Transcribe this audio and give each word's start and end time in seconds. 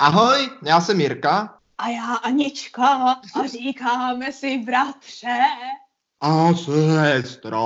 Ahoj, 0.00 0.50
já 0.62 0.80
jsem 0.80 1.00
Jirka. 1.00 1.58
A 1.78 1.88
já 1.88 2.14
Anička 2.14 2.86
a 3.34 3.46
říkáme 3.46 4.32
si 4.32 4.58
bratře. 4.58 5.38
A 6.20 6.54
sestro. 6.54 7.60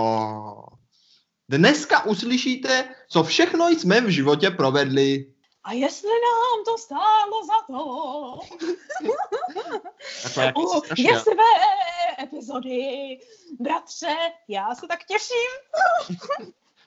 Dneska 1.49 2.05
uslyšíte, 2.05 2.95
co 3.09 3.23
všechno 3.25 3.69
jsme 3.69 4.01
v 4.01 4.09
životě 4.09 4.51
provedli. 4.51 5.33
A 5.65 5.73
jestli 5.73 6.09
nám 6.09 6.65
to 6.65 6.79
stálo 6.79 7.47
za 7.47 7.67
to. 7.67 8.39
Takhle, 10.23 10.45
jak 10.45 10.59
U 10.59 10.81
strašně. 10.85 11.19
své 11.21 12.23
epizody. 12.23 13.19
Bratře, 13.61 14.15
já 14.49 14.75
se 14.75 14.87
tak 14.87 15.05
těším. 15.05 16.19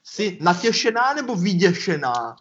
Jsi 0.04 0.38
natěšená 0.42 1.14
nebo 1.14 1.36
vyděšená? 1.36 2.36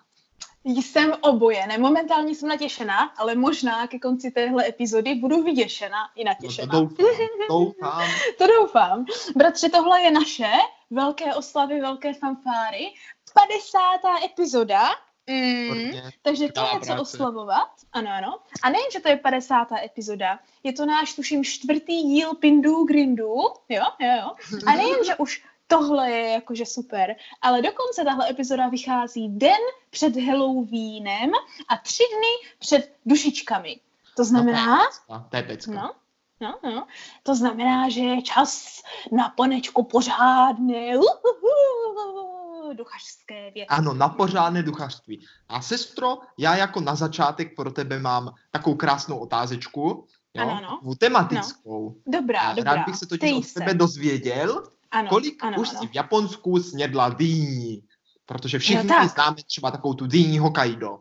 Jsem 0.67 1.13
oboje. 1.21 1.67
Ne, 1.67 1.79
momentálně 1.79 2.35
jsem 2.35 2.49
natěšená, 2.49 3.13
ale 3.17 3.35
možná 3.35 3.87
ke 3.87 3.99
konci 3.99 4.31
téhle 4.31 4.69
epizody 4.69 5.15
budu 5.15 5.43
vyděšená 5.43 5.99
i 6.17 6.25
No 6.25 6.29
natěšená. 6.31 6.73
to 6.73 6.81
doufám, 6.81 7.29
doufám. 7.49 8.09
To 8.39 8.47
doufám. 8.47 9.05
Bratře, 9.37 9.69
tohle 9.69 10.01
je 10.03 10.11
naše 10.11 10.51
velké 10.91 11.35
oslavy, 11.35 11.81
velké 11.81 12.15
fanfáry. 12.15 12.93
50. 13.35 14.25
epizoda. 14.25 14.83
Mm, 15.31 15.91
takže 16.23 16.53
to 16.53 16.61
je 16.61 16.81
co 16.81 17.03
oslavovat. 17.03 17.69
Ano, 17.93 18.11
ano. 18.11 18.39
A 18.63 18.71
nejen, 18.71 18.87
že 18.93 19.01
to 19.01 19.09
je 19.09 19.17
50. 19.17 19.69
epizoda, 19.85 20.39
je 20.63 20.73
to 20.73 20.87
náš, 20.87 21.15
tuším, 21.15 21.45
čtvrtý 21.45 22.03
díl 22.03 22.35
Pindů 22.35 22.85
Grindů. 22.85 23.35
Jo, 23.69 23.83
jo, 24.01 24.09
jo. 24.23 24.59
A 24.67 24.73
nejen, 24.77 25.05
že 25.07 25.15
už 25.15 25.45
tohle 25.67 26.11
je 26.11 26.31
jakože 26.31 26.67
super, 26.67 27.17
ale 27.43 27.63
dokonce 27.63 28.05
tahle 28.05 28.31
epizoda 28.31 28.69
vychází 28.69 29.29
den 29.29 29.61
před 29.91 30.17
Halloweenem 30.17 31.31
a 31.69 31.77
tři 31.77 32.03
dny 32.19 32.51
před 32.59 32.93
dušičkami. 33.07 33.81
To 34.17 34.25
znamená, 34.25 34.79
A 35.09 35.19
to 35.19 35.37
je 35.37 35.43
pecka. 35.43 35.73
No, 35.73 35.95
no, 36.41 36.59
no. 36.63 36.87
To 37.23 37.35
znamená, 37.35 37.89
že 37.89 38.01
je 38.01 38.23
čas 38.23 38.83
na 39.13 39.29
panečku 39.29 39.83
pořádné 39.83 40.97
uhuhu, 40.97 42.73
duchařské 42.73 43.51
věci. 43.51 43.69
Ano, 43.69 43.95
na 43.95 44.09
pořádné 44.09 44.63
duchařství. 44.63 45.27
A 45.49 45.63
sestro, 45.63 46.19
já 46.39 46.57
jako 46.57 46.81
na 46.81 46.95
začátek 46.95 47.57
pro 47.57 47.73
tebe 47.73 47.99
mám 47.99 48.35
takovou 48.51 48.77
krásnou 48.77 49.19
otázečku. 49.19 50.07
Jo? 50.35 50.43
Ano, 50.43 50.81
ano. 50.83 50.95
Tematickou. 50.99 51.97
Dobrá, 52.07 52.41
A 52.41 52.55
dobrá. 52.55 52.75
Rád 52.75 52.87
bych 52.87 52.97
se 52.97 53.07
totiž 53.07 53.19
Ptej 53.19 53.39
od 53.39 53.53
tebe 53.53 53.75
dozvěděl, 53.75 54.63
Ano, 54.91 55.09
kolik 55.09 55.45
ano, 55.45 55.61
už 55.61 55.71
ano. 55.71 55.81
si 55.81 55.87
v 55.87 55.95
Japonsku 55.95 56.63
snědla 56.63 57.09
dýní. 57.09 57.83
Protože 58.27 58.59
všichni 58.59 58.89
tak. 58.89 59.11
známe 59.11 59.37
třeba 59.47 59.71
takovou 59.71 59.95
tu 59.95 60.07
dýní 60.07 60.39
Hokkaido. 60.39 60.99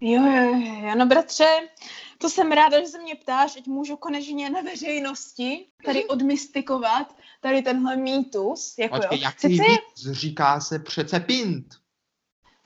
Jo, 0.00 0.22
jo, 0.26 0.42
jo, 0.42 0.88
jo, 0.88 0.94
no 0.94 1.06
bratře, 1.06 1.68
to 2.18 2.30
jsem 2.30 2.52
ráda, 2.52 2.80
že 2.80 2.86
se 2.86 2.98
mě 2.98 3.14
ptáš, 3.14 3.56
ať 3.56 3.66
můžu 3.66 3.96
konečně 3.96 4.50
na 4.50 4.60
veřejnosti 4.60 5.66
tady 5.84 6.04
odmystikovat 6.04 7.14
tady 7.40 7.62
tenhle 7.62 7.96
mýtus. 7.96 8.74
Jako 8.78 8.96
Počkej, 8.96 9.18
jo. 9.18 9.24
jaký 9.24 9.56
Sice 9.56 9.62
víc 9.70 10.10
říká 10.10 10.60
se 10.60 10.78
přece 10.78 11.20
pint. 11.20 11.66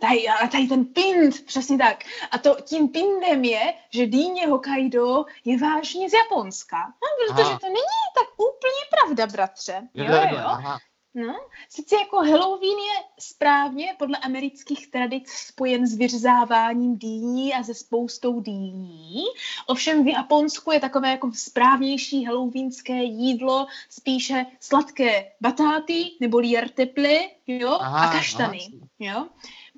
Tady, 0.00 0.28
ale 0.28 0.48
tady 0.48 0.66
ten 0.66 0.84
pind, 0.84 1.44
přesně 1.46 1.78
tak. 1.78 2.04
A 2.30 2.38
to 2.38 2.56
tím 2.62 2.88
pindem 2.88 3.44
je, 3.44 3.74
že 3.90 4.06
dýně 4.06 4.46
Hokkaido 4.46 5.24
je 5.44 5.58
vážně 5.58 6.10
z 6.10 6.12
Japonska. 6.12 6.76
No, 6.86 7.08
protože 7.34 7.48
Aha. 7.50 7.58
to 7.58 7.66
není 7.66 8.04
tak 8.18 8.28
úplně 8.34 8.82
pravda, 8.90 9.26
bratře. 9.26 9.88
Jo, 9.94 10.04
Jo, 10.04 10.20
jo, 10.30 10.38
aha. 10.44 10.78
No, 11.14 11.34
sice 11.68 11.94
jako 11.96 12.16
Halloween 12.16 12.78
je 12.78 13.02
správně 13.18 13.94
podle 13.98 14.18
amerických 14.18 14.90
tradic 14.90 15.28
spojen 15.30 15.86
s 15.86 15.94
vyřzáváním 15.96 16.98
dýní 16.98 17.54
a 17.54 17.62
se 17.62 17.74
spoustou 17.74 18.40
dýní. 18.40 19.24
Ovšem 19.66 20.04
v 20.04 20.08
Japonsku 20.08 20.72
je 20.72 20.80
takové 20.80 21.10
jako 21.10 21.30
správnější 21.34 22.24
halloweenské 22.24 23.02
jídlo 23.02 23.66
spíše 23.90 24.46
sladké 24.60 25.32
batáty 25.40 26.04
nebo 26.20 26.40
jarteple, 26.40 27.18
jo, 27.46 27.78
Aha, 27.80 28.08
a 28.08 28.12
kaštany. 28.12 28.58
aha. 28.72 28.88
Jo? 28.98 29.26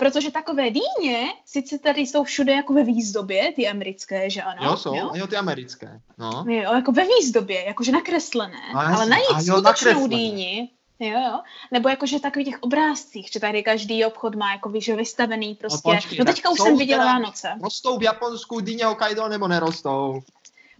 Protože 0.00 0.30
takové 0.30 0.70
dýně, 0.70 1.26
sice 1.46 1.78
tady 1.78 2.00
jsou 2.00 2.24
všude 2.24 2.52
jako 2.52 2.72
ve 2.72 2.84
výzdobě, 2.84 3.52
ty 3.52 3.68
americké, 3.68 4.30
že 4.30 4.42
ano? 4.42 4.70
Jo, 4.70 4.76
jsou, 4.76 4.94
Jo? 4.94 5.10
jo, 5.14 5.26
ty 5.26 5.36
americké. 5.36 6.00
No. 6.18 6.44
Jo, 6.48 6.74
jako 6.74 6.92
ve 6.92 7.02
výzdobě, 7.04 7.64
jakože 7.64 7.92
nakreslené, 7.92 8.60
No, 8.74 8.80
ale 8.80 9.06
najít 9.06 9.26
skutečnou 9.46 10.06
dýni, 10.06 10.70
jo, 11.00 11.08
jo, 11.20 11.40
nebo 11.70 11.88
jakože 11.88 12.20
takových 12.20 12.48
těch 12.48 12.58
obrázcích, 12.60 13.28
že 13.32 13.40
tady 13.40 13.62
každý 13.62 14.04
obchod 14.04 14.34
má 14.34 14.52
jako 14.52 14.68
víš, 14.68 14.88
vystavený 14.88 15.54
prostě, 15.54 15.80
počkej, 15.94 16.18
no 16.18 16.24
teďka 16.24 16.50
už 16.50 16.58
jsem 16.60 16.76
viděla 16.78 17.04
Vánoce. 17.04 17.48
Rostou 17.62 17.98
v 17.98 18.02
Japonsku 18.02 18.60
dýně 18.60 18.84
Hokkaido 18.84 19.28
nebo 19.28 19.48
nerostou? 19.48 20.20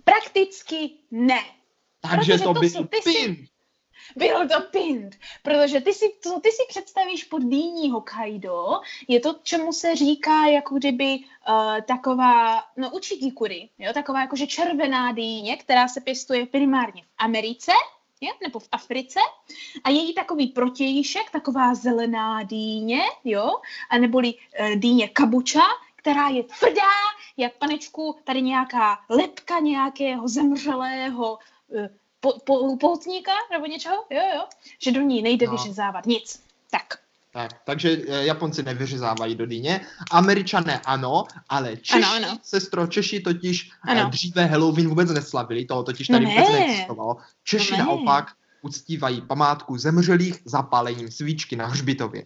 Prakticky 0.04 0.90
ne. 1.10 1.40
Takže 2.00 2.16
Protože 2.16 2.38
to 2.38 2.44
to 2.54 2.60
byl 2.60 2.68
jsou- 2.70 2.84
ty 2.84 2.96
si- 3.02 3.46
pint. 4.18 4.30
Byl 4.30 4.48
to 4.48 4.60
pind, 4.70 5.16
protože 5.42 5.80
ty 5.80 5.92
si, 5.92 6.12
co 6.20 6.40
ty 6.40 6.50
si 6.50 6.62
představíš 6.68 7.24
pod 7.24 7.42
dýní 7.42 7.90
Hokkaido, 7.90 8.80
je 9.08 9.20
to, 9.20 9.36
čemu 9.42 9.72
se 9.72 9.96
říká 9.96 10.46
jako 10.46 10.74
kdyby 10.74 11.18
uh, 11.18 11.80
taková, 11.80 12.64
no 12.76 12.90
uchikikuri, 12.90 13.68
jo, 13.78 13.92
taková 13.92 14.20
jakože 14.20 14.46
červená 14.46 15.12
dýně, 15.12 15.56
která 15.56 15.88
se 15.88 16.00
pěstuje 16.00 16.46
primárně 16.46 17.02
v 17.02 17.14
Americe, 17.18 17.72
jo, 18.20 18.32
nebo 18.42 18.58
v 18.58 18.68
Africe 18.72 19.20
a 19.84 19.90
její 19.90 20.14
takový 20.14 20.46
protějšek, 20.46 21.30
taková 21.30 21.74
zelená 21.74 22.42
dýně, 22.42 23.02
jo, 23.24 23.60
a 23.90 23.98
neboli 23.98 24.34
uh, 24.34 24.74
dýně 24.74 25.08
kabuča, 25.08 25.62
která 25.96 26.28
je 26.28 26.42
tvrdá, 26.42 26.92
jak 27.36 27.56
panečku, 27.56 28.16
tady 28.24 28.42
nějaká 28.42 28.98
lepka 29.08 29.58
nějakého 29.58 30.28
zemřelého 30.28 31.38
uh, 31.68 31.86
po, 32.20 32.32
po, 32.44 32.76
poutníka 32.76 33.32
nebo 33.52 33.66
něčeho, 33.66 33.94
jo, 34.10 34.20
jo, 34.34 34.44
že 34.78 34.92
do 34.92 35.00
ní 35.00 35.22
nejde 35.22 35.46
No. 35.46 35.52
no. 35.52 35.58
vyřezávat 35.58 36.06
nic. 36.06 36.42
Tak, 36.70 36.98
Tak, 37.32 37.50
takže 37.64 37.98
eh, 38.08 38.24
Japonci 38.26 38.62
nevyřezávají 38.62 39.34
do 39.34 39.46
dýně, 39.46 39.80
Američané 40.10 40.80
ano, 40.84 41.24
ale 41.48 41.76
Češi, 41.76 42.02
Ano, 42.04 42.26
ano. 42.28 42.38
sestro, 42.42 42.86
Češi 42.86 43.20
totiž 43.20 43.70
ano. 43.82 44.00
Ano. 44.00 44.10
dříve 44.10 44.46
Halloween 44.46 44.88
vůbec 44.88 45.10
neslavili, 45.10 45.64
toho 45.64 45.82
totiž 45.82 46.08
No 46.08 46.14
tady 46.18 46.26
vůbec 46.26 46.48
ne. 46.48 46.58
neexistovalo. 46.58 47.16
Češi 47.44 47.72
No 47.72 47.78
ne. 47.78 47.84
naopak 47.84 48.32
uctívají 48.62 49.20
památku 49.20 49.78
zemřelých 49.78 50.34
zapálením 50.44 51.10
svíčky 51.10 51.56
na 51.56 51.66
hřbitově. 51.66 52.24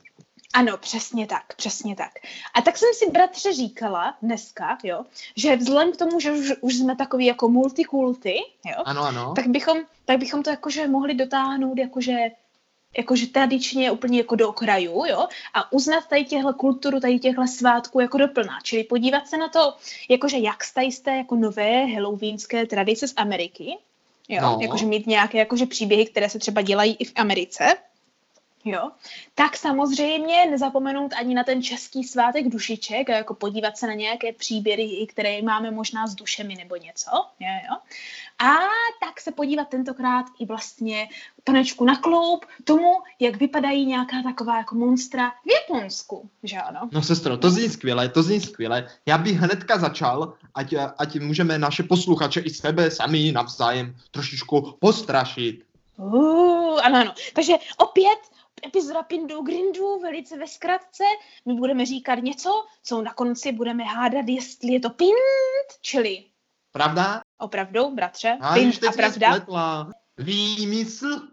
Ano, 0.55 0.77
přesně 0.79 1.27
tak, 1.27 1.55
přesně 1.57 1.97
tak. 1.97 2.13
A 2.55 2.63
tak 2.63 2.79
jsem 2.79 2.89
si 2.95 3.11
bratře 3.11 3.53
říkala 3.53 4.15
dneska, 4.23 4.79
jo, 4.83 5.05
že 5.37 5.57
vzhledem 5.57 5.93
k 5.93 5.97
tomu, 5.97 6.21
že 6.21 6.33
už, 6.33 6.53
už 6.61 6.75
jsme 6.75 6.97
takový 6.97 7.27
jako 7.27 7.49
multikulty, 7.49 8.35
jo, 8.67 8.83
Ano, 8.85 9.03
ano. 9.03 9.33
tak 9.37 9.47
bychom, 9.47 9.79
tak 10.05 10.19
bychom 10.19 10.43
to 10.43 10.51
jakože 10.51 10.89
mohli 10.89 11.15
dotáhnout 11.15 11.79
jakože 11.79 12.17
jakože 12.97 13.27
tradičně 13.27 13.91
úplně 13.91 14.19
jako 14.19 14.35
do 14.37 14.49
okrajů, 14.49 15.05
jo, 15.09 15.29
a 15.55 15.73
uznat 15.73 16.07
tady 16.09 16.25
těhle 16.25 16.55
kulturu, 16.55 17.01
tady 17.01 17.19
těchhle 17.19 17.49
svátků 17.49 18.01
jako 18.01 18.19
doplná, 18.19 18.59
čili 18.63 18.85
podívat 18.85 19.29
se 19.29 19.37
na 19.37 19.49
to, 19.49 19.75
jakože 20.09 20.39
jak 20.39 20.65
stají 20.65 20.93
z 20.93 21.01
té 21.01 21.17
jako 21.17 21.37
nové 21.37 21.87
halloweenské 21.87 22.67
tradice 22.67 23.09
z 23.09 23.13
Ameriky, 23.17 23.77
jo, 24.29 24.43
No. 24.43 24.59
jakože 24.61 24.87
mít 24.87 25.07
nějaké 25.07 25.39
jakože 25.39 25.67
příběhy, 25.67 26.07
které 26.07 26.31
se 26.31 26.39
třeba 26.39 26.63
dělají 26.63 26.97
i 26.99 27.05
v 27.05 27.13
Americe, 27.17 27.65
Jo, 28.65 28.91
tak 29.35 29.57
samozřejmě 29.57 30.47
nezapomenout 30.51 31.13
ani 31.13 31.35
na 31.35 31.45
ten 31.45 31.63
český 31.63 32.05
svátek 32.05 32.49
dušiček 32.49 33.11
a 33.11 33.17
jako 33.17 33.35
podívat 33.35 33.79
se 33.79 33.87
na 33.87 33.95
nějaké 33.95 34.33
příběhy, 34.33 35.07
které 35.07 35.43
máme 35.43 35.71
možná 35.71 36.07
s 36.07 36.15
dušemi 36.15 36.55
nebo 36.55 36.77
něco. 36.77 37.11
Jo, 37.41 37.49
jo. 37.71 37.77
A 38.47 38.53
tak 39.01 39.21
se 39.21 39.33
podívat 39.33 39.69
tentokrát 39.69 40.27
i 40.39 40.47
vlastně 40.47 41.09
panečku 41.45 41.85
na 41.85 41.97
kloup 41.97 42.47
tomu, 42.65 42.93
jak 43.21 43.37
vypadají 43.37 43.87
nějaká 43.87 44.23
taková 44.23 44.57
jako 44.57 44.75
monstra 44.75 45.31
v 45.31 45.51
Japonsku, 45.51 46.31
že 46.43 46.57
ano? 46.57 46.89
No 46.93 47.03
sestro, 47.03 47.37
to 47.37 47.51
zní 47.51 47.69
skvěle, 47.69 48.09
to 48.09 48.23
zní 48.23 48.41
skvěle. 48.41 48.89
Já 49.07 49.19
bych 49.19 49.37
hnedka 49.37 49.79
začal, 49.79 50.35
ať, 50.55 50.75
ať 50.99 51.21
můžeme 51.21 51.59
naše 51.59 51.83
posluchače 51.83 52.41
i 52.41 52.51
sebe 52.51 52.91
sami 52.91 53.33
navzájem 53.33 53.97
trošičku 54.11 54.77
postrašit. 54.81 55.65
Uh, 55.97 56.81
ano, 56.85 56.99
ano. 56.99 57.15
Takže 57.35 57.53
opět 57.79 58.34
epizoda 58.67 59.03
Pindu 59.03 59.43
Grindu, 59.43 59.99
velice 59.99 60.39
ve 60.39 60.47
zkratce. 60.49 61.05
My 61.47 61.55
budeme 61.55 61.87
říkat 61.87 62.15
něco, 62.15 62.51
co 62.83 63.03
na 63.03 63.15
konci 63.15 63.53
budeme 63.53 63.85
hádat, 63.85 64.25
jestli 64.29 64.73
je 64.73 64.81
to 64.81 64.91
Pind, 64.91 65.69
čili 65.81 66.25
Pravda? 66.73 67.21
opravdu, 67.39 67.91
bratře, 67.91 68.39
A 68.41 68.55
Pind 68.55 68.85
a 68.85 68.93
pravda. 68.93 69.47
Výmysl 70.19 71.29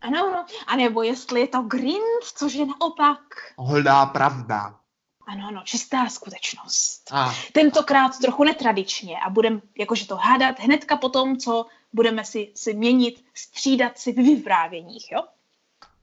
Ano, 0.00 0.26
ano. 0.26 0.46
A 0.66 0.76
nebo 0.76 1.02
jestli 1.02 1.40
je 1.40 1.48
to 1.48 1.62
Grind, 1.62 2.24
což 2.36 2.54
je 2.54 2.66
naopak. 2.66 3.20
holá 3.56 4.06
pravda. 4.06 4.76
Ano, 5.26 5.46
ano, 5.48 5.62
čistá 5.64 6.08
skutečnost. 6.08 7.02
A 7.12 7.34
Tentokrát 7.52 8.18
trochu 8.18 8.44
netradičně 8.44 9.16
a 9.26 9.30
budeme 9.30 9.60
jakože 9.78 10.06
to 10.06 10.16
hádat 10.16 10.58
hnedka 10.58 10.96
po 10.96 11.08
tom, 11.08 11.36
co 11.36 11.66
budeme 11.92 12.24
si, 12.24 12.52
si 12.54 12.74
měnit, 12.74 13.24
střídat 13.34 13.98
si 13.98 14.12
v 14.12 14.16
vyprávěních, 14.16 15.12
jo? 15.12 15.22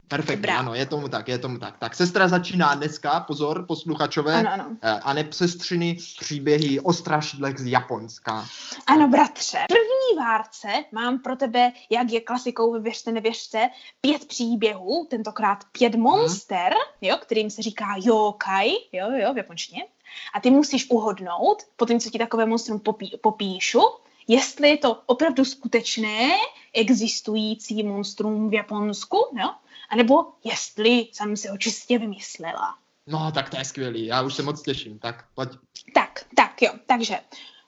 Perfektně, 0.08 0.36
Dobrá. 0.36 0.60
ano, 0.60 0.74
je 0.74 0.86
tomu 0.86 1.08
tak, 1.08 1.28
je 1.28 1.38
tomu 1.38 1.58
tak. 1.58 1.78
Tak 1.78 1.96
sestra 1.96 2.28
začíná 2.28 2.76
dneska, 2.76 3.20
pozor, 3.20 3.66
posluchačové, 3.66 4.34
Ano, 4.34 4.50
ano. 4.54 4.66
eh, 4.82 4.90
a 5.04 5.14
nepsestřiny 5.14 5.98
příběhy 6.20 6.80
o 6.80 6.94
strašidlech 6.94 7.60
z 7.60 7.66
Japonska. 7.66 8.46
Ano, 8.88 9.08
bratře. 9.08 9.58
V 9.58 9.68
první 9.68 10.26
várce 10.26 10.68
mám 10.92 11.20
pro 11.20 11.36
tebe, 11.36 11.72
jak 11.90 12.12
je 12.12 12.22
klasikou 12.22 12.74
ve 12.74 12.80
Věřte, 12.80 13.12
nevěřte, 13.12 13.70
pět 14.02 14.26
příběhů, 14.26 15.08
tentokrát 15.10 15.58
pět 15.72 15.96
monster, 15.96 16.74
jo, 17.02 17.18
kterým 17.22 17.50
se 17.50 17.62
říká 17.62 17.86
yokai, 18.04 18.72
jo, 18.92 19.12
jo, 19.12 19.34
v 19.34 19.38
japonštině. 19.38 19.86
A 20.34 20.40
ty 20.40 20.50
musíš 20.50 20.90
uhodnout, 20.90 21.64
po 21.76 21.86
tom, 21.86 22.00
co 22.00 22.10
ti 22.10 22.18
takové 22.18 22.46
monstrum 22.46 22.80
popí, 22.80 23.18
popíšu, 23.22 23.82
jestli 24.28 24.70
je 24.70 24.78
to 24.78 25.02
opravdu 25.06 25.46
skutečné, 25.46 26.30
existující 26.74 27.84
monstrum 27.84 28.50
v 28.50 28.54
Japonsku, 28.54 29.18
jo, 29.42 29.50
anebo 29.90 30.34
jestli 30.44 30.92
jsem 30.92 31.38
si 31.38 31.48
ho 31.48 31.58
čistě 31.58 32.00
vymyslela. 32.00 32.78
No, 33.08 33.32
tak 33.32 33.50
to 33.50 33.58
je 33.58 33.66
skvělý, 33.66 34.06
já 34.06 34.22
už 34.22 34.34
se 34.34 34.44
moc 34.44 34.62
těším, 34.62 35.00
tak 35.00 35.26
pojď. 35.34 35.50
Tak, 35.94 36.26
tak 36.36 36.62
jo, 36.62 36.72
takže 36.86 37.20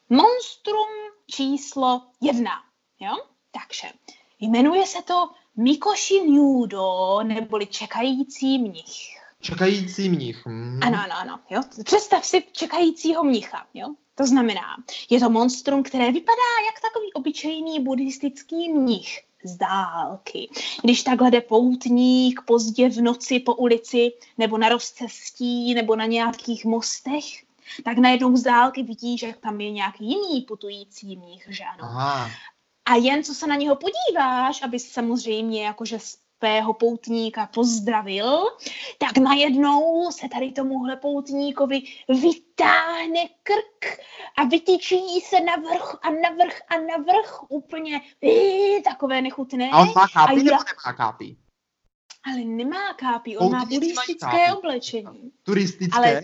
monstrum 0.10 0.88
číslo 1.28 2.02
jedna, 2.22 2.52
jo, 3.00 3.16
takže 3.52 3.88
jmenuje 4.40 4.88
se 4.88 5.02
to 5.02 5.30
Mikoshi 5.58 6.30
Nudo, 6.30 7.20
neboli 7.24 7.68
čekající 7.68 8.60
mnich. 8.60 9.20
Čekající 9.42 10.10
mnich. 10.10 10.46
Hm. 10.46 10.80
Ano, 10.84 10.98
ano, 11.04 11.16
ano, 11.18 11.40
jo. 11.50 11.62
Představ 11.84 12.26
si 12.26 12.44
čekajícího 12.52 13.24
mnicha, 13.24 13.68
jo. 13.74 13.94
To 14.16 14.28
znamená, 14.28 14.84
je 15.10 15.20
to 15.20 15.30
monstrum, 15.30 15.84
které 15.84 16.12
vypadá 16.12 16.52
jak 16.66 16.82
takový 16.82 17.14
obyčejný 17.14 17.80
buddhistický 17.80 18.74
mnich 18.74 19.29
z 19.44 19.58
dálky. 19.58 20.50
Když 20.84 21.04
takhle 21.04 21.32
jde 21.32 21.42
poutník 21.42 22.42
pozdě 22.46 22.90
v 22.90 23.02
noci 23.02 23.40
po 23.40 23.56
ulici, 23.56 24.12
nebo 24.38 24.58
na 24.58 24.70
rozcestí, 24.70 25.74
nebo 25.74 25.96
na 25.96 26.06
nějakých 26.06 26.66
mostech, 26.66 27.24
tak 27.84 27.98
najednou 27.98 28.38
z 28.38 28.44
dálky 28.44 28.84
vidí, 28.84 29.18
že 29.18 29.34
tam 29.40 29.62
je 29.62 29.72
nějaký 29.72 30.06
jiný 30.06 30.42
putující 30.42 31.18
mních, 31.18 31.48
že 31.50 31.64
ano. 31.64 31.84
Aha, 31.84 32.30
A 32.86 32.96
jen 32.96 33.24
co 33.24 33.34
se 33.34 33.48
na 33.48 33.56
něho 33.56 33.76
podíváš, 33.76 34.62
aby 34.62 34.80
samozřejmě 34.80 35.66
jakože 35.66 35.98
svého 36.40 36.74
poutníka 36.74 37.46
pozdravil, 37.46 38.44
tak 38.98 39.18
najednou 39.18 40.12
se 40.12 40.30
tady 40.30 40.52
tomuhle 40.52 40.96
poutníkovi 40.96 41.82
vytáhne 42.08 43.28
krk 43.44 44.00
a 44.38 44.44
vytyčí 44.44 45.20
se 45.22 45.40
navrch 45.40 45.96
a 46.02 46.10
navrch 46.10 46.60
a 46.70 46.78
navrch 46.80 47.44
úplně 47.50 48.02
ii, 48.24 48.82
takové 48.82 49.22
nechutné. 49.22 49.70
a 49.72 49.78
on 49.82 49.88
má 49.96 50.08
kápy 50.14 50.32
A 50.34 50.36
nebo 50.36 50.50
já- 50.50 50.58
nemá 50.58 50.94
kápy? 50.98 51.36
Ale 52.26 52.38
nemá 52.40 52.94
kápy, 52.94 53.38
on 53.38 53.52
má 53.52 53.60
Poutníci 53.60 53.80
mají 53.80 53.90
buddhistické 53.96 54.46
kápy. 54.46 54.58
oblečení. 54.58 55.32
Turistické? 55.44 55.98
Ale 55.98 56.22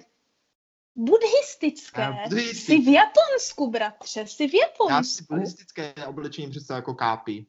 buddhistické. 0.95 2.07
Buddhistické. 2.29 2.73
Jsi 2.75 2.77
v 2.81 2.87
Japonsku, 2.93 3.69
bratře, 3.71 4.27
jsi 4.27 4.47
v 4.47 4.53
Já 4.53 4.59
si 4.59 4.71
Japonsku. 4.71 5.25
buddhistické 5.33 5.93
oblečení 6.07 6.49
představuji 6.51 6.77
jako 6.77 6.93
kápy. 6.93 7.45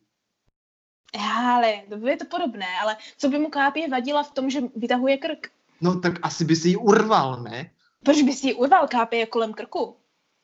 Ale 1.18 1.82
to 1.88 2.08
je 2.08 2.16
to 2.16 2.24
podobné, 2.24 2.66
ale 2.82 2.96
co 3.18 3.28
by 3.28 3.38
mu 3.38 3.48
kápě 3.48 3.88
vadila 3.88 4.22
v 4.22 4.30
tom, 4.30 4.50
že 4.50 4.60
vytahuje 4.76 5.16
krk? 5.16 5.46
No 5.80 6.00
tak 6.00 6.12
asi 6.22 6.44
by 6.44 6.56
si 6.56 6.68
ji 6.68 6.76
urval, 6.76 7.42
ne? 7.42 7.70
Proč 8.04 8.22
by 8.22 8.32
si 8.32 8.46
ji 8.46 8.54
urval 8.54 8.88
kápě 8.88 9.26
kolem 9.26 9.52
krku? 9.52 9.96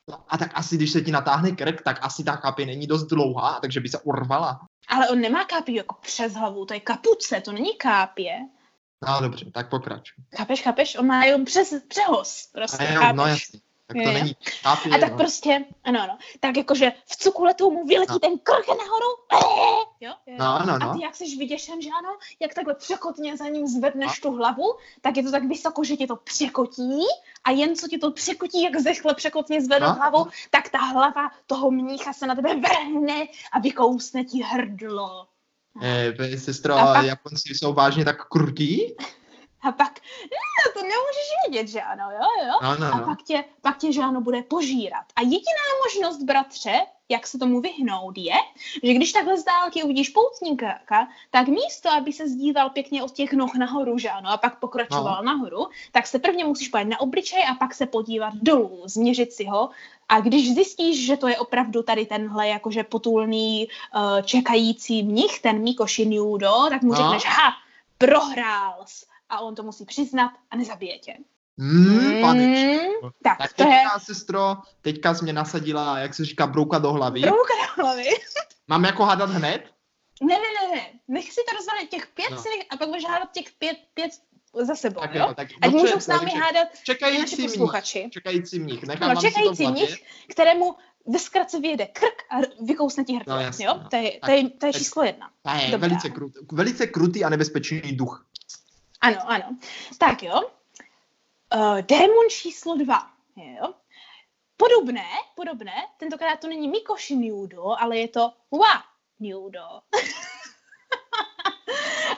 No, 0.09 0.23
a 0.27 0.37
tak 0.37 0.51
asi, 0.53 0.75
když 0.75 0.91
se 0.91 1.01
ti 1.01 1.11
natáhne 1.11 1.51
krk, 1.51 1.81
tak 1.81 1.99
asi 2.01 2.23
ta 2.23 2.37
kápy 2.37 2.65
není 2.65 2.87
dost 2.87 3.03
dlouhá, 3.03 3.59
takže 3.61 3.79
by 3.79 3.89
se 3.89 3.99
urvala. 3.99 4.59
Ale 4.87 5.09
on 5.09 5.21
nemá 5.21 5.43
kápě 5.45 5.75
jako 5.75 5.95
přes 6.01 6.33
hlavu, 6.33 6.65
to 6.65 6.73
je 6.73 6.79
kapuce, 6.79 7.41
to 7.41 7.51
není 7.51 7.75
kápě. 7.77 8.31
No 9.07 9.21
dobře, 9.21 9.51
tak 9.51 9.69
pokračuj. 9.69 10.23
Chápeš, 10.37 10.61
chápeš? 10.61 10.95
On 10.95 11.07
má 11.07 11.25
jenom 11.25 11.45
přes 11.45 11.73
přehos, 11.87 12.49
prostě, 12.53 12.83
jo, 12.83 13.01
chápeš? 13.01 13.17
no 13.17 13.27
jasně. 13.27 13.59
Tak 13.93 14.03
to 14.03 14.09
jo. 14.09 14.13
není 14.13 14.35
kápy. 14.63 14.89
A 14.89 14.97
tak 14.97 15.11
no. 15.11 15.17
prostě, 15.17 15.65
ano, 15.83 16.01
ano, 16.01 16.17
tak 16.39 16.57
jakože 16.57 16.91
v 17.05 17.15
cukuletu 17.17 17.71
mu 17.71 17.85
vyletí 17.85 18.13
No. 18.13 18.19
ten 18.19 18.39
krk 18.39 18.67
nahoru, 18.67 19.07
eee, 19.33 19.79
jo, 20.01 20.13
jo. 20.27 20.35
No, 20.39 20.45
ano, 20.45 20.73
A 20.73 20.77
no. 20.77 20.93
ty 20.97 21.03
jak 21.03 21.15
jsi 21.15 21.23
vyděšen, 21.37 21.81
že 21.81 21.89
ano, 21.99 22.09
jak 22.39 22.53
takhle 22.53 22.75
překotně 22.75 23.37
za 23.37 23.47
ním 23.47 23.67
zvedneš 23.67 24.19
tu 24.19 24.31
hlavu, 24.31 24.75
tak 25.01 25.17
je 25.17 25.23
to 25.23 25.31
tak 25.31 25.43
vysoko, 25.43 25.83
že 25.83 25.95
tě 25.97 26.07
to 26.07 26.15
překotí 26.15 26.99
a 27.43 27.51
jen 27.51 27.75
co 27.75 27.87
ti 27.87 27.97
to 27.97 28.11
překotí, 28.11 28.63
jak 28.63 28.75
zechle 28.79 29.13
překotně 29.15 29.61
zvedl 29.61 29.85
No. 29.85 29.93
hlavu, 29.93 30.27
tak 30.49 30.69
ta 30.69 30.77
hlava 30.77 31.31
toho 31.47 31.71
mnícha 31.71 32.13
se 32.13 32.27
na 32.27 32.35
tebe 32.35 32.55
vrhne 32.55 33.25
a 33.51 33.59
vykousne 33.59 34.23
ti 34.23 34.41
hrdlo. 34.43 35.27
Eh, 35.81 36.37
sestro, 36.37 36.73
A 36.75 36.93
pak- 36.93 37.05
Japonci 37.05 37.55
jsou 37.55 37.73
vážně 37.73 38.05
tak 38.05 38.27
krutí? 38.27 38.95
A 39.63 39.71
pak, 39.71 39.99
no, 40.23 40.73
to 40.73 40.79
nemůžeš 40.81 41.27
vědět, 41.47 41.67
že 41.67 41.81
ano, 41.81 42.11
jo, 42.11 42.47
jo. 42.47 42.53
No, 42.63 42.77
no, 42.77 42.95
A 42.95 43.05
pak 43.05 43.23
tě, 43.23 43.43
pak 43.61 43.77
tě, 43.77 43.93
že 43.93 44.01
ano, 44.01 44.21
bude 44.21 44.43
požírat. 44.43 45.05
A 45.15 45.21
jediná 45.21 45.65
možnost, 45.85 46.23
bratře, 46.23 46.81
jak 47.09 47.27
se 47.27 47.37
tomu 47.37 47.61
vyhnout, 47.61 48.17
je, 48.17 48.33
že 48.83 48.93
když 48.93 49.11
takhle 49.11 49.37
z 49.37 49.43
dálky 49.43 49.83
uvidíš 49.83 50.09
poutníka, 50.09 50.79
tak 51.31 51.47
místo, 51.47 51.89
aby 51.91 52.13
se 52.13 52.27
zdíval 52.29 52.69
pěkně 52.69 53.03
od 53.03 53.11
těch 53.11 53.33
noh 53.33 53.55
nahoru, 53.55 53.97
že 53.97 54.09
ano, 54.09 54.29
a 54.29 54.37
pak 54.37 54.59
pokračoval 54.59 55.23
no. 55.23 55.23
nahoru, 55.23 55.67
tak 55.91 56.07
se 56.07 56.19
prvně 56.19 56.45
musíš 56.45 56.67
podívat 56.67 56.89
na 56.89 56.99
obličej 56.99 57.43
a 57.51 57.53
pak 57.53 57.73
se 57.73 57.85
podívat 57.85 58.33
dolů, 58.33 58.81
změřit 58.85 59.33
si 59.33 59.45
ho. 59.45 59.69
A 60.09 60.19
když 60.19 60.53
zjistíš, 60.53 61.05
že 61.05 61.17
to 61.17 61.27
je 61.27 61.37
opravdu 61.37 61.83
tady 61.83 62.05
tenhle 62.05 62.47
jakože 62.47 62.83
potulný 62.83 63.67
uh, 63.95 64.21
čekající 64.21 65.03
mnich, 65.03 65.39
ten 65.39 65.63
Mikoshi 65.63 66.05
Nudo, 66.05 66.53
tak 66.69 66.81
mu 66.81 66.91
No. 66.91 66.97
řekneš, 66.97 67.25
ha, 67.25 67.53
prohrál 67.97 68.83
jsi. 68.85 69.12
A 69.29 69.39
on 69.39 69.55
to 69.55 69.63
musí 69.63 69.85
přiznat 69.85 70.31
a 70.51 70.55
nezabije 70.55 70.99
tě. 70.99 71.13
Hmm, 71.59 72.21
pane. 72.21 72.47
Mm, 72.47 72.79
tak, 73.23 73.37
Tak 73.37 73.53
to 73.53 73.63
je 73.63 73.69
teďka, 73.69 73.99
sestro, 73.99 74.55
teďka 74.81 75.13
jsi 75.13 75.23
mě 75.23 75.33
nasadila, 75.33 75.99
jak 75.99 76.13
se 76.13 76.25
říká, 76.25 76.47
brouka 76.47 76.79
do 76.79 76.91
hlavy. 76.93 77.19
brouka 77.21 77.53
na 77.77 77.83
hlavy. 77.83 78.05
Mám 78.67 78.83
jako 78.83 79.03
hádat 79.05 79.29
hned? 79.29 79.63
Ne, 80.21 80.35
ne, 80.35 80.67
ne, 80.69 80.75
ne. 80.75 80.85
Nech 81.07 81.31
si 81.31 81.41
to 81.49 81.55
rozvalit 81.57 81.89
těch 81.89 82.07
pět 82.07 82.29
No. 82.29 82.35
no. 82.35 82.41
si, 82.41 82.49
a 82.69 82.77
pak 82.77 82.87
budeš 82.87 83.05
hádat 83.05 83.31
těch 83.31 83.51
pět, 83.59 83.77
pět 83.93 84.11
za 84.61 84.75
sebou, 84.75 85.01
Tak 85.01 85.15
jo? 85.15 85.25
jo, 85.27 85.33
tak 85.33 85.47
Ať 85.61 85.71
můžou 85.71 85.99
s 85.99 86.07
námi 86.07 86.31
hádat 86.31 86.67
naši 86.73 86.83
Čekající 86.83 87.35
mních. 87.35 87.49
posluchači. 87.51 88.09
Čekající 88.13 88.59
mních. 88.59 88.83
Nechám 88.83 89.13
No, 89.15 89.21
čekající 89.21 89.67
mních, 89.67 90.03
kterému 90.29 90.75
ve 91.07 91.19
zkratce 91.19 91.59
vyjede 91.59 91.85
krk 91.85 92.23
a 92.31 92.35
vykousne 92.65 93.03
ti 93.03 93.13
hrdlo, 93.15 93.35
No, 93.35 93.41
jo? 93.41 93.51
no. 93.67 93.89
To 93.89 93.95
je, 93.95 94.11
Tak 94.11 94.29
to 94.29 94.31
je, 94.31 94.49
to 94.49 94.65
je 94.65 94.73
číslo 94.73 95.03
jedna. 95.03 95.29
To 95.43 95.71
je 95.71 95.77
velice, 95.77 96.09
krut, 96.09 96.31
velice 96.51 96.87
krutý 96.87 97.23
a 97.23 97.29
nebezpečný 97.29 97.81
duch. 97.81 98.25
Ano, 99.03 99.19
ano. 99.25 99.57
Tak 99.97 100.23
jo. 100.23 100.41
Uh, 101.55 101.77
démon 101.81 102.29
číslo 102.29 102.77
dva, 102.77 103.11
jo? 103.35 103.73
Podobné, 104.57 105.07
podobné, 105.35 105.73
tentokrát 105.97 106.39
to 106.39 106.47
není 106.47 106.67
Mikoshi 106.67 107.15
Nudo, 107.15 107.75
ale 107.79 107.97
je 107.97 108.07
to 108.07 108.33
Wa 108.51 108.83
Nudo. 109.19 109.61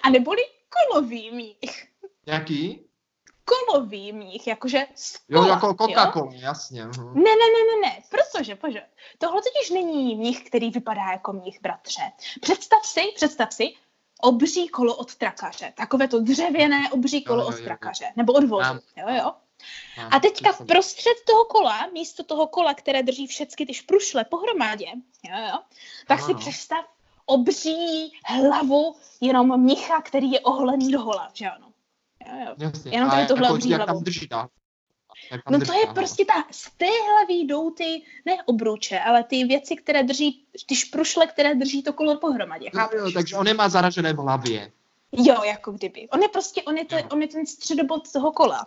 a 0.04 0.10
neboli 0.10 0.42
kolový 0.70 1.32
mních. 1.32 1.92
Jaký? 2.26 2.90
Kolový 3.46 4.14
mních, 4.14 4.48
jakože 4.48 4.88
z 4.96 5.20
Jo, 5.30 5.42
kola, 5.42 5.54
jako 5.54 5.68
Coca-Cola, 5.74 6.34
jasně. 6.34 6.86
mhm. 6.86 7.14
Ne, 7.16 7.32
ne, 7.32 7.46
ne, 7.56 7.64
ne, 7.82 7.88
ne, 7.90 8.04
protože, 8.10 8.56
protože 8.56 8.82
tohle 9.18 9.42
totiž 9.42 9.70
není 9.70 10.16
mních, 10.16 10.44
který 10.50 10.70
vypadá 10.70 11.12
jako 11.12 11.34
mních, 11.34 11.62
bratře. 11.62 12.02
Představ 12.42 12.86
si, 12.86 13.02
představ 13.16 13.54
si, 13.54 13.74
obří 14.22 14.68
kolo 14.68 14.96
od 14.96 15.16
trakaře. 15.16 15.74
Takové 15.78 16.08
to 16.08 16.20
dřevěné 16.20 16.90
obří 16.92 17.24
kolo 17.24 17.42
jo, 17.42 17.48
od 17.48 17.52
jo, 17.52 17.58
jo. 17.58 17.64
trakaře. 17.66 18.06
Nebo 18.16 18.34
od 18.34 18.44
vozu, 18.44 18.74
jo, 18.98 19.06
jo. 19.18 19.34
A 20.12 20.20
teďka 20.20 20.50
to 20.52 20.58
jsem- 20.58 20.66
vprostřed 20.66 21.14
toho 21.28 21.46
kola, 21.46 21.88
místo 21.94 22.24
toho 22.24 22.48
kola, 22.48 22.74
které 22.74 23.04
drží 23.04 23.28
všechny 23.28 23.66
ty 23.66 23.74
šprušle 23.74 24.26
pohromadě, 24.26 24.86
jo, 25.30 25.38
jo, 25.52 25.60
tak 26.08 26.20
Ano, 26.20 26.28
si 26.28 26.36
představ 26.36 26.86
obří 27.26 28.12
hlavu 28.26 28.96
jenom 29.22 29.62
mnicha, 29.62 30.02
který 30.02 30.32
je 30.32 30.40
oholený 30.40 30.92
dohola, 30.92 31.30
že 31.34 31.46
ano. 31.50 31.68
Jo, 32.28 32.46
jo. 32.46 32.56
Jasně. 32.58 32.92
jenom 32.92 33.10
tady 33.10 33.28
tohle 33.28 33.46
jako, 33.46 33.56
obří 33.56 33.70
jak 33.70 33.82
hlavu. 33.82 34.00
tam 34.00 34.04
drží 34.04 34.28
ta 34.28 34.50
No 35.50 35.60
to 35.60 35.74
je 35.74 35.86
prostě 35.94 36.26
ta, 36.26 36.46
z 36.52 36.72
téhle 36.78 37.26
výjdou 37.28 37.72
ty, 37.72 38.02
ne 38.26 38.38
obruče, 38.46 39.00
ale 39.00 39.24
ty 39.24 39.44
věci, 39.44 39.76
které 39.76 40.04
drží, 40.04 40.46
ty 40.66 40.76
šprušle, 40.76 41.28
které 41.28 41.56
drží 41.56 41.84
to 41.84 41.94
kolo 41.94 42.18
pohromadě, 42.18 42.70
chápeš? 42.70 43.00
jo, 43.00 43.12
takže 43.12 43.36
on 43.36 43.48
je 43.48 43.54
má 43.54 43.70
zaražené 43.70 44.14
v 44.14 44.18
hlavě. 44.18 44.72
Jo, 45.12 45.44
jako 45.44 45.72
kdyby. 45.72 46.10
On 46.10 46.22
je 46.22 46.30
prostě, 46.30 46.64
on 46.64 46.78
je, 46.78 46.86
to, 46.86 46.96
on 47.12 47.22
je 47.22 47.28
ten 47.28 47.46
středobod 47.46 48.12
toho 48.12 48.32
kola. 48.32 48.66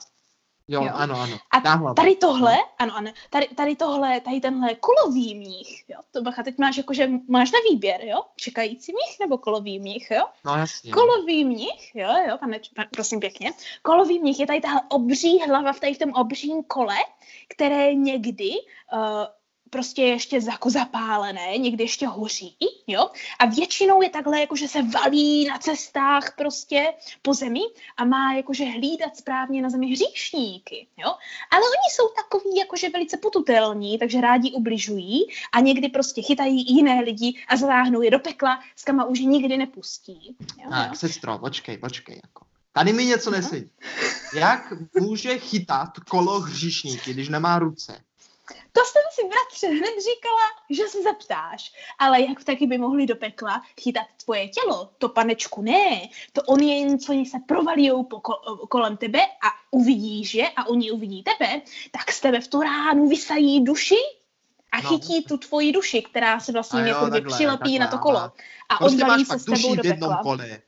Jo, 0.68 0.82
Jo. 0.84 0.90
ano, 0.94 1.20
ano. 1.20 1.37
A. 1.50 1.94
Tady 1.94 2.16
tohle, 2.16 2.56
ano, 2.78 2.96
ano, 2.96 3.10
tady, 3.30 3.48
tady 3.48 3.76
tohle, 3.76 4.20
tady 4.20 4.40
tenhle 4.40 4.75
kolový 4.75 5.34
mních, 5.34 5.84
jo, 5.88 6.00
to 6.10 6.22
bacha, 6.22 6.42
teď 6.42 6.58
máš 6.58 6.76
jakože, 6.76 7.08
máš 7.28 7.50
na 7.52 7.58
výběr, 7.70 8.04
jo, 8.04 8.22
čekající 8.37 8.92
mních 8.92 9.20
nebo 9.20 9.38
kolový 9.38 9.78
mních, 9.78 10.10
jo, 10.10 10.25
No 10.44 10.54
jasně. 10.56 10.92
kolový 10.92 11.44
mních, 11.44 11.92
jo, 11.94 12.08
jo, 12.28 12.38
pane, 12.38 12.60
pa- 12.76 12.84
prosím 12.94 13.20
pěkně, 13.20 13.50
kolový 13.82 14.18
mních 14.18 14.40
je 14.40 14.46
tady 14.46 14.60
tahle 14.60 14.80
obří 14.88 15.38
hlava 15.38 15.72
v 15.72 15.80
tady 15.80 15.94
v 15.94 15.98
tom 15.98 16.12
obřím 16.12 16.64
kole, 16.64 16.96
které 17.48 17.94
někdy 17.94 18.50
uh, 18.92 18.98
prostě 19.70 20.02
ještě 20.02 20.40
jako 20.46 20.70
zapálené, 20.70 21.58
někdy 21.58 21.84
ještě 21.84 22.06
hoří, 22.06 22.56
jo. 22.87 23.10
A 23.38 23.46
většinou 23.46 24.02
je 24.02 24.10
takhle, 24.10 24.40
jakože 24.40 24.68
se 24.68 24.82
valí 24.82 25.48
na 25.48 25.58
cestách 25.58 26.37
prostě 26.37 26.92
po 27.22 27.34
zemi 27.34 27.60
a 27.96 28.04
má 28.04 28.32
jakože 28.32 28.64
hlídat 28.64 29.16
správně 29.16 29.62
na 29.62 29.70
zemi 29.70 29.87
hříšníky, 29.87 30.87
jo. 30.96 31.14
Ale 31.50 31.62
oni 31.62 31.88
jsou 31.92 32.08
takový 32.08 32.56
jakože 32.58 32.88
velice 32.88 33.16
potutelní, 33.16 33.98
takže 33.98 34.20
rádi 34.20 34.52
ubližují 34.52 35.26
a 35.52 35.60
někdy 35.60 35.88
prostě 35.88 36.22
chytají 36.22 36.75
jiné 36.75 37.00
lidi 37.00 37.44
a 37.48 37.56
zaváhnou 37.56 38.02
je 38.02 38.10
do 38.10 38.18
pekla, 38.18 38.60
s 38.76 38.84
kama 38.84 39.04
už 39.04 39.20
nikdy 39.20 39.56
nepustí. 39.56 40.37
Jo, 40.64 40.70
tak, 40.70 40.88
jo. 40.88 40.94
sestro, 40.94 41.38
počkej, 41.38 41.78
počkej, 41.78 42.20
jako. 42.25 42.44
Tady 42.72 42.92
mi 42.92 43.04
něco 43.04 43.30
nesedí. 43.30 43.70
Jak 44.34 44.72
může 45.00 45.38
chytat 45.38 45.98
kolo 46.08 46.40
hříšníky, 46.40 47.14
když 47.14 47.28
nemá 47.28 47.58
ruce? 47.58 48.00
To 48.72 48.80
jsem 48.84 49.02
si, 49.12 49.28
bratře, 49.28 49.66
hned 49.66 49.94
říkala, 50.02 50.46
že 50.70 50.82
se 50.88 51.02
zeptáš. 51.02 51.72
Ale 51.98 52.20
jak 52.22 52.44
taky 52.44 52.66
by 52.66 52.78
mohli 52.78 53.06
do 53.06 53.16
pekla 53.16 53.62
chytat 53.80 54.06
tvoje 54.24 54.48
tělo? 54.48 54.90
To 54.98 55.08
panečku 55.08 55.62
ne. 55.62 56.08
To 56.32 56.42
on 56.42 56.60
je 56.60 56.78
jen, 56.78 56.98
co 56.98 57.12
se 57.12 57.38
provalí 57.46 57.90
po 58.10 58.16
ko- 58.16 58.68
kolem 58.68 58.96
tebe 58.96 59.20
a 59.26 59.48
uvidíš 59.70 60.34
je 60.34 60.48
a 60.48 60.66
oni 60.68 60.90
uvidí 60.90 61.22
tebe, 61.22 61.60
tak 61.90 62.12
z 62.12 62.20
tebe 62.20 62.40
v 62.40 62.48
tu 62.48 62.60
ránu 62.60 63.08
vysají 63.08 63.64
duši 63.64 63.96
a 64.72 64.80
No. 64.80 64.88
chytí 64.88 65.24
tu 65.24 65.36
tvoji 65.38 65.72
duši, 65.72 66.02
která 66.02 66.40
se 66.40 66.52
vlastně 66.52 66.80
A 66.82 66.86
jo, 66.86 66.88
jako 66.88 67.04
by 67.04 67.10
takhle, 67.10 67.34
přilepí 67.36 67.78
na 67.78 67.86
to 67.86 67.98
kolo. 67.98 68.16
aha. 68.18 68.32
A 68.68 68.76
Prostě 68.76 69.04
se 69.24 69.38
s 69.38 69.44
tebou 69.44 69.74
do 69.74 69.82
v 69.82 69.86
jednom 69.86 70.10
pekla. 70.10 70.22
kole. 70.22 70.60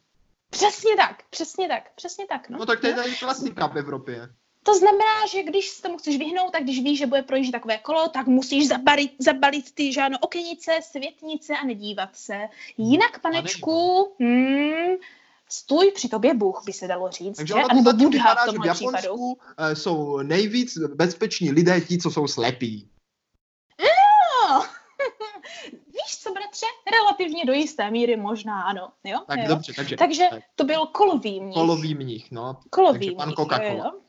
Přesně 0.51 0.97
tak, 0.97 1.23
přesně 1.31 1.69
tak, 1.69 1.95
přesně 1.95 2.27
tak. 2.27 2.49
No. 2.49 2.59
No 2.59 2.67
tak 2.67 2.81
to 2.81 2.87
je 2.87 2.93
Jo. 2.93 2.97
tady 3.03 3.17
klasika 3.17 3.67
v 3.69 3.79
Evropě. 3.79 4.29
To 4.63 4.75
znamená, 4.75 5.27
že 5.33 5.43
když 5.43 5.69
se 5.69 5.83
tomu 5.83 5.99
chceš 5.99 6.19
vyhnout, 6.19 6.53
tak 6.53 6.63
když 6.63 6.83
víš, 6.83 6.99
že 6.99 7.07
bude 7.07 7.23
projíždět 7.23 7.53
takové 7.53 7.79
kolo, 7.79 8.09
tak 8.09 8.27
musíš 8.27 8.69
zabalit, 8.69 9.13
zabalit 9.19 9.73
ty 9.75 9.93
žádno 9.93 10.19
okenice, 10.21 10.73
světnice 10.83 11.57
a 11.57 11.67
nedívat 11.67 12.17
se. 12.17 12.39
Jinak, 12.79 13.21
panečku, 13.21 14.13
hmm, 14.21 14.97
stůj 15.49 15.93
při 15.95 16.09
tobě 16.09 16.35
Bůh, 16.35 16.63
by 16.67 16.73
se 16.73 16.87
dalo 16.87 17.11
říct, 17.11 17.37
Takže 17.37 17.55
že? 17.55 17.75
nebo 17.75 17.93
Buddha 17.93 18.09
vypadá, 18.09 18.43
v 18.43 18.47
že 18.47 18.51
v 18.51 18.55
tomhle 18.55 18.75
případu. 18.75 18.97
Japonsku 19.05 19.39
eh, 19.59 19.77
jsou 19.77 20.19
nejvíc 20.19 20.79
bezpeční 20.79 21.51
lidé 21.51 21.81
ti, 21.81 21.99
co 21.99 22.11
jsou 22.11 22.27
slepí. 22.27 22.89
No. 23.81 24.63
Víš 25.73 26.19
co, 26.23 26.33
bratře? 26.33 26.67
Relativně 26.93 27.45
do 27.45 27.53
jisté 27.53 27.91
míry 27.91 28.17
možná 28.17 28.63
ano. 28.63 28.93
Jo? 29.05 29.19
Tak 29.27 29.39
jo? 29.39 29.45
dobře, 29.49 29.73
takže 29.77 29.97
Takže 29.97 30.27
tak, 30.31 30.43
to 30.55 30.65
byl 30.65 30.87
kolový 30.87 31.41
mních. 31.41 31.55
kolový 31.55 31.95
mnich, 31.95 32.31
no. 32.31 32.57
kolový 32.71 32.99
takže 32.99 33.17
pan 33.17 33.31
Coca-Cola. 33.31 33.77
jo, 33.77 33.83
jo. 33.85 34.01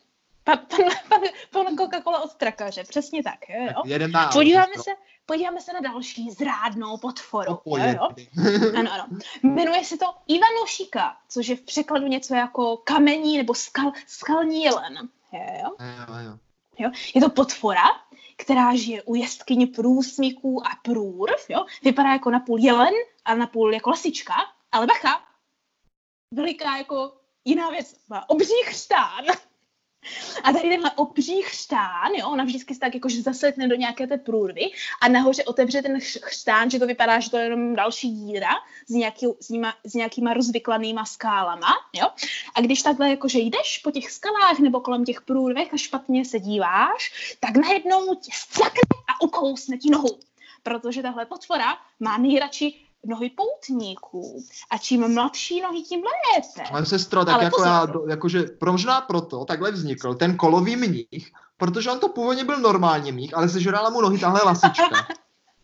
Pan, 0.43 0.57
pan, 0.69 0.79
pan, 1.09 1.21
pan 1.51 1.75
Coca-Cola 1.75 2.23
od 2.23 2.33
trakaře, 2.33 2.83
přesně 2.83 3.23
tak. 3.23 3.49
Jo, 3.49 3.81
jeden 3.85 4.11
dál. 4.11 4.29
Podíváme 4.33 4.73
se, 4.83 4.91
podíváme 5.25 5.61
se 5.61 5.73
na 5.73 5.79
další 5.79 6.31
zrádnou 6.31 6.97
potvoru. 6.97 7.59
To 7.63 7.77
Jo. 7.77 8.09
Ano, 8.79 8.93
ano. 8.93 9.07
Jmenuje 9.43 9.85
se 9.85 9.97
to 9.97 10.05
Ivanošika, 10.27 11.17
což 11.29 11.47
je 11.47 11.55
v 11.55 11.61
překladu 11.61 12.07
něco 12.07 12.35
jako 12.35 12.77
kamení 12.77 13.37
nebo 13.37 13.55
skal, 13.55 13.91
skalní 14.07 14.63
jelen. 14.63 15.09
Jo, 15.31 15.39
jo. 15.63 15.75
Jo, 15.79 16.25
jo. 16.79 16.91
Je 17.15 17.21
to 17.21 17.29
potvora, 17.29 17.83
která 18.37 18.75
žije 18.75 19.01
u 19.01 19.15
jeskyně 19.15 19.67
průsmyků 19.67 20.67
a 20.67 20.69
průrv. 20.81 21.49
Jo? 21.49 21.65
Vypadá 21.83 22.09
jako 22.09 22.31
napůl 22.31 22.59
jelen 22.59 22.93
a 23.25 23.35
napůl 23.35 23.73
jako 23.73 23.89
lasička, 23.89 24.33
ale 24.71 24.87
bacha, 24.87 25.21
veliká 26.33 26.77
jako 26.77 27.13
jiná 27.45 27.69
věc. 27.69 27.95
Má 28.09 28.29
obří 28.29 28.63
chřtán. 28.65 29.25
A 30.43 30.53
tady 30.53 30.69
tenhle 30.69 30.91
obří 30.91 31.41
chřtán, 31.41 32.11
jo, 32.17 32.29
ona 32.29 32.43
vždycky 32.43 32.73
se 32.73 32.79
tak 32.79 32.93
jakože 32.93 33.21
zasetne 33.21 33.67
do 33.67 33.75
nějaké 33.75 34.07
té 34.07 34.17
průrvy 34.17 34.71
a 35.01 35.07
nahoře 35.07 35.43
otevře 35.43 35.81
ten 35.81 35.97
chř- 35.97 36.19
chřtán, 36.23 36.69
že 36.69 36.79
to 36.79 36.87
vypadá, 36.87 37.19
že 37.19 37.29
to 37.29 37.37
je 37.37 37.43
jenom 37.43 37.75
další 37.75 38.09
díra 38.09 38.49
s, 38.87 38.89
nějaký, 38.89 39.25
s, 39.39 39.49
nima, 39.49 39.73
s 39.83 39.93
nějakýma 39.93 40.33
rozvyklanýma 40.33 41.05
skálama, 41.05 41.73
jo. 41.93 42.07
A 42.55 42.61
když 42.61 42.81
takhle 42.81 43.09
jakože 43.09 43.39
jdeš 43.39 43.77
po 43.83 43.91
těch 43.91 44.11
skalách 44.11 44.59
nebo 44.59 44.81
kolem 44.81 45.05
těch 45.05 45.21
průrvech 45.21 45.73
a 45.73 45.77
špatně 45.77 46.25
se 46.25 46.39
díváš, 46.39 47.35
tak 47.39 47.57
najednou 47.57 48.15
tě 48.15 48.31
scakne 48.33 48.81
a 49.07 49.21
ukousne 49.21 49.77
ti 49.77 49.89
nohu. 49.89 50.19
Protože 50.63 51.01
tahle 51.01 51.25
potvora 51.25 51.77
má 51.99 52.17
nejradši 52.17 52.90
nohy 53.05 53.29
poutníků. 53.29 54.43
A 54.69 54.77
čím 54.77 55.13
mladší 55.13 55.61
nohy, 55.61 55.81
tím 55.81 56.01
lépe. 56.03 56.69
Ale 56.69 56.85
sestro, 56.85 57.25
tak 57.25 57.35
Ale 57.35 57.43
jako 57.43 57.55
pozor. 57.55 57.67
já, 58.07 58.11
jakože 58.11 58.45
možná 58.65 59.01
proto 59.01 59.45
takhle 59.45 59.71
vznikl 59.71 60.13
ten 60.15 60.37
kolový 60.37 60.75
mních, 60.75 61.31
protože 61.57 61.91
on 61.91 61.99
to 61.99 62.09
původně 62.09 62.43
byl 62.43 62.57
normální 62.57 63.11
mních, 63.11 63.37
ale 63.37 63.49
sežrala 63.49 63.89
mu 63.89 64.01
nohy 64.01 64.19
tahle 64.19 64.41
lasička. 64.45 65.07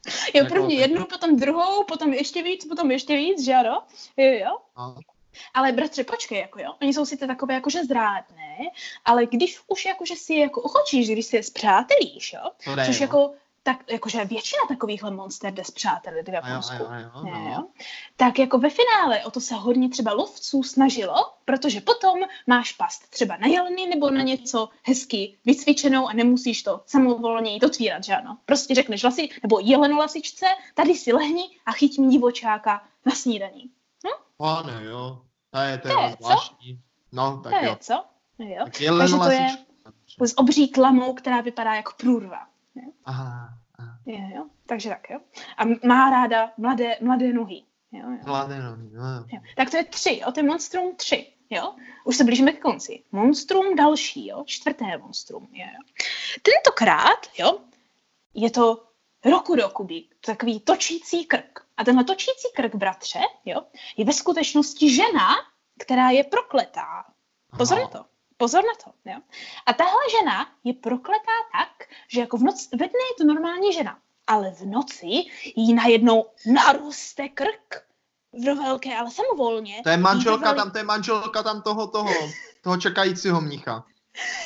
Jo, 0.07 0.43
Jako- 0.43 0.53
první 0.53 0.75
jednu, 0.75 1.05
potom 1.05 1.35
druhou, 1.35 1.83
potom 1.83 2.13
ještě 2.13 2.43
víc, 2.43 2.65
potom 2.65 2.91
ještě 2.91 3.15
víc, 3.15 3.43
že 3.45 3.53
ano? 3.53 3.83
Jo, 4.17 4.31
jo. 4.31 4.57
No. 4.77 4.95
Ale 5.53 5.71
bratře, 5.71 6.03
počkej, 6.03 6.39
jako 6.39 6.59
jo, 6.59 6.73
oni 6.81 6.93
jsou 6.93 7.05
sice 7.05 7.27
takové 7.27 7.53
jakože 7.53 7.85
zrádné, 7.85 8.57
ale 9.05 9.25
když 9.25 9.59
už 9.67 9.85
jakože 9.85 10.15
si 10.15 10.33
je 10.33 10.41
jako 10.41 10.61
uchočíš, 10.61 11.09
když 11.09 11.25
si 11.25 11.35
je 11.35 11.43
zpřátelíš, 11.43 12.33
jo, 12.33 12.49
To 12.65 12.81
což 12.85 12.99
jo. 12.99 13.03
jako, 13.03 13.31
tak 13.67 13.91
jakože 13.91 14.25
většina 14.25 14.61
takovýchhle 14.67 15.11
monster 15.11 15.53
jde 15.53 15.63
zpřátelit 15.63 16.27
v 16.27 16.29
A 16.29 16.33
jo, 16.33 16.41
Japonsku. 16.45 16.73
a 16.73 16.99
jo, 16.99 17.09
a 17.13 17.19
jo, 17.19 17.25
Jo, 17.27 17.39
no. 17.39 17.51
jo. 17.51 17.67
Tak 18.15 18.39
jako 18.39 18.57
ve 18.57 18.69
finále 18.69 19.25
o 19.25 19.31
to 19.31 19.41
se 19.41 19.55
hodně 19.55 19.89
třeba 19.89 20.13
lovců 20.13 20.63
snažilo, 20.63 21.15
protože 21.45 21.81
potom 21.81 22.19
máš 22.47 22.71
past 22.71 23.09
třeba 23.09 23.37
na 23.37 23.47
jeleny 23.47 23.87
nebo 23.87 24.09
na 24.11 24.21
něco 24.21 24.69
hezky 24.83 25.37
vycvičenou 25.45 26.07
a 26.07 26.13
nemusíš 26.13 26.63
to 26.63 26.81
samovolně 26.85 27.53
jít 27.53 27.63
otvírat, 27.63 28.03
že 28.03 28.15
ano. 28.15 28.37
Prostě 28.45 28.75
řekneš 28.75 29.03
lasi, 29.03 29.29
nebo 29.43 29.59
jelenolasičce, 29.59 30.45
tady 30.73 30.95
si 30.95 31.13
lehni 31.13 31.43
a 31.65 31.71
chyť 31.71 31.99
mi 31.99 32.07
divočáka 32.07 32.83
na 33.05 33.15
snídaní. 33.15 33.71
Pane, 34.37 34.83
jo. 34.85 35.21
To 35.51 35.59
je, 35.59 35.77
to 35.77 35.87
je 35.87 35.93
je 36.01 36.15
zvláštní. 36.19 36.79
No, 37.11 37.41
tak 37.43 37.53
To 37.53 37.59
je 37.59 37.65
jo. 37.65 37.77
co? 37.79 37.93
Jo. 38.39 38.63
Tak 38.63 38.81
jelen 38.81 38.99
Takže 38.99 39.17
to 39.17 39.31
je-. 39.31 40.27
S 40.27 40.37
obří 40.37 40.67
tlamou, 40.67 41.13
která 41.13 41.41
vypadá 41.41 41.75
jako 41.75 41.91
průrva. 41.97 42.47
Aha, 43.07 43.49
aha. 43.79 43.99
Jo, 44.05 44.29
jo. 44.35 44.45
Takže 44.65 44.89
tak, 44.89 45.09
jo. 45.09 45.19
A 45.57 45.87
má 45.87 46.09
ráda 46.09 46.51
mladé, 46.57 46.97
mladé 47.01 47.33
nohy. 47.33 47.63
Jo, 47.91 48.11
jo. 48.11 48.17
Mladé 48.25 48.61
nohy, 48.61 48.89
no 48.91 49.13
jo. 49.13 49.25
Jo. 49.33 49.39
Tak 49.55 49.69
to 49.69 49.77
je 49.77 49.83
tři, 49.83 50.19
jo, 50.23 50.31
to 50.31 50.39
je 50.39 50.43
Monstrum 50.43 50.95
tři, 50.95 51.33
jo. 51.49 51.75
Už 52.03 52.17
se 52.17 52.23
blížíme 52.23 52.51
ke 52.51 52.57
konci. 52.57 53.03
Monstrum 53.11 53.75
další, 53.75 54.27
jo, 54.27 54.43
čtvrté 54.45 54.97
monstrum, 54.97 55.47
jo, 55.51 55.65
jo. 55.65 56.03
Tentokrát, 56.41 57.27
jo, 57.39 57.59
je 58.33 58.51
to 58.51 58.83
roku 59.25 59.55
Rokubi, 59.55 60.03
takový 60.25 60.59
točící 60.59 61.25
krk. 61.25 61.59
A 61.77 61.83
tenhle 61.83 62.03
točící 62.03 62.47
krk, 62.55 62.75
bratře, 62.75 63.19
jo, 63.45 63.61
je 63.97 64.05
ve 64.05 64.13
skutečnosti 64.13 64.95
žena, 64.95 65.35
která 65.79 66.09
je 66.09 66.23
prokletá. 66.23 67.05
Pozor 67.57 67.79
na 67.79 67.87
to. 67.87 68.05
Pozor 68.37 68.63
na 68.63 68.73
to. 68.83 69.09
Jo? 69.09 69.19
A 69.65 69.73
tahle 69.73 70.01
žena 70.19 70.49
je 70.63 70.73
prokletá 70.73 71.37
tak, 71.51 71.89
že 72.07 72.19
jako 72.19 72.37
v 72.37 72.43
noci, 72.43 72.67
ve 72.71 72.87
dne 72.87 73.03
je 73.11 73.15
to 73.17 73.23
normální 73.23 73.73
žena, 73.73 73.97
ale 74.27 74.51
v 74.51 74.65
noci 74.65 75.23
jí 75.55 75.73
najednou 75.73 76.25
naroste 76.53 77.29
krk 77.29 77.87
do 78.33 78.55
velké, 78.55 78.97
ale 78.97 79.11
samovolně. 79.11 79.81
To 79.83 79.89
je 79.89 79.97
manželka 79.97 80.53
tam, 80.53 80.71
to 80.71 80.77
je 80.77 80.83
manželka 80.83 81.43
tam 81.43 81.61
toho, 81.61 81.87
toho, 81.87 82.13
toho 82.61 82.77
čekajícího 82.77 83.41
mnicha. 83.41 83.85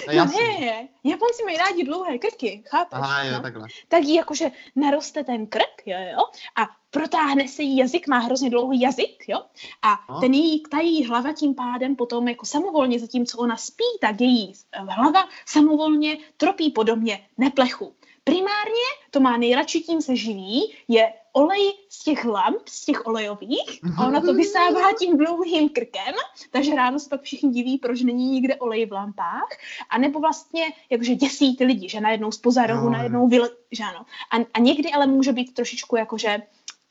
No 0.08 0.26
ne, 0.26 0.88
Japonci 1.04 1.44
mají 1.46 1.58
rádi 1.58 1.84
dlouhé 1.84 2.18
krky, 2.18 2.64
chápeš? 2.68 3.00
Aha, 3.02 3.24
jo, 3.24 3.32
no? 3.34 3.42
takhle. 3.42 3.68
tak 3.88 4.04
jí 4.04 4.16
jakože 4.16 4.52
naroste 4.76 5.24
ten 5.24 5.48
krk, 5.48 5.82
jo, 5.86 5.98
jo, 6.12 6.24
a 6.56 6.68
protáhne 6.90 7.48
se 7.48 7.64
jí 7.64 7.78
jazyk, 7.78 8.08
má 8.08 8.18
hrozně 8.20 8.50
dlouhý 8.50 8.82
jazyk, 8.82 9.24
jo, 9.28 9.40
a 9.82 10.00
No. 10.10 10.20
ten 10.22 10.34
její, 10.34 10.64
ta 10.72 10.80
její 10.80 11.06
hlava 11.06 11.34
tím 11.34 11.56
pádem 11.56 11.96
potom 11.96 12.28
jako 12.28 12.46
samovolně, 12.46 13.00
zatímco 13.00 13.38
ona 13.38 13.58
spí, 13.58 13.84
tak 14.02 14.22
její 14.22 14.54
eh, 14.72 14.80
hlava 14.80 15.30
samovolně 15.46 16.18
tropí 16.38 16.70
podobně 16.70 17.28
neplechu. 17.38 17.96
Primárně 18.24 18.88
to 19.12 19.20
má 19.20 19.38
nejradši 19.38 19.82
tím 19.82 20.02
se 20.02 20.16
živí, 20.16 20.76
je 20.88 21.14
olej 21.34 21.74
z 21.90 22.04
těch 22.04 22.26
lamp, 22.26 22.68
z 22.68 22.86
těch 22.86 23.08
olejových, 23.08 23.80
a 23.98 24.08
ona 24.08 24.22
to 24.22 24.34
vysává 24.34 24.94
tím 25.00 25.18
dlouhým 25.18 25.70
krkem, 25.70 26.14
takže 26.52 26.76
ráno 26.76 27.00
se 27.00 27.10
pak 27.10 27.22
všichni 27.22 27.52
diví, 27.52 27.78
proč 27.78 28.02
není 28.02 28.30
nikde 28.30 28.56
olej 28.56 28.86
v 28.86 28.92
lampách, 28.92 29.50
a 29.90 29.98
nebo 29.98 30.20
vlastně 30.20 30.64
jakože 30.90 31.16
děsí 31.16 31.56
ty 31.56 31.66
lidi, 31.66 31.90
že 31.90 32.02
najednou 32.02 32.32
z 32.32 32.38
poza 32.38 32.66
rohu 32.68 32.80
Jo, 32.80 32.86
jo. 32.86 32.92
najednou 32.92 33.28
vyle, 33.28 33.50
že 33.72 33.84
ano. 33.84 34.06
A, 34.32 34.46
a 34.54 34.60
někdy 34.60 34.92
ale 34.92 35.08
může 35.08 35.34
být 35.34 35.54
trošičku 35.54 35.96
jakože 35.96 36.42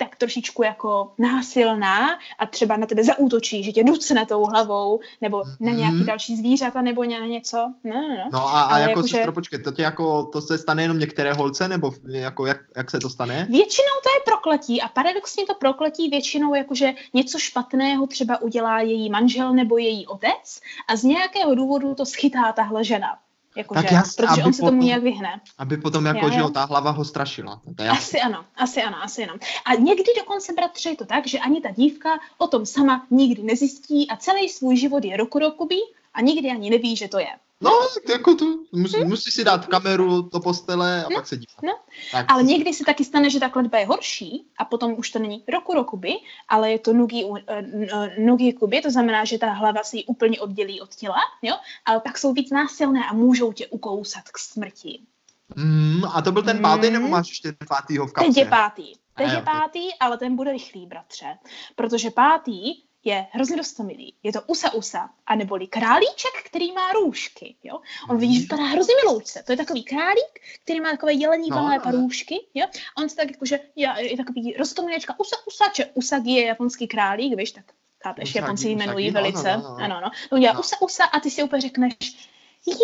tak 0.01 0.17
trošičku 0.17 0.63
jako 0.63 1.13
násilná 1.19 2.19
a 2.39 2.47
třeba 2.47 2.77
na 2.77 2.87
tebe 2.87 3.05
zaútočí, 3.05 3.63
že 3.65 3.73
tě 3.73 3.85
ducne 3.85 4.27
tou 4.27 4.45
hlavou, 4.45 5.01
nebo 5.21 5.43
na 5.61 5.73
nějaký 5.73 5.97
Mhm. 5.97 6.07
další 6.07 6.37
zvířata, 6.37 6.83
nebo 6.83 7.05
na 7.05 7.27
něco. 7.27 7.57
No, 7.85 7.95
no, 7.95 8.09
no. 8.09 8.29
No 8.33 8.39
a, 8.49 8.61
a 8.61 8.63
Ale 8.63 8.81
jako 8.81 8.91
jakože- 8.91 9.17
sestro, 9.17 9.33
počkej, 9.33 9.63
to, 9.63 9.73
tě 9.73 9.83
jako, 9.83 10.25
to 10.25 10.41
se 10.41 10.59
stane 10.59 10.83
jenom 10.83 10.99
některé 10.99 11.33
holce, 11.33 11.69
nebo 11.69 11.93
jako 12.09 12.47
jak, 12.47 12.57
jak 12.77 12.91
se 12.91 12.99
to 12.99 13.11
stane? 13.11 13.47
Většinou 13.51 13.95
to 14.03 14.09
je 14.17 14.21
prokletí 14.25 14.83
a 14.83 14.89
paradoxně 14.89 15.47
to 15.47 15.55
prokletí 15.55 16.09
většinou 16.09 16.55
jakože 16.55 16.93
něco 17.15 17.39
špatného 17.39 18.07
třeba 18.07 18.43
udělá 18.43 18.81
její 18.81 19.11
manžel 19.11 19.53
nebo 19.53 19.79
její 19.79 20.07
otec 20.07 20.61
a 20.89 20.97
z 20.97 21.03
nějakého 21.03 21.55
důvodu 21.55 21.95
to 21.95 22.07
schytá 22.07 22.53
tahle 22.53 22.85
žena. 22.85 23.19
Jakože, 23.57 23.83
Tak 23.83 23.93
jasně, 23.93 24.13
protože 24.17 24.41
aby 24.41 24.43
on 24.43 24.53
se 24.53 24.59
tomu 24.61 24.71
potom- 24.71 24.87
nějak 24.87 25.03
vyhne. 25.03 25.41
Aby 25.59 25.77
potom 25.77 26.07
jako, 26.07 26.27
Jo, 26.27 26.33
že 26.33 26.41
jo. 26.41 26.49
ta 26.51 26.65
hlava 26.65 26.91
ho 26.91 27.05
strašila. 27.05 27.61
To 27.77 27.83
je 27.83 27.87
jasný. 27.87 27.99
Asi 27.99 28.21
ano, 28.21 28.45
asi 28.57 28.83
ano, 28.83 28.97
asi 29.03 29.25
ano. 29.27 29.35
A 29.65 29.75
někdy 29.75 30.13
dokonce, 30.19 30.53
bratře, 30.53 30.89
je 30.91 30.97
to 30.97 31.05
tak, 31.05 31.27
že 31.27 31.39
ani 31.39 31.61
ta 31.61 31.71
dívka 31.71 32.09
o 32.39 32.47
tom 32.47 32.67
sama 32.67 33.07
nikdy 33.11 33.43
nezjistí 33.43 34.09
a 34.11 34.17
celý 34.17 34.49
svůj 34.49 34.77
život 34.77 35.05
je 35.05 35.17
roku 35.17 35.39
rokubí 35.39 35.81
a 36.15 36.21
nikdy 36.21 36.51
ani 36.51 36.71
neví, 36.71 36.97
že 36.97 37.09
to 37.09 37.19
je. 37.19 37.29
No, 37.63 37.71
jako 38.11 38.35
to, 38.35 38.45
musí, 38.73 39.05
musí 39.05 39.31
si 39.31 39.45
dát 39.45 39.67
kameru 39.67 40.23
do 40.23 40.41
postele 40.41 41.05
a 41.05 41.09
No, 41.11 41.15
pak 41.17 41.27
se 41.27 41.37
dívat. 41.37 41.63
no. 41.63 41.79
Tak, 42.13 42.27
Ale 42.33 42.43
někdy 42.43 42.73
se 42.75 42.85
taky 42.85 43.05
stane, 43.05 43.31
že 43.31 43.41
ta 43.41 43.49
kletba 43.49 43.79
je 43.79 43.87
horší 43.87 44.47
a 44.59 44.65
potom 44.65 44.95
už 44.99 45.11
to 45.11 45.19
není 45.19 45.45
roku 45.53 45.75
rokuby, 45.75 46.13
ale 46.49 46.71
je 46.71 46.79
to 46.79 46.93
nugi, 46.93 47.25
u- 47.25 47.37
eh, 47.37 47.43
eh, 47.93 48.15
nugi 48.21 48.53
kuby, 48.53 48.81
to 48.81 48.91
znamená, 48.91 49.25
že 49.25 49.39
ta 49.39 49.53
hlava 49.53 49.83
se 49.85 49.97
jí 49.97 50.05
úplně 50.05 50.41
oddělí 50.41 50.81
od 50.81 50.95
těla, 50.95 51.17
jo? 51.43 51.55
ale 51.85 52.01
pak 52.01 52.19
jsou 52.19 52.33
víc 52.33 52.51
násilné 52.51 53.01
a 53.11 53.13
můžou 53.13 53.53
tě 53.53 53.67
ukousat 53.67 54.23
k 54.33 54.39
smrti. 54.39 55.01
mm, 55.57 56.03
a 56.13 56.23
to 56.23 56.33
byl 56.33 56.43
ten 56.43 56.59
pátý, 56.63 56.87
Mm. 56.87 56.93
nebo 56.93 57.09
máš 57.09 57.29
ještě 57.29 57.53
ten 57.53 57.69
pátýho 57.69 58.07
v 58.07 58.13
kapse? 58.13 58.29
Teď 58.29 58.37
je 58.37 58.45
pátý. 58.47 58.93
Teď 59.17 59.33
je 59.33 59.43
pátý, 59.43 59.95
ale 60.01 60.19
ten 60.19 60.37
bude 60.37 60.53
rychlý, 60.53 60.87
bratře. 60.87 61.39
Protože 61.77 62.11
pátý 62.11 62.83
je 63.05 63.27
hrozně 63.31 63.57
dostomilý. 63.57 64.15
Je 64.23 64.33
to 64.33 64.41
Usa 64.47 64.73
Usa, 64.75 65.11
a 65.27 65.35
neboli 65.35 65.67
králíček, 65.67 66.43
který 66.45 66.73
má 66.73 66.93
růžky. 66.93 67.57
Jo? 67.65 67.81
On 68.11 68.19
vidí, 68.19 68.35
že 68.35 68.41
vypadá 68.41 68.63
hrozně 68.63 68.95
miloučce. 69.05 69.43
To 69.47 69.53
je 69.53 69.57
takový 69.57 69.85
králík, 69.85 70.41
který 70.65 70.81
má 70.81 70.91
takové 70.91 71.13
jelení 71.13 71.51
No, 71.51 71.57
malé 71.57 71.77
no. 71.77 71.83
parůžky. 71.83 72.47
Jo? 72.55 72.67
On 72.99 73.09
se 73.09 73.17
tak 73.17 73.31
jakože 73.31 73.61
je, 73.77 73.95
je 73.99 74.17
takový 74.17 74.55
roztomilečka 74.59 75.15
Usa 75.21 75.37
Usa, 75.47 75.69
če 75.69 75.87
Usagi 75.95 76.31
je 76.33 76.45
japonský 76.47 76.89
králík, 76.89 77.37
víš, 77.37 77.53
tak 77.53 77.65
chápeš, 78.03 78.29
Usagi, 78.29 78.39
Japonci 78.39 78.69
ji 78.69 78.75
jmenují 78.75 79.09
Usagi, 79.09 79.23
velice. 79.23 79.57
no, 79.57 79.63
no, 79.63 79.69
no. 79.79 79.85
Ano, 79.85 80.01
no. 80.01 80.11
On 80.33 80.41
dělá 80.41 80.53
No. 80.53 80.61
Usa 80.61 80.77
Usa 80.83 81.05
a 81.05 81.21
ty 81.21 81.31
si 81.31 81.43
úplně 81.43 81.61
řekneš, 81.63 81.95
je, 82.67 82.75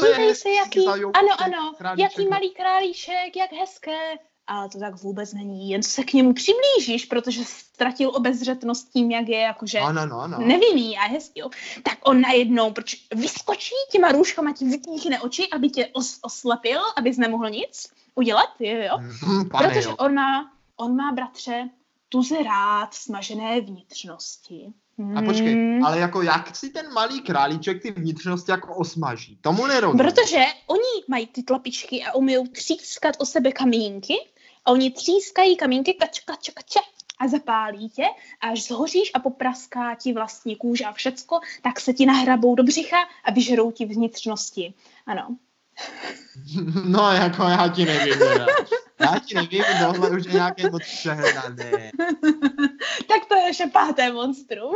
To 0.00 0.06
je 0.06 0.14
dívej 0.14 0.34
se, 0.34 0.50
jaký, 0.50 0.86
ano, 0.86 1.40
ano, 1.42 1.74
jaký 1.98 2.24
no. 2.24 2.30
malý 2.30 2.50
králíček, 2.50 3.36
jak 3.36 3.52
hezké. 3.52 4.18
Ale 4.46 4.68
to 4.68 4.78
tak 4.78 5.02
vůbec 5.02 5.32
není, 5.32 5.70
jen 5.70 5.82
se 5.82 6.04
k 6.04 6.12
němu 6.12 6.32
přiblížíš, 6.34 7.04
protože 7.04 7.44
ztratil 7.44 8.10
obezřetnost 8.14 8.92
tím, 8.92 9.10
jak 9.10 9.28
je 9.28 9.38
jakože 9.38 9.78
Ano, 9.78 10.06
no, 10.06 10.28
no. 10.28 10.38
nevinný 10.38 10.98
a 10.98 11.02
hezký, 11.02 11.40
jo. 11.40 11.50
Tak 11.82 11.98
on 12.04 12.20
najednou, 12.20 12.72
proč 12.72 12.96
vyskočí 13.14 13.74
těma 13.92 14.12
růžkama, 14.12 14.52
ti 14.52 14.64
vypíchne 14.64 15.20
oči, 15.20 15.48
aby 15.52 15.70
tě 15.70 15.84
os- 15.94 16.18
oslepil, 16.22 16.80
abys 16.96 17.16
nemohl 17.16 17.50
nic 17.50 17.86
udělat, 18.14 18.48
jo, 18.60 18.76
jo. 18.82 18.98
Mm, 19.26 19.48
pane, 19.48 19.68
Protože 19.68 19.88
jo. 19.88 19.96
on 19.98 20.14
má, 20.14 20.52
on 20.76 20.96
má, 20.96 21.12
bratře, 21.12 21.68
tuze 22.08 22.42
rád 22.42 22.94
smažené 22.94 23.60
vnitřnosti. 23.60 24.72
A 25.16 25.22
počkej, 25.22 25.54
Hmm. 25.54 25.84
ale 25.84 25.98
jako 25.98 26.22
jak 26.22 26.56
si 26.56 26.70
ten 26.70 26.92
malý 26.92 27.20
králíček 27.22 27.82
ty 27.82 27.90
vnitřnosti 27.90 28.50
jako 28.50 28.74
osmaží? 28.76 29.38
Tomu 29.40 29.66
nerozumím. 29.66 30.06
Protože 30.06 30.38
oni 30.66 31.04
mají 31.08 31.26
ty 31.26 31.42
tlapičky 31.42 32.04
a 32.04 32.14
umí 32.14 32.48
třískat 32.48 33.14
o 33.18 33.26
sebe 33.26 33.52
kamínky 33.52 34.14
a 34.64 34.70
oni 34.70 34.90
třískají 34.90 35.56
kamínky 35.56 35.94
kač, 35.94 36.20
kač, 36.20 36.50
kač 36.50 36.76
a 37.18 37.28
zapálí 37.28 37.90
tě 37.90 38.04
a 38.40 38.48
až 38.48 38.66
zhoříš 38.66 39.10
a 39.14 39.18
popraská 39.18 39.94
ti 39.94 40.12
vlastně 40.12 40.56
kůže 40.56 40.84
a 40.84 40.92
všecko, 40.92 41.40
tak 41.62 41.80
se 41.80 41.92
ti 41.92 42.06
nahrabou 42.06 42.54
do 42.54 42.62
břicha 42.62 42.96
a 43.24 43.30
vyžerou 43.30 43.70
ti 43.70 43.84
vnitřnosti. 43.84 44.74
Ano. 45.06 45.36
No, 46.84 47.12
jako 47.12 47.42
já 47.42 47.68
ti 47.68 47.84
nevím. 47.84 48.18
teda. 48.18 48.46
Já 49.00 49.18
ti 49.18 49.34
nevím, 49.34 49.64
tohle 49.80 50.10
už 50.10 50.24
je 50.26 50.32
nějaké 50.32 50.70
moc 50.70 50.82
přehnané. 50.82 51.90
Tak 53.08 53.28
to 53.28 53.34
je 53.34 53.42
naše 53.46 53.66
páté 53.66 54.12
monstrum. 54.12 54.74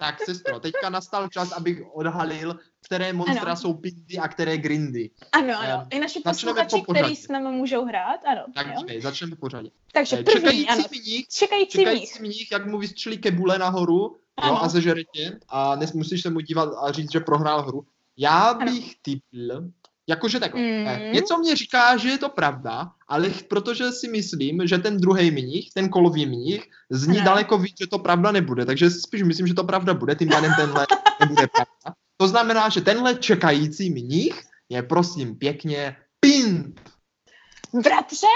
Tak, 0.00 0.20
sestro, 0.24 0.60
teďka 0.60 0.90
nastal 0.90 1.28
čas, 1.28 1.52
abych 1.52 1.82
odhalil, 1.94 2.58
které 2.86 3.12
monstra 3.12 3.42
Ano. 3.42 3.56
jsou 3.56 3.74
pindy 3.74 4.18
a 4.18 4.28
které 4.28 4.58
grindy. 4.58 5.10
Ano, 5.32 5.58
ano. 5.60 5.86
I 5.90 5.98
naši 5.98 6.20
posluchači, 6.20 6.82
po 6.86 6.94
kteří 6.94 7.16
s 7.16 7.28
námi 7.28 7.48
můžou 7.56 7.84
hrát, 7.84 8.20
ano. 8.26 8.44
Tak 8.54 8.66
jo. 8.66 9.00
začneme 9.00 9.36
pořadě. 9.36 9.70
Takže 9.92 10.18
Eh, 10.18 10.22
první, 10.22 10.68
ano. 10.68 10.82
Čekající 10.82 11.00
mních, 11.00 11.28
Čekající 11.28 11.78
mních. 11.78 11.86
čekající 11.88 12.22
mních, 12.22 12.52
jak 12.52 12.66
mu 12.66 12.78
vystřelí 12.78 13.18
kebule 13.18 13.58
nahoru 13.58 13.98
jo, 13.98 14.16
Ano. 14.36 14.62
a 14.64 14.68
zežere 14.68 15.04
tě 15.04 15.38
a 15.48 15.76
nes, 15.76 15.92
musíš 15.92 16.22
se 16.22 16.30
mu 16.30 16.40
dívat 16.40 16.68
a 16.82 16.92
říct, 16.92 17.12
že 17.12 17.20
prohrál 17.20 17.62
hru. 17.62 17.86
Já 18.16 18.40
Ano. 18.40 18.64
bych 18.72 18.94
typl, 19.02 19.68
jakože 20.08 20.40
takhle. 20.40 20.60
Mm. 20.60 20.86
eh, 20.88 21.10
Něco 21.12 21.38
mě 21.38 21.56
říká, 21.56 21.96
že 21.96 22.08
je 22.08 22.18
to 22.18 22.28
pravda, 22.28 22.90
ale 23.08 23.30
protože 23.48 23.92
si 23.92 24.08
myslím, 24.08 24.66
že 24.66 24.78
ten 24.78 24.96
druhý 24.96 25.30
mních, 25.30 25.70
ten 25.74 25.88
kolový 25.88 26.26
mních, 26.26 26.64
zní 26.90 27.16
Ano. 27.18 27.24
daleko 27.24 27.58
víc, 27.58 27.74
že 27.80 27.86
to 27.86 27.98
pravda 27.98 28.32
nebude. 28.32 28.64
Takže 28.66 28.90
spíš 28.90 29.22
myslím, 29.22 29.46
že 29.46 29.54
to 29.54 29.64
pravda 29.64 29.94
bude, 29.94 30.14
tím 30.14 30.28
pádem 30.28 30.52
tenhle 30.56 30.86
nebude 31.20 31.46
pravda. 31.46 31.98
To 32.16 32.28
znamená, 32.28 32.68
že 32.68 32.80
tenhle 32.80 33.14
čekající 33.14 33.90
mních 33.90 34.42
je 34.68 34.82
prosím 34.82 35.34
pěkně 35.38 35.96
pimp. 36.20 36.80
Bratře? 37.82 38.26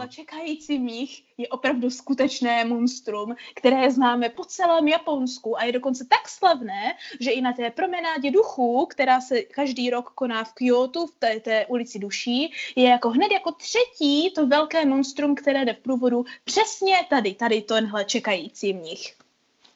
Tenhle 0.00 0.14
čekající 0.14 0.78
mních 0.78 1.24
je 1.38 1.48
opravdu 1.48 1.90
skutečné 1.90 2.64
monstrum, 2.64 3.34
které 3.54 3.90
známe 3.90 4.28
po 4.28 4.44
celém 4.44 4.88
Japonsku 4.88 5.58
a 5.58 5.64
je 5.64 5.72
dokonce 5.72 6.06
tak 6.08 6.28
slavné, 6.28 6.92
že 7.20 7.30
i 7.30 7.40
na 7.40 7.52
té 7.52 7.70
promenádě 7.70 8.30
duchů, 8.30 8.86
která 8.90 9.20
se 9.20 9.42
každý 9.42 9.90
rok 9.90 10.10
koná 10.14 10.44
v 10.44 10.52
Kyoto, 10.52 11.06
v 11.06 11.14
té, 11.18 11.40
té 11.40 11.66
ulici 11.66 11.98
duší, 11.98 12.52
je 12.76 12.88
jako 12.88 13.10
hned 13.10 13.32
jako 13.32 13.52
třetí 13.52 14.30
to 14.34 14.46
velké 14.46 14.86
monstrum, 14.86 15.34
které 15.34 15.64
jde 15.64 15.74
v 15.74 15.78
průvodu 15.78 16.24
přesně 16.44 16.96
tady, 17.10 17.34
tady 17.34 17.62
tenhle 17.62 18.04
čekající 18.04 18.72
mních. 18.72 19.14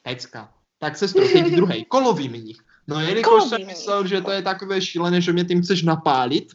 Pecka. 0.03 0.51
Tak 0.79 0.97
sestro, 0.97 1.27
teď 1.27 1.45
druhý, 1.45 1.85
kolový 1.89 2.29
mních. 2.29 2.57
No 2.87 2.99
jelikož 2.99 3.23
Kolový 3.23 3.49
jsem 3.49 3.57
mních. 3.61 3.67
myslel, 3.67 4.07
že 4.07 4.21
to 4.21 4.31
je 4.31 4.41
takové 4.41 4.81
šílené, 4.81 5.21
že 5.21 5.33
mě 5.33 5.45
tím 5.45 5.61
chceš 5.61 5.83
napálit, 5.83 6.53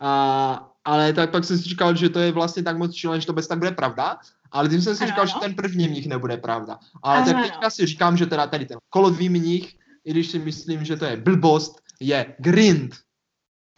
a, 0.00 0.69
ale 0.84 1.12
tak 1.12 1.30
pak 1.30 1.44
jsem 1.44 1.58
si 1.58 1.68
říkal, 1.68 1.96
že 1.96 2.08
to 2.08 2.18
je 2.18 2.32
vlastně 2.32 2.62
tak 2.62 2.78
moc 2.78 2.94
šílené, 2.94 3.20
že 3.20 3.26
to 3.26 3.32
bez 3.32 3.48
tak 3.48 3.58
bude 3.58 3.70
pravda, 3.70 4.18
ale 4.52 4.68
tím 4.68 4.82
jsem 4.82 4.96
si 4.96 5.04
Ano, 5.04 5.08
říkal, 5.10 5.22
ano. 5.22 5.30
že 5.32 5.40
ten 5.40 5.54
první 5.54 5.88
mních 5.88 6.06
nebude 6.08 6.36
pravda. 6.36 6.78
Ale 7.02 7.16
Ano, 7.16 7.26
tak 7.26 7.36
ano. 7.36 7.44
teďka 7.44 7.70
si 7.70 7.86
říkám, 7.86 8.16
že 8.16 8.26
teda 8.26 8.46
tady 8.46 8.66
ten 8.66 8.78
kolový 8.90 9.28
mních, 9.28 9.76
i 10.04 10.10
když 10.10 10.30
si 10.30 10.38
myslím, 10.38 10.84
že 10.84 10.96
to 10.96 11.04
je 11.04 11.16
blbost, 11.16 11.80
je 12.00 12.34
grind. 12.38 12.94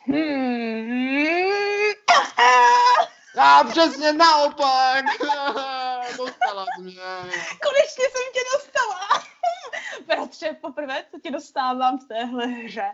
Hmm. 0.07 0.63
A 3.39 3.65
přesně 3.65 4.13
naopak! 4.13 5.05
Dostala 6.19 6.67
mě. 6.81 6.95
Konečně 7.63 8.05
jsem 8.13 8.27
tě 8.35 8.41
dostala. 8.55 9.01
Bratře, 10.07 10.57
poprvé, 10.61 11.05
co 11.11 11.21
tě 11.21 11.31
dostávám 11.31 11.99
v 11.99 12.09
téhle 12.09 12.47
hře. 12.47 12.85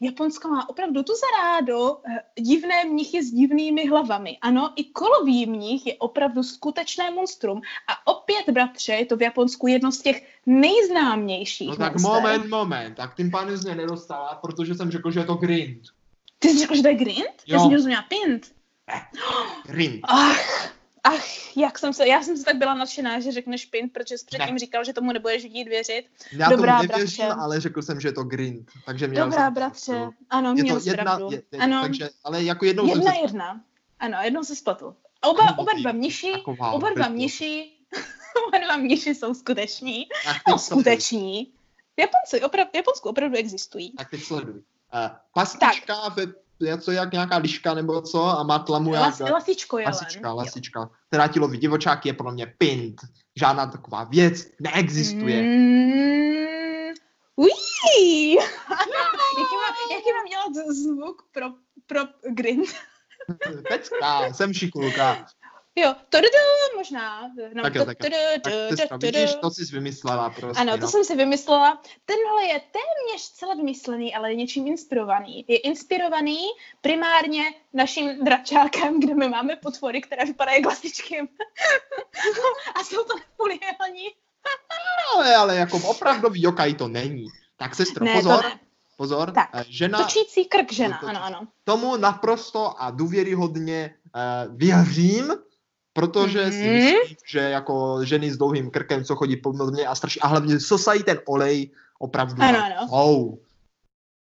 Japonsko 0.00 0.48
má 0.48 0.68
opravdu 0.68 1.02
tu 1.02 1.12
zarádo 1.16 1.96
eh, 2.04 2.42
divné 2.42 2.84
mnichy 2.84 3.22
s 3.24 3.30
divnými 3.32 3.86
hlavami. 3.88 4.38
Ano, 4.42 4.72
i 4.76 4.84
kolový 4.84 5.46
mnich 5.46 5.86
je 5.86 5.94
opravdu 5.94 6.42
skutečné 6.42 7.10
monstrum. 7.10 7.60
A 7.88 8.06
opět, 8.12 8.50
bratře, 8.52 8.92
je 8.92 9.06
to 9.06 9.16
v 9.16 9.22
Japonsku 9.22 9.66
jedno 9.66 9.92
z 9.92 10.00
těch 10.02 10.28
nejznámějších 10.46 11.68
No 11.68 11.76
tak 11.76 11.92
monster. 11.92 12.12
moment, 12.22 12.48
moment. 12.50 12.94
Tak 12.94 13.14
tím 13.16 13.30
pádem 13.30 13.58
jsi 13.58 13.66
mě 13.66 13.74
nedostala, 13.74 14.34
protože 14.34 14.74
jsem 14.74 14.90
řekl, 14.90 15.10
že 15.10 15.20
je 15.20 15.24
to 15.26 15.34
grind. 15.34 15.82
Ty 16.38 16.48
jsi 16.48 16.58
řekl, 16.58 16.74
že 16.76 16.82
to 16.82 16.88
je 16.88 16.94
grind? 16.94 17.34
Já 17.46 17.56
Jo. 17.56 17.62
jsem 17.62 17.72
rozuměla 17.72 18.02
pint. 18.02 18.52
Grind. 19.66 20.00
Ach, 20.02 20.75
ach, 21.06 21.56
jak 21.56 21.78
jsem 21.78 21.92
se, 21.92 22.06
já 22.08 22.22
jsem 22.22 22.36
se 22.36 22.44
tak 22.44 22.56
byla 22.56 22.74
nadšená, 22.74 23.20
že 23.20 23.32
řekneš 23.32 23.64
pint, 23.66 23.92
protože 23.92 24.18
jsi 24.18 24.24
předtím 24.26 24.58
říkal, 24.58 24.84
že 24.84 24.92
tomu 24.92 25.12
nebudeš 25.12 25.44
chtít 25.44 25.68
věřit. 25.68 26.04
Já 26.32 26.48
Dobrá, 26.48 26.76
tomu 26.78 26.88
nevěřím, 26.92 27.26
bratře. 27.26 27.40
ale 27.42 27.60
řekl 27.60 27.82
jsem, 27.82 28.00
že 28.00 28.08
je 28.08 28.12
to 28.12 28.24
grind. 28.24 28.70
Takže 28.86 29.08
měl 29.08 29.24
Dobrá, 29.24 29.44
jsem 29.44 29.54
bratře. 29.54 29.92
pravdu. 29.92 30.12
Ano, 30.30 30.54
Je 30.56 30.62
měl 30.62 30.74
to 30.76 30.80
jsi 30.80 30.88
jedna, 30.88 31.02
pravdu. 31.04 31.28
je, 31.32 31.42
je, 31.52 31.58
ano, 31.58 31.82
takže, 31.82 32.08
ale 32.24 32.42
jako 32.44 32.64
jednou 32.64 32.86
jedna 32.86 33.12
se 33.12 33.18
jedna. 33.18 33.60
Ano, 33.98 34.18
jednou 34.22 34.44
se 34.44 34.56
spletl. 34.56 34.94
Oba, 35.20 35.58
oba 35.58 35.72
dva 35.80 35.92
mniši, 35.92 36.32
oba 36.72 36.90
dva 36.96 37.08
mniši, 37.08 37.70
oba 38.48 38.58
dva 38.58 38.76
mniši 38.76 39.14
jsou 39.14 39.34
skuteční. 39.34 40.06
tak 40.24 40.36
No, 40.48 40.58
skuteční. 40.58 41.52
V 41.96 42.00
Japonci, 42.00 42.42
oprav, 42.46 42.68
v 42.72 42.76
Japonsku 42.76 43.08
opravdu 43.08 43.36
existují. 43.36 43.92
Tak 43.92 44.10
teď 44.10 44.22
sleduj. 44.22 44.54
Uh, 44.54 44.60
pastička 45.34 46.08
ve, 46.08 46.22
to 46.84 46.92
jak 46.92 47.12
nějaká 47.12 47.36
liška 47.36 47.74
nebo 47.74 48.02
co 48.02 48.24
a 48.24 48.42
má 48.42 48.58
tlamu 48.58 48.94
jak 48.94 49.02
Las, 49.02 49.20
lasičko 49.20 49.78
jelen. 49.78 49.94
lasička, 49.94 50.32
lasička, 50.32 50.90
která 51.08 51.28
ti 51.28 51.40
loví 51.40 51.58
divočáky, 51.58 52.08
je 52.08 52.12
podle 52.12 52.32
mě 52.32 52.46
pint. 52.58 53.00
Žádná 53.36 53.66
taková 53.66 54.04
věc 54.04 54.48
neexistuje. 54.60 55.42
Mm, 55.42 56.94
ují. 57.36 58.34
jaký, 59.38 59.56
má, 59.56 59.68
jaký 59.92 60.12
mám 60.12 60.26
dělat 60.30 60.66
zvuk 60.76 61.22
pro, 61.32 61.46
pro 61.86 62.00
grind? 62.30 62.68
Pecka, 63.68 64.32
jsem 64.32 64.54
šikulka. 64.54 65.26
Jo, 65.76 65.94
to 66.08 66.18
možná. 66.76 67.30
No, 67.54 67.62
Tak 67.62 67.74
jo, 67.74 67.84
tak 67.84 67.96
jo. 68.04 68.10
Tak 68.42 68.52
sestra, 68.68 68.96
vidíš, 68.96 69.34
to 69.34 69.50
jsi 69.50 69.64
vymyslela 69.64 70.30
prostě. 70.30 70.60
Ano, 70.60 70.72
to 70.72 70.80
no. 70.80 70.88
jsem 70.88 71.04
si 71.04 71.16
vymyslela. 71.16 71.82
Tenhle 72.04 72.44
je 72.44 72.60
téměř 72.60 73.22
celé 73.34 73.56
vymyslený, 73.56 74.14
ale 74.14 74.30
je 74.30 74.36
něčím 74.36 74.66
inspirovaný. 74.66 75.44
Je 75.48 75.58
inspirovaný 75.58 76.38
primárně 76.80 77.42
naším 77.72 78.24
dračákem, 78.24 79.00
kde 79.00 79.14
my 79.14 79.28
máme 79.28 79.56
potvory, 79.56 80.00
které 80.00 80.24
vypadají 80.24 80.56
jak 80.58 80.66
lasičky. 80.66 81.20
A 82.74 82.84
jsou 82.84 83.04
to 83.04 83.14
nepoliální. 83.16 84.08
Ale, 85.14 85.36
ale 85.36 85.56
jako 85.56 85.76
opravdový 85.76 86.42
jokaj 86.42 86.74
to 86.74 86.88
není. 86.88 87.26
Tak 87.56 87.74
sestro, 87.74 88.04
Ne, 88.04 88.14
pozor, 88.14 88.42
to 88.42 88.48
pozor, 88.96 89.30
Tak, 89.30 89.48
eh, 89.52 89.64
žena 89.68 89.98
Točící 89.98 90.44
krk 90.44 90.72
žena, 90.72 90.98
To- 90.98 91.06
to- 91.06 91.10
ano, 91.10 91.24
ano. 91.24 91.48
tomu 91.64 91.96
naprosto 91.96 92.82
a 92.82 92.90
důvěryhodně 92.90 93.94
uh, 94.04 94.56
věřím, 94.56 95.34
protože 95.96 96.52
si 96.52 96.62
Mhm. 96.66 96.74
myslím, 96.74 97.16
že 97.26 97.38
jako 97.38 98.04
ženy 98.04 98.30
s 98.32 98.36
dlouhým 98.36 98.70
krkem, 98.70 99.04
co 99.04 99.16
chodí 99.16 99.36
po 99.36 99.52
mě 99.52 99.86
a 99.86 99.94
strašně, 99.94 100.20
a 100.22 100.26
hlavně 100.26 100.60
sosají 100.60 101.02
ten 101.02 101.18
olej, 101.26 101.70
opravdu 101.98 102.42
Ano, 102.42 102.58
ano. 102.64 102.88
jsou. 102.88 103.38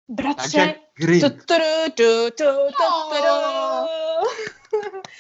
Bratře, 0.10 0.42
Takže 0.42 0.76
grind. 0.98 1.22
tu, 1.24 1.30
tu, 1.30 1.54
tu, 1.96 2.04
tu, 2.38 2.44
tu, 2.78 2.84
tu. 3.18 3.26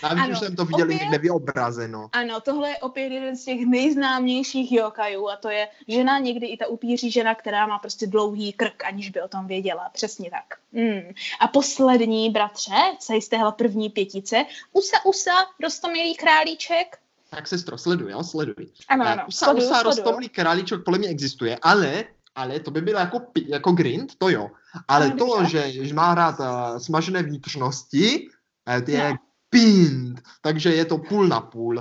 Navíc 0.03 0.23
ano, 0.23 0.31
už 0.33 0.39
jsem 0.39 0.55
to 0.55 0.65
viděl 0.65 0.85
opět- 0.85 1.01
někde 1.01 1.17
vyobrazeno. 1.17 2.09
Ano, 2.11 2.39
tohle 2.41 2.69
je 2.69 2.77
opět 2.77 3.11
jeden 3.11 3.35
z 3.37 3.45
těch 3.45 3.65
nejznámějších 3.65 4.71
jokajů 4.71 5.29
a 5.29 5.35
to 5.35 5.49
je 5.49 5.67
žena, 5.87 6.19
někdy 6.19 6.47
i 6.47 6.57
ta 6.57 6.67
upíří 6.67 7.11
žena, 7.11 7.35
která 7.35 7.67
má 7.67 7.79
prostě 7.79 8.07
dlouhý 8.07 8.53
krk, 8.53 8.83
aniž 8.85 9.09
by 9.09 9.21
o 9.21 9.27
tom 9.27 9.47
věděla. 9.47 9.89
Přesně 9.93 10.29
tak. 10.31 10.59
Mm. 10.71 11.13
A 11.39 11.47
poslední, 11.47 12.29
bratře, 12.29 12.75
co 12.99 13.13
z 13.21 13.27
téhle 13.27 13.51
první 13.51 13.89
pětice, 13.89 14.45
Usa 14.73 14.97
Usa, 15.05 15.31
rostomilý 15.63 16.15
králíček. 16.15 16.97
Tak 17.29 17.47
sestro, 17.47 17.77
sleduj, 17.77 18.11
jo, 18.11 18.23
sleduj. 18.23 18.67
Ano, 18.87 19.05
Eh, 19.05 19.07
ano, 19.11 19.23
Usa, 19.27 19.45
sleduju, 19.45 19.65
usa, 19.69 19.79
sleduju. 19.81 20.03
rostomlý 20.03 20.29
králíček 20.29 20.83
podle 20.85 20.99
mě 20.99 21.07
existuje, 21.07 21.57
ale, 21.61 22.03
ale 22.35 22.59
to 22.59 22.71
by 22.71 22.81
bylo 22.81 22.99
jako, 22.99 23.21
jako 23.47 23.71
grind, 23.71 24.15
to 24.17 24.29
jo. 24.29 24.51
Ale 24.87 25.05
Ano, 25.05 25.15
to, 25.17 25.43
že, 25.43 25.71
že 25.71 25.93
má 25.93 26.15
rád 26.15 26.39
uh, 26.39 26.77
smažené 26.77 27.23
vnitřnosti, 27.23 28.27
eh, 28.69 28.81
to 28.81 28.91
je 28.91 29.15
Pind, 29.55 30.21
takže 30.41 30.69
je 30.69 30.85
to 30.85 30.97
půl 30.97 31.27
na 31.27 31.41
půl. 31.41 31.75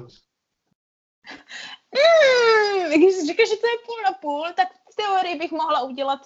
Mm, 1.94 2.90
když 2.90 3.26
řekl, 3.26 3.42
že 3.48 3.56
to 3.56 3.66
je 3.66 3.78
půl 3.87 3.96
na 4.04 4.12
půl, 4.12 4.46
tak 4.56 4.68
v 4.92 4.96
teorii 4.96 5.38
bych 5.38 5.52
mohla 5.52 5.82
udělat. 5.82 6.20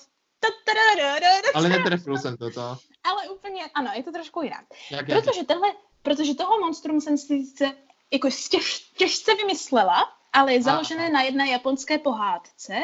Ale 1.55 1.69
netrefil 1.69 2.19
jsem 2.19 2.37
to, 2.37 2.51
to. 2.51 2.77
ale 3.05 3.29
úplně, 3.29 3.63
ano, 3.75 3.91
je 3.95 4.03
to 4.03 4.13
trošku 4.13 4.43
jinak. 4.43 4.65
Jak? 4.91 5.07
Protože 5.07 5.45
tenhle, 5.45 5.69
protože 6.03 6.35
toho 6.35 6.61
monstrum 6.61 7.01
jsem 7.01 7.19
si 7.19 7.27
sice 7.27 7.73
jako 8.13 8.29
těž, 8.51 8.79
těžce 8.97 9.35
vymyslela, 9.35 10.05
ale 10.33 10.53
je 10.53 10.63
založené 10.63 11.03
Aha. 11.03 11.13
na 11.13 11.23
jedné 11.23 11.51
japonské 11.51 11.99
pohádce, 11.99 12.75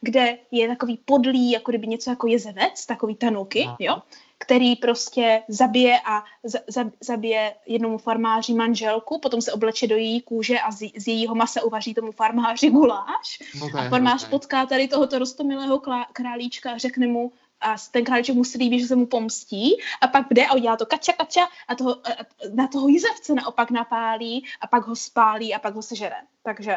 kde 0.00 0.38
je 0.50 0.68
takový 0.68 0.96
podlý, 0.96 1.50
jako 1.50 1.70
kdyby 1.70 1.86
něco 1.86 2.10
jako 2.10 2.26
jezevec, 2.26 2.86
takový 2.86 3.14
tanuki, 3.14 3.64
Aha. 3.64 3.76
jo, 3.78 4.02
který 4.40 4.76
prostě 4.76 5.42
zabije 5.48 6.00
a 6.04 6.24
za, 6.44 6.58
za, 6.66 6.84
zabije 7.00 7.54
jednomu 7.66 7.98
farmáři 7.98 8.54
manželku, 8.54 9.18
potom 9.18 9.42
se 9.42 9.52
obleče 9.52 9.86
do 9.86 9.96
její 9.96 10.20
kůže 10.20 10.60
a 10.60 10.70
z, 10.72 10.78
z 10.96 11.08
jejího 11.08 11.34
masa 11.34 11.62
uvaří 11.62 11.94
tomu 11.94 12.12
farmáři 12.12 12.70
guláš. 12.70 13.38
No 13.60 13.70
to 13.70 13.78
A 13.78 13.88
farmář 13.88 14.20
hrozné. 14.22 14.30
potká 14.30 14.66
tady 14.66 14.88
tohoto 14.88 15.18
rostomilého 15.18 15.82
králíčka 16.12 16.72
a 16.72 16.78
řekne 16.78 17.06
mu, 17.06 17.32
a 17.60 17.74
ten 17.90 18.04
králíček 18.04 18.34
mu 18.36 18.42
líbí, 18.58 18.80
že 18.80 18.86
se 18.86 18.96
mu 18.96 19.06
pomstí 19.06 19.76
a 20.00 20.08
pak 20.08 20.26
jde 20.30 20.46
a 20.46 20.54
udělá 20.54 20.76
to 20.76 20.86
kača 20.86 21.12
kača 21.12 21.48
a, 21.68 21.74
toho, 21.74 21.90
a 22.06 22.10
a 22.10 22.24
na 22.54 22.66
toho 22.68 22.88
jizavce 22.88 23.34
naopak 23.34 23.70
napálí 23.70 24.44
a 24.60 24.66
pak 24.66 24.86
ho 24.86 24.96
spálí 24.96 25.54
a 25.54 25.58
pak 25.58 25.74
ho 25.74 25.82
sežere. 25.82 26.16
Takže, 26.42 26.76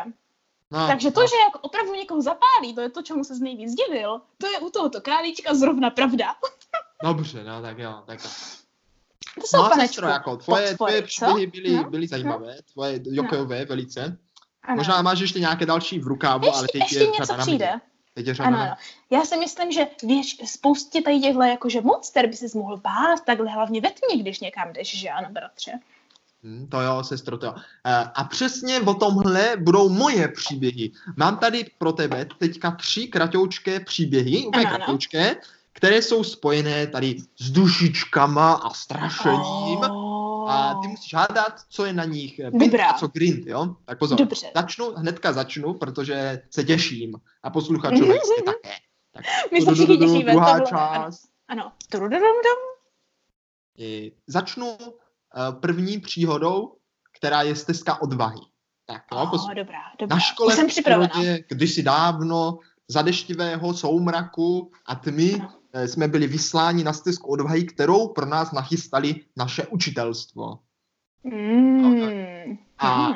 No, 0.71 0.87
takže 0.87 1.11
to, 1.11 1.21
no. 1.21 1.27
že 1.27 1.35
jako 1.35 1.59
opravdu 1.59 1.93
někoho 1.93 2.21
zapálí, 2.21 2.75
to 2.75 2.81
je 2.81 2.89
to, 2.89 3.01
čemu 3.01 3.23
se 3.23 3.33
nejvíc 3.39 3.73
divil, 3.73 4.21
to 4.37 4.47
je 4.47 4.59
u 4.59 4.69
tohoto 4.69 5.01
králíčka 5.01 5.53
zrovna 5.53 5.89
pravda. 5.89 6.35
Dobře, 7.03 7.43
no 7.43 7.61
tak 7.61 7.77
jo. 7.79 8.03
Tak... 8.05 8.19
To 9.35 9.47
jsou 9.47 9.57
No 9.57 9.69
panečku. 9.69 10.05
jako 10.05 10.37
tvoje, 10.37 10.75
tvoje 10.75 11.01
příběhy 11.01 11.47
byly, 11.47 11.71
No, 11.75 11.89
byly 11.89 12.07
zajímavé, 12.07 12.55
tvoje 12.73 12.99
jokojové 13.03 13.65
velice. 13.65 14.17
Ano. 14.63 14.75
Možná 14.75 15.01
máš 15.01 15.19
ještě 15.19 15.39
nějaké 15.39 15.65
další 15.65 15.99
v 15.99 16.07
rukávu, 16.07 16.53
ale 16.55 16.63
ještě, 16.63 16.77
teď 16.79 16.81
ještě 16.81 16.97
je 16.99 17.05
něco 17.05 17.25
řada 17.25 17.37
na 17.37 17.43
přijde. 17.45 17.65
mě. 17.65 17.81
Teď 18.13 18.27
je 18.27 18.33
řada 18.33 18.47
Ano, 18.47 18.57
na 18.57 18.63
ano. 18.63 18.75
Já 19.09 19.25
si 19.25 19.37
myslím, 19.37 19.71
že 19.71 19.87
věč, 20.03 20.35
spoustě 20.49 21.01
tady 21.01 21.19
těchto 21.19 21.41
jakože 21.43 21.81
monster 21.81 22.27
by 22.27 22.33
si 22.33 22.57
mohl 22.57 22.77
bát, 22.77 23.25
takhle 23.25 23.51
hlavně 23.51 23.81
ve 23.81 23.89
tmě, 23.89 24.21
když 24.23 24.39
někam 24.39 24.73
jdeš, 24.73 24.99
že 24.99 25.09
ano, 25.09 25.27
bratře? 25.31 25.71
Hm, 26.43 26.67
to 26.71 26.81
jo, 26.81 27.03
sestro, 27.03 27.37
to 27.37 27.45
jo. 27.45 27.53
Eh, 27.85 28.03
A 28.15 28.23
přesně 28.23 28.79
o 28.81 28.93
tomhle 28.93 29.57
budou 29.57 29.89
moje 29.89 30.27
příběhy. 30.27 30.91
Mám 31.17 31.37
tady 31.37 31.65
pro 31.77 31.91
tebe 31.93 32.25
teďka 32.39 32.71
tři 32.71 33.07
kratoučké 33.07 33.79
příběhy, 33.79 34.45
úplně 34.45 34.65
kratoučké, 34.65 35.35
které 35.73 36.01
jsou 36.01 36.23
spojené 36.23 36.87
tady 36.87 37.15
s 37.39 37.51
dušičkama 37.51 38.53
a 38.53 38.69
strašením. 38.73 39.79
A 40.47 40.79
ty 40.81 40.87
musíš 40.87 41.13
hádat, 41.13 41.53
co 41.69 41.85
je 41.85 41.93
na 41.93 42.03
nich 42.05 42.39
eh, 42.39 42.51
Dobrá. 42.51 42.89
a 42.89 42.97
co 42.97 43.07
grind, 43.07 43.47
jo? 43.47 43.75
Tak 43.85 43.99
pozor. 43.99 44.17
Dobře. 44.17 44.51
Začnu, 44.55 44.93
hnedka 44.95 45.33
začnu, 45.33 45.73
protože 45.73 46.41
se 46.49 46.63
těším. 46.63 47.13
A 47.43 47.49
posluchačové 47.49 48.13
jistě 48.13 48.41
také. 48.45 48.69
Tak, 49.11 49.23
My 49.51 49.61
se 49.61 49.73
všichni 49.73 49.97
těšíme. 49.97 50.31
Druhá 50.31 50.59
to 50.59 50.65
bylo- 50.65 50.81
ano, 50.81 51.01
část. 51.05 51.21
Ano. 51.47 51.71
Začnu 54.27 54.77
první 55.59 55.99
příhodou, 55.99 56.75
která 57.17 57.41
je 57.41 57.55
stezka 57.55 58.01
odvahy. 58.01 58.39
Tak 58.85 59.03
Oh, 59.11 59.53
dobrá, 59.53 59.79
dobrá. 59.99 60.15
na 60.15 60.19
škole 60.19 60.47
Už 60.47 60.55
jsem 60.55 60.65
v 60.67 60.69
připravená. 60.69 61.07
přírodě 61.07 61.43
kdysi 61.49 61.83
dávno 61.83 62.57
za 62.87 63.01
deštivého 63.01 63.73
soumraku 63.73 64.71
a 64.85 64.95
tmy 64.95 65.33
Ano. 65.39 65.53
Eh, 65.73 65.87
jsme 65.87 66.07
byli 66.07 66.27
vysláni 66.27 66.83
na 66.83 66.93
stezku 66.93 67.27
odvahy, 67.31 67.63
kterou 67.63 68.07
pro 68.07 68.25
nás 68.25 68.51
nachystali 68.51 69.15
naše 69.37 69.65
učitelstvo. 69.67 70.59
Mm. 71.23 72.57
A- 72.79 73.09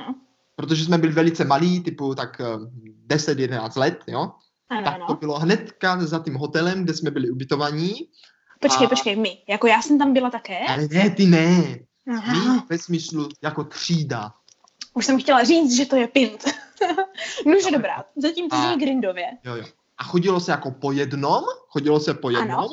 Protože 0.55 0.85
jsme 0.85 0.97
byli 0.97 1.13
velice 1.13 1.45
malí, 1.45 1.83
typu 1.83 2.15
tak 2.15 2.41
eh, 2.41 2.45
10-11 3.15 3.79
let, 3.79 4.03
jo? 4.07 4.31
ano, 4.69 4.83
tak 4.83 4.97
to 4.97 5.03
ano. 5.05 5.15
bylo 5.19 5.39
hnedka 5.39 6.05
za 6.05 6.19
tím 6.19 6.35
hotelem, 6.35 6.83
kde 6.83 6.93
jsme 6.93 7.11
byli 7.11 7.29
ubytovaní. 7.29 7.93
Počkej, 8.59 8.85
a- 8.85 8.89
počkej, 8.89 9.15
my. 9.15 9.37
Jako 9.49 9.67
já 9.67 9.81
jsem 9.81 9.97
tam 9.99 10.13
byla 10.13 10.29
také. 10.29 10.59
Ale 10.67 10.87
ne, 10.91 11.09
ty 11.09 11.25
ne. 11.25 11.47
My 12.05 12.13
Aha. 12.17 12.65
ve 12.69 12.77
smyslu 12.77 13.29
jako 13.43 13.63
třída. 13.63 14.33
Už 14.93 15.05
jsem 15.05 15.19
chtěla 15.19 15.43
říct, 15.43 15.75
že 15.77 15.85
to 15.85 15.95
je 15.95 16.07
pint. 16.07 16.43
Nože 17.45 17.71
dobrá, 17.71 18.03
zatím 18.15 18.49
to 18.49 18.55
A- 18.55 18.67
zní 18.67 18.79
grindově. 18.79 19.25
Jo, 19.43 19.55
jo. 19.55 19.65
A 19.97 20.03
chodilo 20.03 20.39
se 20.39 20.51
jako 20.51 20.71
po 20.71 20.91
jednom, 20.91 21.43
chodilo 21.67 21.99
se 21.99 22.13
po 22.13 22.29
jednom. 22.29 22.51
Ano. 22.51 22.67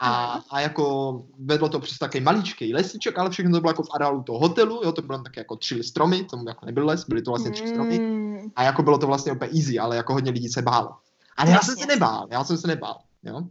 A, 0.00 0.40
a 0.50 0.60
jako 0.60 1.14
vedlo 1.38 1.68
to 1.68 1.80
přes 1.80 1.98
takový 1.98 2.24
maličký 2.24 2.74
lesíček, 2.74 3.18
ale 3.18 3.30
všechno 3.30 3.52
to 3.52 3.60
bylo 3.60 3.70
jako 3.70 3.82
v 3.82 3.88
areálu 3.94 4.22
toho 4.22 4.38
hotelu, 4.38 4.80
jo, 4.84 4.92
to 4.92 5.02
bylo 5.02 5.18
také 5.22 5.40
jako 5.40 5.56
tři 5.56 5.82
stromy, 5.82 6.24
to 6.24 6.38
jako 6.48 6.66
nebyl 6.66 6.86
les, 6.86 7.04
byly 7.04 7.22
to 7.22 7.30
vlastně 7.30 7.50
tři 7.50 7.68
stromy. 7.68 7.98
Mm. 7.98 8.38
A 8.56 8.62
jako 8.62 8.82
bylo 8.82 8.98
to 8.98 9.06
vlastně 9.06 9.32
úplně 9.32 9.50
easy, 9.56 9.78
ale 9.78 9.96
jako 9.96 10.12
hodně 10.12 10.30
lidí 10.30 10.48
se 10.48 10.62
bálo. 10.62 10.96
Ale 11.36 11.50
já 11.50 11.60
jsem 11.60 11.76
se 11.76 11.86
nebál, 11.86 12.28
já 12.30 12.44
jsem 12.44 12.58
se 12.58 12.66
nebál, 12.68 13.00
jo. 13.22 13.42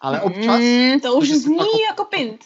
Ale 0.00 0.20
občas, 0.20 0.60
Mm, 0.60 1.00
to 1.00 1.14
už 1.14 1.28
zní 1.30 1.56
jako- 1.56 1.78
jako 1.90 2.04
pint. 2.04 2.40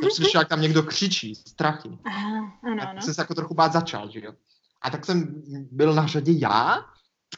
jsem 0.00 0.10
slyšel, 0.10 0.40
jak 0.40 0.48
tam 0.48 0.60
někdo 0.60 0.82
křičí, 0.82 1.34
strachy. 1.34 1.98
Aha, 2.04 2.52
ano, 2.62 2.76
tak 2.80 2.88
ano. 2.88 3.02
jsem 3.02 3.14
se 3.14 3.20
jako 3.22 3.34
trochu 3.34 3.54
bát 3.54 3.72
začal, 3.72 4.10
že 4.10 4.20
jo. 4.24 4.32
A 4.82 4.90
tak 4.90 5.06
jsem 5.06 5.42
byl 5.70 5.94
na 5.94 6.06
řadě 6.06 6.32
já 6.36 6.84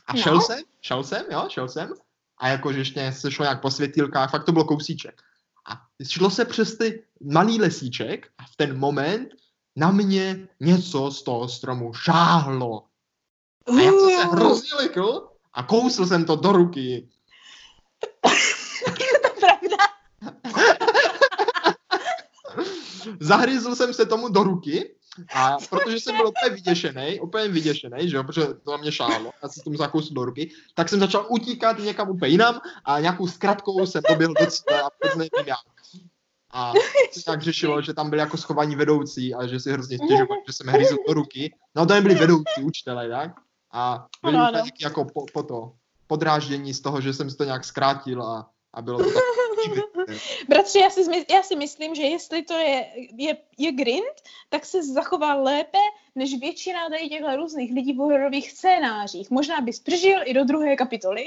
a 0.07 0.13
No. 0.15 0.23
šel 0.23 0.41
jsem, 0.41 0.59
šel 0.81 1.05
jsem, 1.05 1.25
jo, 1.31 1.47
šel 1.49 1.69
jsem 1.69 1.93
a 2.39 2.49
jakože 2.49 2.79
ještě 2.79 3.13
se 3.13 3.31
šlo 3.31 3.43
nějak 3.43 3.63
po 3.63 3.71
světýlkách, 3.71 4.31
fakt 4.31 4.45
to 4.45 4.53
bylo 4.53 4.65
kousíček. 4.65 5.23
A 5.69 5.73
šlo 6.09 6.31
se 6.31 6.45
přes 6.45 6.79
ty 6.79 7.05
malý 7.21 7.61
lesíček 7.61 8.27
a 8.39 8.43
v 8.43 8.57
ten 8.57 8.79
moment 8.79 9.29
na 9.77 9.91
mě 9.91 10.49
něco 10.61 11.11
z 11.11 11.23
toho 11.23 11.49
stromu 11.49 11.95
šáhlo. 11.95 12.85
A 13.67 13.73
já 13.81 13.91
jsem 13.91 14.11
se 14.11 14.25
hrozně 14.25 14.75
lekl 14.75 15.29
a 15.53 15.63
kousl 15.63 16.07
jsem 16.07 16.25
to 16.25 16.37
do 16.37 16.53
ruky. 16.53 17.09
je 18.87 19.21
to 19.23 19.29
pravda. 19.41 19.77
Zahryzl 23.21 23.75
jsem 23.75 23.95
se 23.95 24.07
tomu 24.07 24.29
do 24.29 24.43
ruky 24.43 24.95
a 25.35 25.57
protože 25.71 26.01
jsem 26.01 26.17
byl 26.17 26.27
úplně 26.27 26.55
vyděšený, 26.55 27.21
úplně 27.21 27.49
vyděšený, 27.49 28.11
že 28.11 28.17
jo, 28.17 28.25
protože 28.25 28.47
to 28.47 28.71
na 28.71 28.77
mě 28.77 28.93
šálo, 28.93 29.33
já 29.43 29.49
jsem 29.49 29.63
tomu 29.63 29.77
zakousl 29.77 30.15
do 30.15 30.25
ruky, 30.25 30.51
tak 30.75 30.89
jsem 30.89 31.01
začal 31.01 31.27
utíkat 31.29 31.79
někam 31.79 32.11
úplně 32.11 32.31
jinam 32.31 32.61
a 32.85 33.01
nějakou 33.01 33.27
zkratkou 33.29 33.87
jsem 33.87 34.03
poběhl 34.09 34.35
do 34.41 34.47
cíle 34.47 34.83
a 34.83 34.89
vůbec 35.03 35.17
nevím 35.17 35.49
jak. 35.49 35.59
A 36.55 36.73
se 37.13 37.23
nějak 37.27 37.43
řešilo, 37.43 37.83
že 37.83 37.95
tam 37.95 38.11
byli 38.11 38.21
jako 38.21 38.37
schovaní 38.37 38.77
vedoucí 38.77 39.35
a 39.35 39.47
že 39.47 39.61
si 39.61 39.73
hrozně 39.73 39.97
stěžovali, 39.99 40.41
že 40.47 40.53
jsem 40.53 40.67
hryzl 40.67 40.97
do 41.09 41.15
ruky. 41.15 41.55
No 41.75 41.87
to 41.87 41.95
nebyli 41.95 42.15
vedoucí 42.15 42.63
učitelé, 42.63 43.09
tak? 43.09 43.31
A 43.73 44.07
byli 44.23 44.37
Ano, 44.37 44.47
ano. 44.47 44.65
jako 44.83 45.05
po, 45.05 45.27
po 45.33 45.43
to, 45.43 45.73
podráždění 46.07 46.75
z 46.75 46.81
toho, 46.81 47.01
že 47.01 47.13
jsem 47.13 47.31
si 47.31 47.37
to 47.37 47.45
nějak 47.45 47.65
zkrátil 47.65 48.23
a, 48.23 48.51
a 48.75 48.83
bylo 48.83 48.99
to 48.99 49.05
tak. 49.05 49.23
Bratře, 50.49 50.79
já 50.79 50.91
si, 50.91 51.27
já 51.31 51.43
si 51.43 51.57
myslím, 51.57 51.95
že 51.95 52.03
jestli 52.03 52.43
to 52.43 52.55
je, 52.55 52.87
je, 53.17 53.37
je 53.59 53.73
grind, 53.73 54.17
tak 54.49 54.65
se 54.67 54.83
zachoval 54.83 55.43
lépe 55.43 55.79
než 56.15 56.41
většina 56.41 56.89
tady 56.89 57.09
těchto 57.09 57.37
různých 57.37 57.73
lidí 57.73 57.93
v 57.93 57.97
hororových 57.97 58.51
scénářích. 58.53 59.31
Možná 59.31 59.61
bys 59.61 59.81
přežil 59.81 60.21
i 60.25 60.35
do 60.35 60.45
druhé 60.45 60.77
kapitoly. 60.77 61.25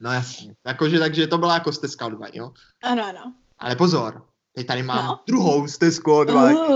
No 0.00 0.12
jasně. 0.12 0.54
Jakože, 0.66 0.98
takže 0.98 1.26
to 1.26 1.38
byla 1.38 1.54
jako 1.54 1.72
stezka 1.72 2.06
odvahy, 2.06 2.32
jo. 2.34 2.52
Ano, 2.82 3.04
ano. 3.04 3.32
Ale 3.58 3.76
pozor, 3.76 4.26
teď 4.54 4.66
tady 4.66 4.82
mám 4.82 5.06
No. 5.06 5.20
druhou 5.26 5.68
stezku 5.68 6.12
odvahy. 6.14 6.54
Uh, 6.54 6.66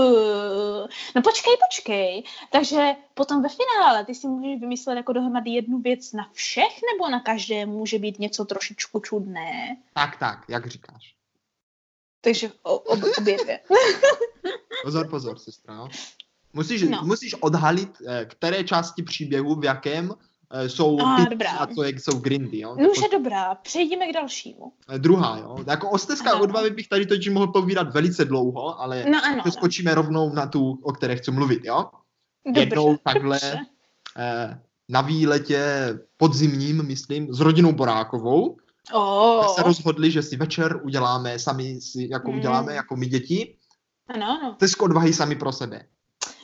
No 1.15 1.21
počkej, 1.21 1.53
počkej. 1.69 2.23
Takže 2.51 2.95
potom 3.13 3.41
ve 3.43 3.49
finále 3.49 4.05
ty 4.05 4.15
si 4.15 4.27
můžeš 4.27 4.59
vymyslet 4.61 4.95
jako 4.95 5.13
dohromady 5.13 5.49
jednu 5.51 5.79
věc 5.79 6.13
na 6.13 6.29
všech, 6.33 6.79
nebo 6.93 7.09
na 7.09 7.19
každé 7.19 7.65
může 7.65 7.99
být 7.99 8.19
něco 8.19 8.45
trošičku 8.45 8.99
čudné? 8.99 9.77
Tak, 9.93 10.17
tak, 10.19 10.45
jak 10.49 10.67
říkáš. 10.67 11.13
Takže 12.21 12.51
o, 12.63 12.77
ob, 12.77 12.99
obě 13.17 13.37
dvě. 13.43 13.59
Pozor, 14.83 15.09
pozor, 15.09 15.39
sestra. 15.39 15.73
No. 15.75 15.87
Musíš, 16.53 16.81
No. 16.81 17.01
musíš 17.03 17.33
odhalit, 17.33 17.89
eh, 18.07 18.25
které 18.25 18.63
části 18.63 19.03
příběhu, 19.03 19.55
v 19.55 19.63
jakém 19.65 20.13
jsou 20.67 20.99
A, 21.01 21.15
pity 21.17 21.29
dobrá. 21.29 21.51
a 21.51 21.67
co 21.67 21.83
jak 21.83 21.99
jsou 21.99 22.19
grindy. 22.19 22.59
Jo? 22.59 22.75
No 22.79 22.89
už 22.89 22.97
je 23.01 23.09
dobrá, 23.11 23.55
přejdeme 23.55 24.07
k 24.09 24.13
dalšímu. 24.13 24.71
Eh, 24.89 24.99
Druhá, 24.99 25.37
jo. 25.37 25.57
Jako 25.67 25.89
o 25.89 25.97
stezkách 25.97 26.33
Ano. 26.33 26.43
odvavy 26.43 26.69
bych 26.69 26.87
tady 26.87 27.05
totiž 27.05 27.29
mohl 27.29 27.47
povídat 27.47 27.93
velice 27.93 28.25
dlouho, 28.25 28.81
ale 28.81 29.05
No 29.11 29.19
ano. 29.25 29.43
to 29.43 29.51
skočíme 29.51 29.95
rovnou 29.95 30.33
na 30.33 30.47
tu, 30.47 30.79
o 30.83 30.91
které 30.93 31.15
chci 31.15 31.31
mluvit, 31.31 31.65
jo? 31.65 31.85
Dobře, 32.45 32.61
jednou 32.61 32.97
takhle 33.03 33.35
dobře. 33.39 33.59
eh, 34.17 34.59
na 34.89 35.01
výletě 35.01 35.63
podzimním, 36.17 36.83
myslím, 36.87 37.33
s 37.33 37.39
rodinou 37.39 37.71
Borákovou. 37.71 38.57
Oh, 38.93 39.55
se 39.55 39.63
rozhodli, 39.63 40.11
že 40.11 40.21
si 40.23 40.37
večer 40.37 40.79
uděláme 40.83 41.39
sami, 41.39 41.81
si, 41.81 42.07
jako 42.11 42.31
Mm. 42.31 42.37
uděláme 42.37 42.73
jako 42.73 42.95
my 42.95 43.05
děti, 43.05 43.57
ano, 44.07 44.25
ano. 44.41 44.53
stezku 44.55 44.85
odvahy 44.85 45.13
sami 45.13 45.35
pro 45.35 45.51
sebe. 45.51 45.85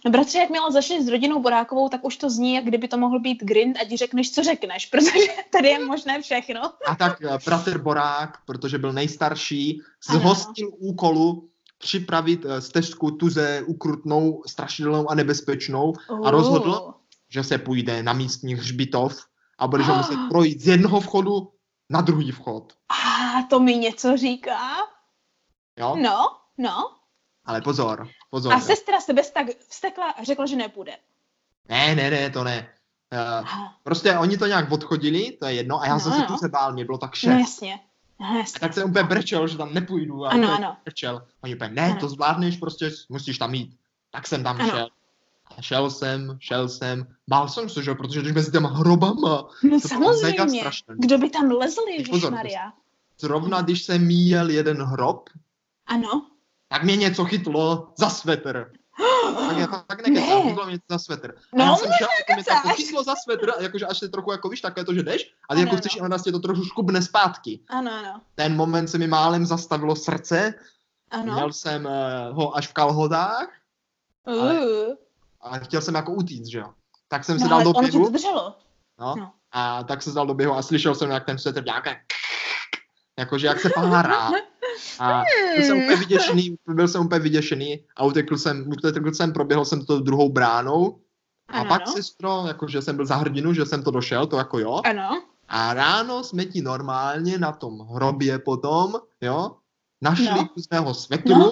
No 0.05 0.11
bratře, 0.11 0.37
jakmile 0.37 0.71
začneš 0.71 1.05
s 1.05 1.07
rodinou 1.07 1.41
Borákovou, 1.41 1.89
tak 1.89 2.05
už 2.05 2.17
to 2.17 2.29
zní, 2.29 2.53
jak 2.53 2.65
kdyby 2.65 2.87
to 2.87 2.97
mohl 2.97 3.19
být 3.19 3.43
grind 3.43 3.77
a 3.81 3.85
ti 3.85 3.97
řekneš, 3.97 4.31
co 4.31 4.43
řekneš, 4.43 4.85
protože 4.91 5.19
tady 5.49 5.67
je 5.67 5.85
možné 5.85 6.21
všechno. 6.21 6.61
A 6.87 6.95
tak 6.95 7.21
eh, 7.21 7.37
bratr 7.45 7.77
Borák, 7.77 8.37
protože 8.45 8.77
byl 8.77 8.93
nejstarší, 8.93 9.81
Ano. 10.09 10.19
zhostil 10.19 10.71
úkolu 10.77 11.49
připravit 11.77 12.45
eh, 12.45 12.61
stezku 12.61 13.11
tuze 13.11 13.63
ukrutnou, 13.65 14.43
strašidelnou 14.47 15.11
a 15.11 15.15
nebezpečnou, 15.15 15.93
A 16.23 16.31
rozhodl? 16.31 16.93
Že 17.29 17.43
se 17.43 17.57
půjde 17.57 18.03
na 18.03 18.13
místní 18.13 18.55
hřbitov 18.55 19.25
a 19.59 19.67
budeš 19.67 19.87
ho 19.87 19.95
muset 19.97 20.17
projít 20.29 20.61
z 20.61 20.67
jednoho 20.67 20.99
vchodu 20.99 21.51
na 21.89 22.01
druhý 22.01 22.31
vchod. 22.31 22.73
A 22.89 23.41
to 23.49 23.59
mi 23.59 23.75
něco 23.77 24.17
říká. 24.17 24.59
Jo? 25.79 25.95
No, 25.95 26.27
no. 26.57 27.02
Ale 27.45 27.61
pozor, 27.61 28.07
pozor. 28.29 28.53
A 28.53 28.59
sestra 28.59 29.01
se 29.01 29.13
bez 29.13 29.31
tak 29.31 29.47
vstekla 29.69 30.09
a 30.11 30.23
řekla, 30.23 30.45
že 30.45 30.55
nepůjde. 30.55 30.91
Ne, 31.69 31.95
ne, 31.95 32.09
ne, 32.11 32.29
to 32.29 32.43
ne. 32.43 32.69
Uh, 33.41 33.47
prostě 33.83 34.17
oni 34.17 34.37
to 34.37 34.45
nějak 34.47 34.71
odchodili, 34.71 35.31
to 35.39 35.45
je 35.45 35.53
jedno, 35.53 35.81
a 35.81 35.87
já 35.87 35.93
No, 35.93 35.99
jsem 35.99 36.11
se 36.11 36.19
no. 36.19 36.25
tu 36.27 36.37
se 36.37 36.49
bál, 36.49 36.73
mě 36.73 36.85
bylo 36.85 36.97
tak 36.97 37.09
No 37.11 37.15
šest. 37.15 37.39
jasně. 37.39 37.79
No, 38.19 38.37
jasně. 38.37 38.59
tak 38.59 38.73
jsem 38.73 38.89
úplně 38.89 39.03
brečel, 39.03 39.47
že 39.47 39.57
tam 39.57 39.73
nepůjdu. 39.73 40.25
A 40.25 40.29
Ano, 40.29 40.53
ano. 40.53 40.77
Brečel. 40.85 41.27
Oni 41.41 41.55
úplně, 41.55 41.69
ne, 41.69 41.85
Ano. 41.91 41.99
to 41.99 42.09
zvládneš, 42.09 42.57
prostě 42.57 42.91
musíš 43.09 43.37
tam 43.37 43.53
jít. 43.53 43.77
Tak 44.11 44.27
jsem 44.27 44.43
tam 44.43 44.61
Ano. 44.61 44.69
šel. 44.69 44.87
A 45.57 45.61
šel 45.61 45.89
jsem, 45.91 46.37
šel 46.39 46.69
jsem, 46.69 47.07
bál 47.27 47.49
jsem 47.49 47.69
se, 47.69 47.83
že 47.83 47.93
protože 47.95 48.21
když 48.21 48.33
mezi 48.33 48.51
těma 48.51 48.69
hrobama, 48.69 49.47
No 49.63 49.81
to 49.81 49.87
samozřejmě. 49.87 50.63
Kdo 50.87 51.17
by 51.17 51.29
tam 51.29 51.51
lezl, 51.51 51.81
Pozor, 52.09 52.31
Maria? 52.33 52.73
Zrovna 53.19 53.61
když 53.61 53.83
jsem 53.83 54.05
míjel 54.07 54.49
jeden 54.49 54.83
hrob, 54.83 55.29
Ano. 55.85 56.27
Tak 56.73 56.83
mě 56.83 56.95
něco 56.95 57.25
chytlo 57.25 57.87
za 57.97 58.09
svetr. 58.09 58.71
Tak 59.47 59.57
já 59.57 59.67
fakt 59.67 60.01
nekecám, 60.07 60.29
Ne. 60.43 60.49
chytlo 60.49 60.65
mě 60.65 60.71
něco 60.71 60.85
za 60.89 60.99
svetr. 60.99 61.31
A 61.37 61.55
No, 61.57 61.63
já 61.65 61.75
jsem 61.75 61.91
šel, 61.97 62.07
jako 62.19 62.33
mě 62.33 62.43
kecáš. 62.43 62.75
chytlo 62.75 63.03
za 63.03 63.13
svetr, 63.23 63.51
jakože 63.59 63.85
až 63.85 63.99
se 63.99 64.09
trochu 64.09 64.31
jako 64.31 64.49
víš, 64.49 64.61
takové 64.61 64.85
to, 64.85 64.93
že 64.93 65.03
jdeš, 65.03 65.21
a 65.49 65.55
ty 65.55 65.61
Ano, 65.61 65.61
jako 65.61 65.77
chceš, 65.77 65.99
ale 65.99 66.09
nás 66.09 66.23
tě 66.23 66.31
to 66.31 66.39
trochu 66.39 66.63
škubne 66.65 67.01
zpátky. 67.01 67.59
Ano, 67.69 67.91
ano. 67.99 68.21
Ten 68.35 68.55
moment 68.55 68.87
se 68.87 68.97
mi 68.97 69.07
málem 69.07 69.45
zastavilo 69.45 69.95
srdce, 69.95 70.53
Ano. 71.11 71.33
měl 71.33 71.53
jsem 71.53 71.85
uh, 71.85 72.35
ho 72.37 72.57
až 72.57 72.67
v 72.67 72.73
kalhodách, 72.73 73.47
ale- 74.25 74.59
Uh. 74.59 74.93
a 75.41 75.57
chtěl 75.59 75.81
jsem 75.81 75.95
jako 75.95 76.11
utíct, 76.13 76.47
že 76.51 76.57
jo. 76.59 76.69
Tak 77.07 77.23
jsem 77.25 77.39
se 77.39 77.43
No, 77.43 77.49
dal 77.49 77.57
ale 77.59 77.63
do 77.65 77.73
běhu, 77.73 78.11
no, 78.99 79.15
no. 79.15 79.31
a 79.51 79.83
tak 79.83 80.01
se 80.01 80.11
dal 80.11 80.27
do 80.27 80.33
běhu 80.33 80.53
a 80.53 80.61
slyšel 80.61 80.95
jsem, 80.95 81.09
jak 81.11 81.25
ten 81.25 81.37
svetr 81.37 81.65
nějaké 81.65 82.01
jakože 83.19 83.47
jak 83.47 83.59
se 83.59 83.69
párá. 83.75 84.31
A 84.99 85.23
byl 85.55 85.65
jsem 85.65 85.77
úplně 85.77 85.95
vyděšený, 85.95 86.55
byl 86.67 86.87
jsem 86.87 87.05
úplně 87.05 87.19
vyděšený 87.19 87.85
a 87.95 88.03
utekl 88.05 88.37
jsem, 88.37 88.69
utekl 88.69 89.13
jsem, 89.13 89.33
proběhl 89.33 89.65
jsem 89.65 89.85
to 89.85 89.99
druhou 89.99 90.29
bránou 90.29 90.99
a 91.47 91.59
Ano, 91.59 91.69
pak 91.69 91.87
sestro, 91.87 92.43
jakože 92.47 92.81
jsem 92.81 92.95
byl 92.95 93.05
za 93.05 93.15
hrdinu, 93.15 93.53
že 93.53 93.65
jsem 93.65 93.83
to 93.83 93.91
došel, 93.91 94.27
to 94.27 94.37
jako 94.37 94.59
jo. 94.59 94.81
Ano. 94.85 95.23
A 95.47 95.73
ráno 95.73 96.23
jsme 96.23 96.45
ti 96.45 96.61
normálně 96.61 97.37
na 97.37 97.51
tom 97.51 97.79
hrobě 97.79 98.39
potom, 98.39 98.93
jo, 99.21 99.55
našli 100.01 100.25
No. 100.25 100.47
kus 100.47 100.69
mého 100.71 100.93
svetru, 100.93 101.33
No. 101.35 101.51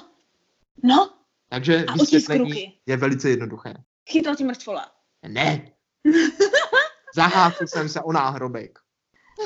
No. 0.82 1.10
takže 1.48 1.84
A 1.84 1.92
vysvětlení 1.92 2.78
je 2.86 2.96
velice 2.96 3.30
jednoduché. 3.30 3.74
Chytla 4.10 4.34
ti 4.34 4.44
mrtvola. 4.44 4.86
Ne. 5.28 5.72
Zahácil 7.14 7.66
jsem 7.66 7.88
se 7.88 8.00
o 8.00 8.12
náhrobek. 8.12 8.78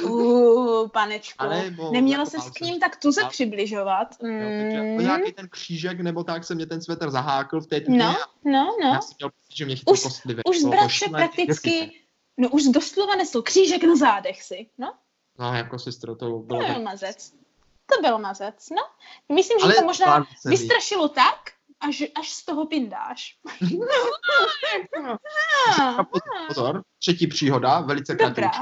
Uh, 0.02 0.88
panečko. 0.88 1.44
Ale 1.44 1.70
mo- 1.70 1.92
Neměla 1.92 2.20
jako 2.24 2.30
se 2.30 2.38
s 2.50 2.60
ním 2.60 2.80
tak 2.80 2.96
tuze 2.96 3.20
bál- 3.20 3.30
přibližovat. 3.30 4.08
Jo, 4.22 4.28
takže 4.60 4.82
Mm. 4.82 4.96
o 4.98 5.00
nějaký 5.00 5.32
ten 5.32 5.48
křížek 5.48 6.00
nebo 6.00 6.24
tak 6.24 6.44
se 6.44 6.54
mě 6.54 6.66
ten 6.66 6.82
svetr 6.82 7.10
zahákl 7.10 7.60
v 7.60 7.66
té 7.66 7.80
tmě 7.80 7.98
No, 7.98 8.04
a 8.10 8.16
no, 8.44 8.76
já 8.82 8.92
no. 8.94 9.02
jsem 9.02 9.14
měl 9.18 9.30
pocit, 9.30 9.56
že 9.56 9.64
mě 9.64 9.76
chytil 9.76 9.92
Už- 9.92 10.02
kostlivě. 10.02 10.44
Už 10.44 10.60
to 10.62 10.68
bratře 10.68 10.88
šílené. 11.04 11.26
prakticky, 11.28 12.00
no 12.36 12.48
už 12.48 12.64
doslova 12.64 13.16
nesl 13.16 13.42
křížek 13.42 13.84
na 13.84 13.96
zádech 13.96 14.42
si. 14.42 14.66
No, 14.78 14.92
No, 15.38 15.54
jako 15.54 15.78
sestro, 15.78 16.16
to 16.16 16.30
to 16.30 16.38
bylo... 16.38 16.66
byl 16.66 16.82
mazec. 16.82 17.32
To 17.96 18.02
byl 18.02 18.18
mazec, 18.18 18.68
no. 18.70 18.82
Myslím, 19.34 19.58
že 19.58 19.64
Ale 19.64 19.74
to 19.74 19.84
možná 19.84 20.26
vystrašilo 20.44 21.08
tak, 21.08 21.36
až, 21.80 22.02
až 22.20 22.30
z 22.32 22.44
toho 22.44 22.66
pindáš. 22.66 23.36
A 25.80 26.04
pozor, 26.04 26.46
pozor, 26.48 26.82
třetí 26.98 27.26
příhoda, 27.26 27.80
velice 27.80 28.16
krátká. 28.16 28.52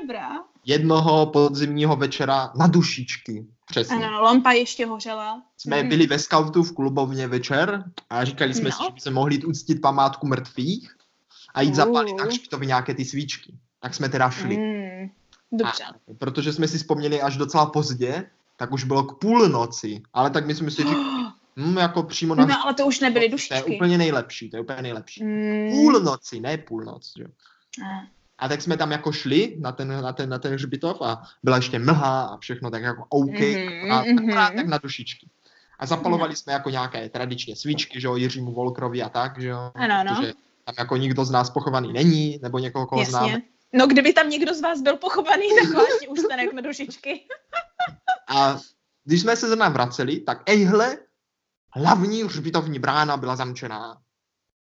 Dobrá. 0.00 0.30
Jednoho 0.64 1.26
podzimního 1.26 1.96
večera 1.96 2.52
na 2.58 2.66
dušičky, 2.66 3.46
přesně. 3.66 3.96
Ano, 3.96 4.22
lampa 4.22 4.52
ještě 4.52 4.86
hořela. 4.86 5.42
Jsme 5.58 5.82
Mm. 5.82 5.88
byli 5.88 6.06
ve 6.06 6.18
skautu 6.18 6.62
v 6.62 6.74
klubovně 6.74 7.26
večer 7.26 7.84
a 8.10 8.24
říkali 8.24 8.54
jsme 8.54 8.64
No. 8.70 8.76
si, 8.76 8.82
že 8.84 8.90
by 8.94 9.00
se 9.00 9.10
mohli 9.10 9.34
jít 9.34 9.44
uctit 9.44 9.80
památku 9.80 10.26
mrtvých 10.26 10.96
a 11.54 11.60
jít 11.62 11.74
zapálit 11.74 12.12
Uh. 12.12 12.18
na 12.18 12.24
hřbitově 12.24 12.66
nějaké 12.66 12.94
ty 12.94 13.04
svíčky. 13.04 13.54
Tak 13.80 13.94
jsme 13.94 14.08
teda 14.08 14.30
šli. 14.30 14.56
Mm, 14.56 15.10
dobře. 15.52 15.84
A 15.84 15.92
protože 16.18 16.52
jsme 16.52 16.68
si 16.68 16.78
vzpomněli 16.78 17.22
až 17.22 17.36
docela 17.36 17.66
pozdě, 17.66 18.30
tak 18.56 18.72
už 18.72 18.84
bylo 18.84 19.02
k 19.04 19.18
půlnoci. 19.18 20.02
Ale 20.14 20.30
tak 20.30 20.46
my 20.46 20.54
jsme 20.54 20.70
si 20.70 20.82
říkali, 20.82 20.96
hm, 21.56 21.76
jako 21.78 22.02
přímo 22.02 22.34
na 22.34 22.46
No, 22.46 22.54
ale 22.64 22.74
to 22.74 22.86
už 22.86 23.00
nebyly 23.00 23.20
To 23.24 23.26
je 23.26 23.30
dušičky. 23.32 23.76
úplně 23.76 23.98
nejlepší, 23.98 24.50
to 24.50 24.56
je 24.56 24.60
úplně 24.60 24.82
nejlepší. 24.82 25.24
Mm. 25.24 25.70
Půlnoci, 25.70 26.40
ne 26.40 26.58
půlnoc. 26.58 27.12
Že? 27.18 27.24
A, 27.24 27.86
A 28.38 28.48
tak 28.48 28.62
jsme 28.62 28.76
tam 28.76 28.92
jako 28.92 29.12
šli 29.12 29.56
na 29.60 29.72
ten, 29.72 30.02
na 30.02 30.12
ten, 30.12 30.28
na 30.28 30.38
ten 30.38 30.52
hřbitov 30.52 31.02
a 31.02 31.22
byla 31.42 31.56
ještě 31.56 31.78
mlha 31.78 32.22
a 32.24 32.36
všechno 32.36 32.70
tak 32.70 32.82
jako 32.82 33.06
OK, 33.08 33.40
Mhm, 33.40 33.92
a 33.92 34.02
mhm. 34.02 34.18
akorát 34.18 34.54
tak 34.54 34.66
na 34.66 34.78
dušičky. 34.78 35.28
A 35.78 35.86
zapalovali 35.86 36.36
jsme 36.36 36.52
jako 36.52 36.70
nějaké 36.70 37.08
tradičně 37.08 37.56
svíčky, 37.56 38.00
že 38.00 38.06
jo, 38.06 38.16
Jiřímu 38.16 38.52
Volkrovi 38.52 39.02
a 39.02 39.08
tak, 39.08 39.40
že 39.40 39.48
jo. 39.48 39.72
Ano, 39.74 39.94
ano. 39.94 40.14
Protože 40.16 40.32
tam 40.64 40.74
jako 40.78 40.96
nikdo 40.96 41.24
z 41.24 41.30
nás 41.30 41.50
pochovaný 41.50 41.92
není, 41.92 42.38
nebo 42.42 42.58
někoho, 42.58 42.86
koho 42.86 43.04
známe. 43.04 43.28
Jasně. 43.28 43.42
No, 43.72 43.86
kdyby 43.86 44.12
tam 44.12 44.30
někdo 44.30 44.54
z 44.54 44.60
vás 44.60 44.80
byl 44.80 44.96
pochovaný, 44.96 45.46
tak 45.62 45.74
vážně 45.74 46.08
ústanek 46.08 46.52
na 46.52 46.60
dušičky. 46.60 47.20
A 48.28 48.58
když 49.04 49.20
jsme 49.20 49.36
se 49.36 49.46
zrovna 49.46 49.68
vraceli, 49.68 50.20
tak 50.20 50.42
ejhle, 50.46 50.98
hlavní 51.72 52.22
hřbitovní 52.22 52.78
brána 52.78 53.16
byla 53.16 53.36
zamčená. 53.36 54.00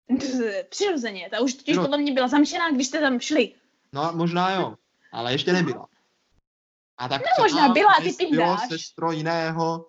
Přirozeně, 0.68 1.28
ta 1.30 1.40
už 1.40 1.54
totiž 1.54 1.76
Přiro- 1.76 1.82
podle 1.82 1.98
mě 1.98 2.12
byla 2.12 2.28
zamčená, 2.28 2.70
když 2.70 2.86
jste 2.86 3.00
tam 3.00 3.20
šli. 3.20 3.52
No, 3.92 4.10
možná 4.14 4.50
jo, 4.50 4.74
ale 5.12 5.32
ještě 5.32 5.52
nebyla. 5.52 5.88
A 6.98 7.08
tak 7.08 7.22
No, 7.38 7.44
možná 7.44 7.68
byla, 7.68 7.94
ty 8.02 8.12
pindáš. 8.12 8.68
sestro 8.68 9.12
jiného, 9.12 9.86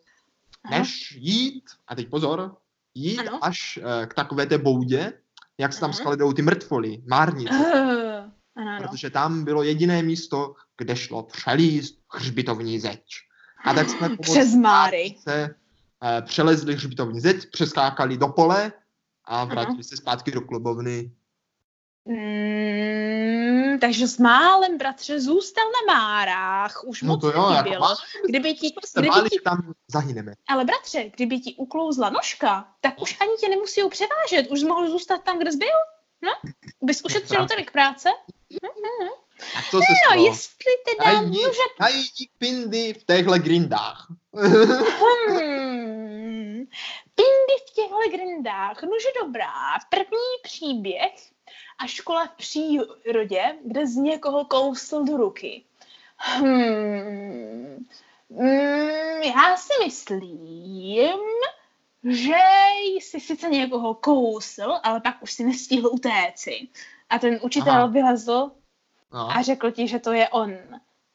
Aha. 0.64 0.78
než 0.80 1.12
jít, 1.12 1.64
a 1.88 1.96
teď 1.96 2.10
pozor, 2.10 2.58
jít 2.96 3.20
Ano. 3.20 3.40
až 3.46 3.80
eh, 4.04 4.06
k 4.06 4.14
takové 4.14 4.46
té 4.46 4.58
boudě, 4.58 5.14
jak 5.58 5.74
se 5.74 5.80
tam 5.80 5.94
skladou 5.94 6.34
ty 6.34 6.42
mrtvoly, 6.42 7.02
márnice. 7.08 7.54
Uh, 7.56 7.64
ano, 8.56 8.72
ano. 8.72 8.88
Protože 8.88 9.10
tam 9.10 9.44
bylo 9.44 9.64
jediné 9.64 10.02
místo, 10.04 10.56
kde 10.78 10.96
šlo 10.96 11.24
přelíst 11.24 12.00
hřbitovní 12.14 12.80
zeď. 12.80 13.04
A 13.66 13.74
tak 13.74 13.90
jsme 13.90 14.18
Přes 14.22 14.56
Máry. 14.56 15.16
se 15.20 15.56
eh, 16.04 16.22
přelezli 16.22 16.76
hřbitovní 16.76 17.20
zeď, 17.20 17.52
přeskákali 17.52 18.18
do 18.18 18.28
pole 18.28 18.72
a 19.30 19.46
vrátili 19.46 19.84
se 19.84 19.98
zpátky 19.98 20.32
do 20.32 20.42
klubovny. 20.42 21.12
Mm, 22.06 23.80
takže 23.80 24.08
s 24.08 24.18
málem, 24.18 24.78
bratře, 24.78 25.20
zůstal 25.22 25.64
na 25.66 25.94
Márách. 25.94 26.84
Už 26.84 27.02
No 27.02 27.08
moc 27.08 27.22
to 27.22 27.32
jo, 27.32 27.50
jako 27.56 27.70
bylo. 27.70 27.88
Kdyby 28.30 28.54
ti, 28.54 28.74
kdyby 28.98 29.30
ti, 29.30 29.40
tam 29.44 29.74
zahyneme. 29.88 30.34
ale 30.50 30.66
bratře, 30.66 31.10
kdyby 31.16 31.40
ti 31.40 31.56
uklouzla 31.56 32.10
nožka, 32.10 32.68
tak 32.82 33.02
už 33.02 33.18
ani 33.22 33.32
tě 33.40 33.50
nemusí 33.50 33.82
převážet. 33.90 34.52
Už 34.52 34.60
jsi 34.60 34.66
mohl 34.66 34.90
zůstat 34.90 35.24
tam, 35.24 35.40
kde 35.40 35.52
jsi 35.52 35.58
byl. 35.58 35.68
No? 36.22 36.32
Bys 36.82 37.02
ušetřil 37.06 37.48
tolik 37.48 37.72
práce. 37.72 38.10
Co 39.72 39.78
se 39.78 39.86
No, 39.92 39.96
stalo? 40.08 40.26
jestli 40.26 40.72
teda 40.98 41.14
Najdi, 41.14 41.38
může... 41.38 41.60
najdi 41.80 42.30
pindy 42.38 42.94
v 42.94 43.04
těchhle 43.06 43.40
grindách. 43.40 44.08
Hmm, 45.30 46.64
Pindy 47.20 47.56
v 47.68 47.74
těchto 47.74 47.98
legendách. 47.98 48.84
Nože 48.84 49.08
dobrá, 49.24 49.80
první 49.90 50.36
příběh 50.44 51.14
a 51.78 51.88
škola 51.88 52.28
v 52.28 52.32
přírodě, 52.32 53.56
kde 53.66 53.88
z 53.88 53.96
někoho 53.96 54.46
kousl 54.46 55.04
do 55.04 55.18
ruky. 55.18 55.64
Hmm. 56.18 57.86
Mm, 58.30 59.22
já 59.22 59.58
si 59.58 59.74
myslím, 59.86 61.20
že 62.04 62.36
jsi 62.94 63.20
sice 63.20 63.50
někoho 63.50 63.94
kousl, 63.94 64.80
ale 64.84 65.02
pak 65.02 65.24
už 65.24 65.32
si 65.32 65.44
nestihl 65.44 65.90
utéci. 65.94 66.68
A 67.10 67.20
ten 67.20 67.40
učitel 67.42 67.74
Aha. 67.74 67.86
vylezl 67.86 68.52
No. 69.14 69.32
a 69.32 69.42
řekl 69.42 69.72
ti, 69.72 69.88
že 69.88 70.00
to 70.00 70.14
je 70.14 70.30
on. 70.30 70.58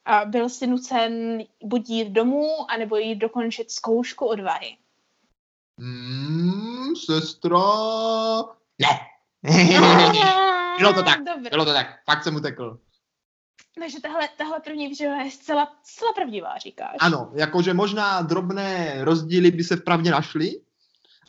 A 0.04 0.24
byl 0.24 0.48
si 0.48 0.66
nucen 0.66 1.42
buď 1.62 1.90
jít 1.90 2.08
domů, 2.08 2.70
anebo 2.70 2.96
jít 2.96 3.16
dokončit 3.16 3.70
zkoušku 3.70 4.26
odvahy. 4.26 4.76
Mm, 5.76 6.96
sestra... 6.96 7.58
Ne. 8.78 9.00
Bylo 10.78 10.92
to 10.92 11.02
tak, 11.02 11.22
Dobře. 11.24 11.50
Bylo 11.50 11.64
to 11.64 11.72
tak, 11.72 12.04
fakt 12.04 12.24
jsem 12.24 12.36
utekl. 12.36 12.80
Takže 13.78 14.00
tahle, 14.00 14.28
tahle 14.36 14.60
první 14.60 14.88
výživa 14.88 15.22
je 15.22 15.30
zcela, 15.30 15.76
zcela 15.82 16.12
pravdivá, 16.12 16.58
říkáš. 16.58 16.96
Ano, 17.00 17.30
jakože 17.34 17.74
možná 17.74 18.22
drobné 18.22 18.96
rozdíly 19.04 19.50
by 19.50 19.64
se 19.64 19.76
vpravdě 19.76 20.10
našly. 20.10 20.60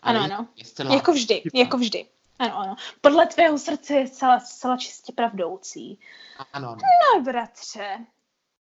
Ano, 0.01 0.19
ano. 0.19 0.47
Jako 0.93 1.12
vždy, 1.12 1.43
jako 1.53 1.77
vždy. 1.77 2.05
Ano, 2.39 2.60
ano. 2.60 2.75
Podle 3.01 3.25
tvého 3.25 3.58
srdce 3.58 3.93
je 3.93 4.08
zcela, 4.08 4.39
zcela 4.39 4.77
čistě 4.77 5.13
pravdoucí. 5.15 5.99
Ano, 6.53 6.69
ano. 6.69 6.77
No, 7.15 7.23
bratře. 7.23 7.97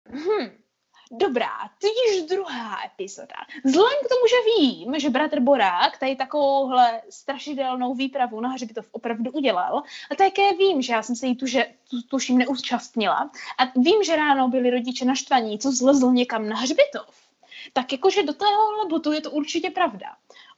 Hm. 0.10 0.65
Dobrá, 1.12 1.52
tudíž 1.82 2.30
druhá 2.30 2.78
epizoda. 2.86 3.36
Vzhledem 3.64 4.00
k 4.06 4.10
tomu, 4.10 4.22
že 4.28 4.36
vím, 4.60 5.00
že 5.00 5.10
bratr 5.10 5.40
Borák 5.40 5.98
tady 5.98 6.16
takovouhle 6.16 7.02
strašidelnou 7.10 7.94
výpravu 7.94 8.42
na 8.42 8.50
hřbitov 8.50 8.86
opravdu 8.92 9.32
udělal, 9.32 9.84
a 10.12 10.16
také 10.16 10.54
vím, 10.54 10.82
že 10.82 10.94
já 10.94 11.04
jsem 11.04 11.16
se 11.16 11.28
jí 11.28 11.36
tuže, 11.36 11.66
tu, 11.90 12.02
tuším 12.02 12.38
neúčastnila, 12.38 13.32
a 13.58 13.64
vím, 13.76 14.04
že 14.04 14.16
ráno 14.16 14.48
byli 14.48 14.70
rodiče 14.70 15.06
naštvaní, 15.06 15.60
co 15.60 15.72
zlezl 15.72 16.12
někam 16.12 16.50
na 16.50 16.56
hřbitov, 16.56 17.16
tak 17.74 17.92
jakože 17.92 18.24
do 18.24 18.34
tohohle 18.34 18.86
botu 18.90 19.12
je 19.12 19.22
to 19.22 19.32
určitě 19.32 19.70
pravda. 19.70 20.08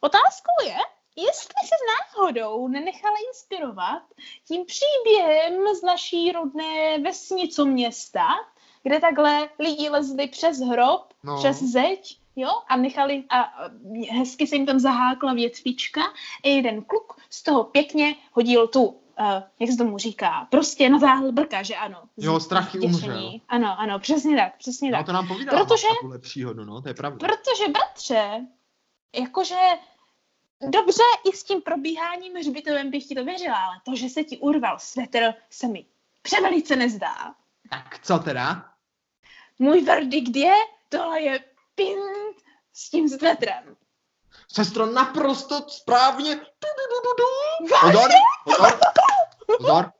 Otázkou 0.01 0.53
je, 0.65 0.77
jestli 1.15 1.67
se 1.67 1.75
náhodou 1.93 2.67
nenechala 2.67 3.15
inspirovat 3.27 4.03
tím 4.47 4.65
příběhem 4.65 5.75
z 5.75 5.81
naší 5.81 6.31
rodné 6.31 6.99
vesnicu 6.99 7.65
města, 7.65 8.27
kde 8.87 8.99
takhle 8.99 9.49
lidi 9.59 9.89
lezli 9.89 10.27
přes 10.27 10.59
hrob, 10.59 11.13
No. 11.23 11.33
no. 11.33 11.39
přes 11.39 11.63
zeď, 11.63 12.19
jo, 12.35 12.49
a 12.67 12.77
nechali, 12.77 13.23
a 13.29 13.53
hezky 14.11 14.47
se 14.47 14.55
jim 14.55 14.65
tam 14.65 14.79
zahákla 14.79 15.33
větvička 15.33 16.01
a 16.43 16.47
jeden 16.47 16.83
kluk 16.83 17.13
z 17.29 17.43
toho 17.43 17.63
pěkně 17.63 18.15
hodil 18.31 18.67
tu, 18.67 18.83
uh, 18.83 18.95
jak 19.59 19.69
se 19.71 19.77
tomu 19.77 19.97
říká, 19.97 20.47
prostě 20.51 20.89
natáhl 20.89 21.31
brka, 21.31 21.63
že 21.63 21.75
ano. 21.75 22.01
Jo, 22.17 22.39
strachy 22.39 22.79
umřel. 22.79 23.31
Ano, 23.47 23.79
ano, 23.79 23.99
přesně 23.99 24.37
tak, 24.37 24.57
přesně 24.57 24.91
No 24.91 24.97
tak. 24.97 25.05
to 25.05 25.11
nám 25.11 25.27
povídá 25.27 25.51
Protože- 25.51 25.87
příhodu, 26.19 26.65
no, 26.65 26.81
to 26.81 26.87
je 26.87 26.93
pravda. 26.93 27.27
Protože, 27.27 27.71
bratře, 27.71 28.45
jakože 29.15 29.55
dobře 30.69 31.03
i 31.31 31.35
s 31.37 31.43
tím 31.43 31.61
probíháním 31.61 32.35
hřbitovem 32.35 32.91
bych 32.91 33.05
ti 33.05 33.15
to 33.15 33.23
věřila, 33.25 33.57
ale 33.57 33.75
to, 33.85 33.95
že 33.95 34.09
se 34.09 34.23
ti 34.23 34.37
urval 34.37 34.79
svetr, 34.79 35.33
se 35.49 35.67
mi 35.67 35.85
převelice 36.21 36.75
nezdá. 36.75 37.35
Tak 37.69 37.99
co 38.03 38.19
teda? 38.19 38.65
Můj 39.59 39.81
verdikt 39.81 40.35
je, 40.35 40.53
tohle 40.89 41.21
je 41.21 41.39
pint 41.75 42.37
s 42.73 42.89
tím 42.89 43.09
svetrem. 43.09 43.75
Sestro, 44.51 44.85
naprosto 44.85 45.65
správně. 45.69 46.35
Du, 46.35 46.41
du, 46.41 46.99
du, 47.03 47.13
du? 47.17 47.75
Pozor, 47.81 48.09
pozor, 48.45 48.79
pozor. 49.57 49.91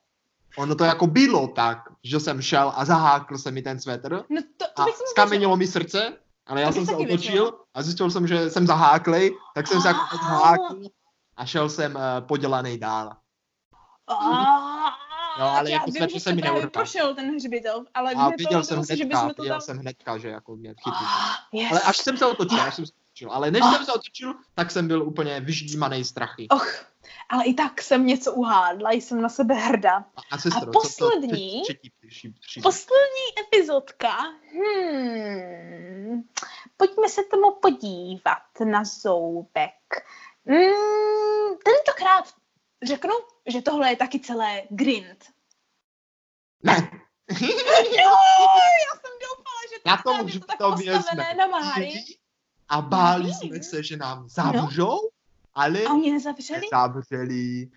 Ono 0.58 0.76
to 0.76 0.84
jako 0.84 1.08
bylo 1.08 1.48
tak, 1.48 1.78
že 2.04 2.20
jsem 2.20 2.42
šel 2.42 2.74
a 2.76 2.86
zahákl 2.86 3.38
se 3.38 3.52
mi 3.52 3.62
ten 3.62 3.80
svetr 3.80 4.24
No 4.30 4.42
to, 4.58 4.66
to 4.76 4.82
a 4.82 4.86
skamenilo 5.10 5.58
mi 5.58 5.68
srdce, 5.68 6.18
ale 6.48 6.62
já 6.62 6.68
To 6.68 6.74
jsem 6.74 6.86
se 6.86 6.96
otočil 6.96 7.60
a 7.74 7.82
zjistil 7.84 8.12
jsem, 8.12 8.28
že 8.28 8.50
jsem 8.50 8.68
zaháklej, 8.68 9.36
tak 9.56 9.68
jsem 9.68 9.82
se 9.82 9.88
jako 9.88 10.00
Ah. 10.00 10.16
odhákl 10.16 10.82
a 11.38 11.46
šel 11.46 11.70
jsem 11.70 11.96
uh, 11.96 12.02
podělaný 12.28 12.78
dál. 12.78 13.18
Jo, 15.40 15.46
ale 15.46 15.70
já 15.72 15.74
jako 15.76 15.92
vím, 15.92 16.08
že 16.10 16.20
se 16.20 16.34
mi 16.36 16.42
neurval. 16.42 16.70
prošel 16.70 17.16
ten 17.16 17.36
hřbitov, 17.36 17.84
ale 17.94 18.12
A 18.14 18.30
viděl 18.30 18.64
jsem 18.64 18.84
si, 18.84 18.98
že 18.98 19.04
hnedka, 19.04 19.18
bychom 19.22 19.34
to 19.36 19.42
viděl 19.42 19.56
tam... 19.56 19.62
jsem 19.62 19.78
hnedka, 19.78 20.18
že 20.18 20.28
jako 20.30 20.56
mě. 20.56 20.74
Ah, 20.88 20.94
yes. 21.54 21.72
Ale 21.72 21.82
až 21.82 21.98
jsem 21.98 22.18
se 22.18 22.26
otočil, 22.26 22.62
až 22.62 22.76
jsem 22.76 22.86
se 22.86 22.94
otočil. 23.10 23.32
Ale 23.32 23.52
než 23.52 23.62
Ah. 23.66 23.72
jsem 23.76 23.86
se 23.86 23.94
otočil, 23.94 24.34
tak 24.56 24.72
jsem 24.72 24.88
byl 24.88 25.04
úplně 25.04 25.40
vyždímaný 25.40 26.04
strachy. 26.04 26.48
Och, 26.50 26.86
ale 27.30 27.44
i 27.46 27.54
tak 27.54 27.82
jsem 27.82 28.06
něco 28.06 28.34
uhádla, 28.34 28.92
jsem 28.92 29.22
na 29.22 29.30
sebe 29.30 29.54
hrdá. 29.56 29.96
A, 29.96 30.22
a 30.32 30.38
sestro, 30.38 30.62
A 30.62 30.66
to 30.66 30.72
poslední? 30.72 31.64
třetí, 31.64 31.92
třetí, 32.10 32.34
třetí, 32.40 32.62
Poslední 32.62 33.26
epizodka. 33.48 34.18
Hmm. 34.54 36.24
Pojďme 36.78 37.10
se 37.10 37.22
tomu 37.32 37.52
podívat 37.62 38.44
na 38.72 38.84
zoubek. 38.84 40.04
Hmm, 40.46 41.58
tentokrát 41.66 42.34
řeknu, 42.86 43.12
že 43.48 43.62
tohle 43.62 43.90
je 43.90 43.96
taky 43.96 44.20
celé 44.20 44.62
grind. 44.70 45.26
Ne, 46.64 46.76
Jo, 47.42 48.12
já 48.88 48.94
jsem 49.00 49.14
doufala, 49.22 49.62
že 49.72 49.76
Na 49.86 49.98
to 49.98 50.04
tom 50.04 50.18
tam 50.18 50.28
je 50.28 50.40
to 50.40 50.46
tak 50.46 50.58
postavené 50.58 51.34
na 51.36 51.48
Máry. 51.48 51.86
byli 51.88 52.04
a 52.70 52.82
báli 52.82 53.24
Vím. 53.24 53.34
jsme 53.34 53.64
se, 53.64 53.84
že 53.84 53.98
nám 53.98 54.30
zavřou, 54.30 54.98
ale 55.56 55.84
A 55.84 55.94
oni 55.94 56.12
nezavřeli? 56.12 56.62
zavřeli. 56.72 57.70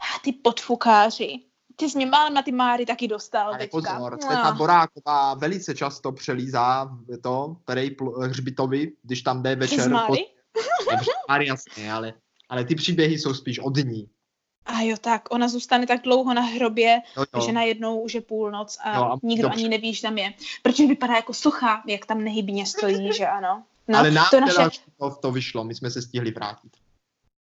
A 0.00 0.18
ty 0.24 0.32
podfukáři. 0.32 1.38
Ty 1.76 1.90
jsi 1.90 1.96
mě 1.96 2.06
málem 2.06 2.34
na 2.34 2.42
ty 2.42 2.52
Máry 2.52 2.86
taky 2.86 3.08
dostal 3.08 3.46
Ale 3.48 3.58
teďka. 3.58 3.70
pozor, 3.78 4.14
Ah. 4.14 4.26
Sveta 4.26 4.52
Boráková 4.52 5.34
velice 5.34 5.74
často 5.74 6.12
přelízá 6.12 6.98
to, 7.22 7.56
který 7.64 7.96
hřbitovi, 8.22 8.92
když 9.02 9.22
tam 9.22 9.42
jde 9.42 9.56
večer. 9.56 9.90
Máry? 9.90 10.26
Dobře, 10.90 11.10
Máry 11.28 11.46
jasně, 11.46 11.92
ale, 11.92 12.14
ale 12.48 12.64
ty 12.64 12.74
příběhy 12.74 13.18
jsou 13.18 13.34
spíš 13.34 13.58
od 13.58 13.76
ní. 13.76 14.08
A 14.66 14.80
jo, 14.80 14.96
tak 15.00 15.28
ona 15.30 15.48
zůstane 15.48 15.86
tak 15.86 16.02
dlouho 16.02 16.34
na 16.34 16.42
hrobě, 16.42 17.00
Jo, 17.16 17.24
jo. 17.34 17.40
že 17.46 17.52
najednou 17.52 18.00
už 18.00 18.14
je 18.14 18.20
půlnoc 18.20 18.78
a, 18.84 18.96
Jo, 18.96 19.02
a 19.02 19.18
nikdo 19.22 19.42
dobře. 19.42 19.60
ani 19.60 19.68
neví, 19.68 19.94
že 19.94 20.02
tam 20.02 20.18
je. 20.18 20.34
Protože 20.62 20.86
vypadá 20.86 21.14
jako 21.16 21.34
socha, 21.34 21.82
jak 21.86 22.06
tam 22.06 22.24
nehybně 22.24 22.66
stojí, 22.66 23.12
že 23.12 23.26
ano. 23.26 23.62
No, 23.88 23.98
ale 23.98 24.10
nám 24.10 24.26
to 24.30 24.40
naše, 24.40 24.68
to, 24.98 25.10
to 25.20 25.32
vyšlo, 25.32 25.64
my 25.64 25.74
jsme 25.74 25.90
se 25.90 26.02
stihli 26.02 26.30
vrátit. 26.30 26.72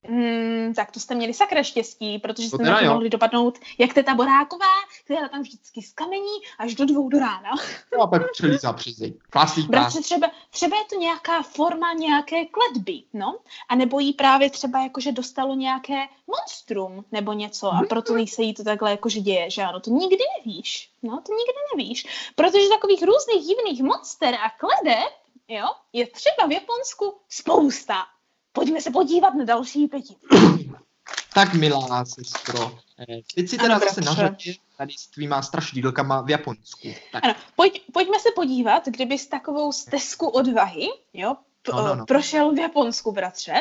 Mm, 0.08 0.74
tak 0.74 0.92
to 0.92 1.00
jste 1.00 1.16
měli 1.16 1.34
sakra 1.34 1.64
štěstí, 1.64 2.20
protože 2.20 2.50
To 2.50 2.58
jste 2.58 2.66
na 2.66 2.80
to 2.80 2.86
mohli 2.86 3.10
dopadnout, 3.10 3.60
jak 3.78 3.94
teta 3.94 4.16
Boráková, 4.16 4.74
která 5.06 5.28
tam 5.28 5.42
vždycky 5.42 5.82
z 5.82 5.94
kamení 5.94 6.38
až 6.60 6.76
do 6.76 6.86
dvou 6.86 7.10
do 7.10 7.20
rána. 7.20 7.50
No 7.98 8.04
a 8.04 8.08
pak 8.08 8.22
přes 8.32 8.96
zeď. 8.96 9.14
Klasika. 9.30 9.68
Bratře, 9.68 10.02
třeba, 10.02 10.32
třeba 10.50 10.78
je 10.78 10.84
to 10.90 10.96
nějaká 10.96 11.44
forma 11.44 11.94
nějaké 11.94 12.46
kletby, 12.46 13.04
no? 13.14 13.40
A 13.70 13.76
nebo 13.76 14.00
jí 14.00 14.14
právě 14.14 14.50
třeba 14.50 14.84
jakože 14.84 15.12
dostalo 15.12 15.56
nějaké 15.56 16.08
monstrum 16.28 17.06
nebo 17.12 17.34
něco 17.34 17.68
a 17.68 17.82
proto 17.90 18.16
jí 18.16 18.28
se 18.28 18.44
jí 18.44 18.54
to 18.54 18.64
takhle 18.64 18.92
jakože 18.92 19.20
děje, 19.20 19.50
že 19.50 19.62
ano, 19.62 19.80
to 19.80 19.92
nikdy 19.92 20.24
nevíš, 20.38 20.92
no, 21.04 21.22
to 21.26 21.32
nikdy 21.34 21.54
nevíš, 21.76 22.32
protože 22.36 22.70
takových 22.70 23.04
různých 23.04 23.48
divných 23.48 23.84
monster 23.84 24.36
a 24.36 24.50
kledeb, 24.50 25.14
jo, 25.48 25.66
je 25.94 26.08
třeba 26.08 26.48
v 26.48 26.52
Japonsku 26.52 27.18
spousta. 27.30 27.96
Pojďme 28.54 28.82
se 28.82 28.92
podívat 28.92 29.34
na 29.34 29.46
další 29.46 29.88
pěti. 29.88 30.16
Tak 31.34 31.54
milá 31.54 32.06
sestro, 32.06 32.78
eh, 33.00 33.06
teď 33.36 33.50
si 33.50 33.58
Ano, 33.58 33.64
teda 33.68 33.80
zase 33.80 34.02
bratře. 34.02 34.02
na 34.02 34.14
řadě 34.30 34.54
tady 34.78 34.94
s 34.94 35.08
tvýma 35.08 35.42
strašidílkama 35.42 36.22
v 36.22 36.30
Japonsku. 36.30 36.88
Tak 37.12 37.24
Ano, 37.26 37.36
pojď, 37.56 37.84
pojďme 37.94 38.20
se 38.20 38.30
podívat, 38.36 38.86
kdybys 38.86 39.28
takovou 39.28 39.72
stezku 39.72 40.28
odvahy, 40.28 40.88
jo, 41.14 41.36
p- 41.62 41.72
No, 41.72 41.82
no, 41.88 41.96
no. 41.96 42.06
prošel 42.06 42.52
v 42.54 42.60
Japonsku, 42.60 43.12
bratře, 43.12 43.54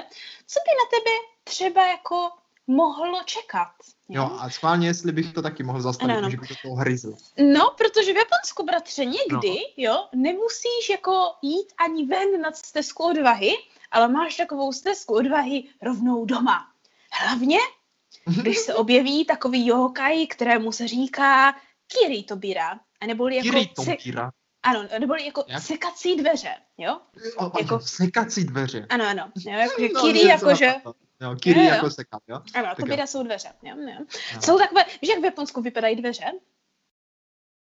co 0.46 0.58
by 0.64 0.70
na 0.80 0.98
tebe 0.98 1.10
třeba 1.44 1.86
jako 1.86 2.30
mohlo 2.68 3.22
čekat? 3.24 3.68
jo, 4.08 4.30
a 4.40 4.50
schválně, 4.50 4.86
jestli 4.88 5.12
bych 5.12 5.32
to 5.32 5.42
taky 5.42 5.62
mohl 5.62 5.80
zastavit, 5.80 6.10
Ano, 6.12 6.18
ano. 6.18 6.30
že 6.30 6.36
bych 6.36 6.48
do 6.48 6.54
toho 6.62 6.74
hryzl. 6.74 7.14
No, 7.52 7.74
protože 7.78 8.12
v 8.12 8.16
Japonsku, 8.16 8.64
bratře, 8.66 9.04
někdy, 9.04 9.48
No. 9.48 9.54
jo, 9.76 10.08
nemusíš 10.14 10.88
jako 10.90 11.32
jít 11.42 11.72
ani 11.78 12.06
ven 12.06 12.40
na 12.40 12.52
stezku 12.52 13.02
odvahy, 13.04 13.50
ale 13.90 14.08
máš 14.08 14.36
takovou 14.36 14.72
stezku 14.72 15.14
odvahy 15.14 15.64
rovnou 15.82 16.24
doma. 16.24 16.66
Hlavně, 17.12 17.58
když 18.42 18.58
se 18.58 18.74
objeví 18.74 19.24
takový 19.24 19.66
yokai, 19.66 20.26
kterému 20.26 20.72
se 20.72 20.88
říká 20.88 21.54
Kiri 21.86 22.22
Tobira, 22.22 22.80
a 23.00 23.06
neboli 23.06 23.36
jako, 23.36 23.48
Kiri 23.48 23.66
Tompíra. 23.66 24.30
ano, 24.62 24.84
neboli 24.98 25.26
jako 25.26 25.44
Jak? 25.48 25.62
sekací 25.62 26.16
dveře, 26.16 26.54
jo? 26.78 27.00
O, 27.36 27.46
o, 27.46 27.52
jako- 27.62 27.80
Sekací 27.80 28.44
dveře. 28.44 28.86
Ano, 28.88 29.04
ano, 29.08 29.30
jo, 29.36 29.52
jakože 29.58 29.88
No, 29.94 30.00
Kiri, 30.06 30.26
jakože, 30.26 30.66
napadlo. 30.66 30.94
Jo, 31.20 31.36
Kiri 31.36 31.60
Jo, 31.60 31.64
jo. 31.66 31.74
jako 31.74 31.90
sekat, 31.90 32.22
jo? 32.28 32.34
ano, 32.36 32.44
Tak 32.68 32.78
jo. 32.78 32.84
Tobira 32.84 33.06
jsou 33.06 33.22
dveře, 33.22 33.48
jo, 33.62 33.74
jo. 33.80 33.94
No. 34.34 34.40
Jsou 34.42 34.58
takové, 34.58 34.84
víš, 35.02 35.10
jak 35.10 35.20
v 35.20 35.24
Japonsku 35.24 35.60
vypadají 35.62 35.96
dveře? 35.96 36.24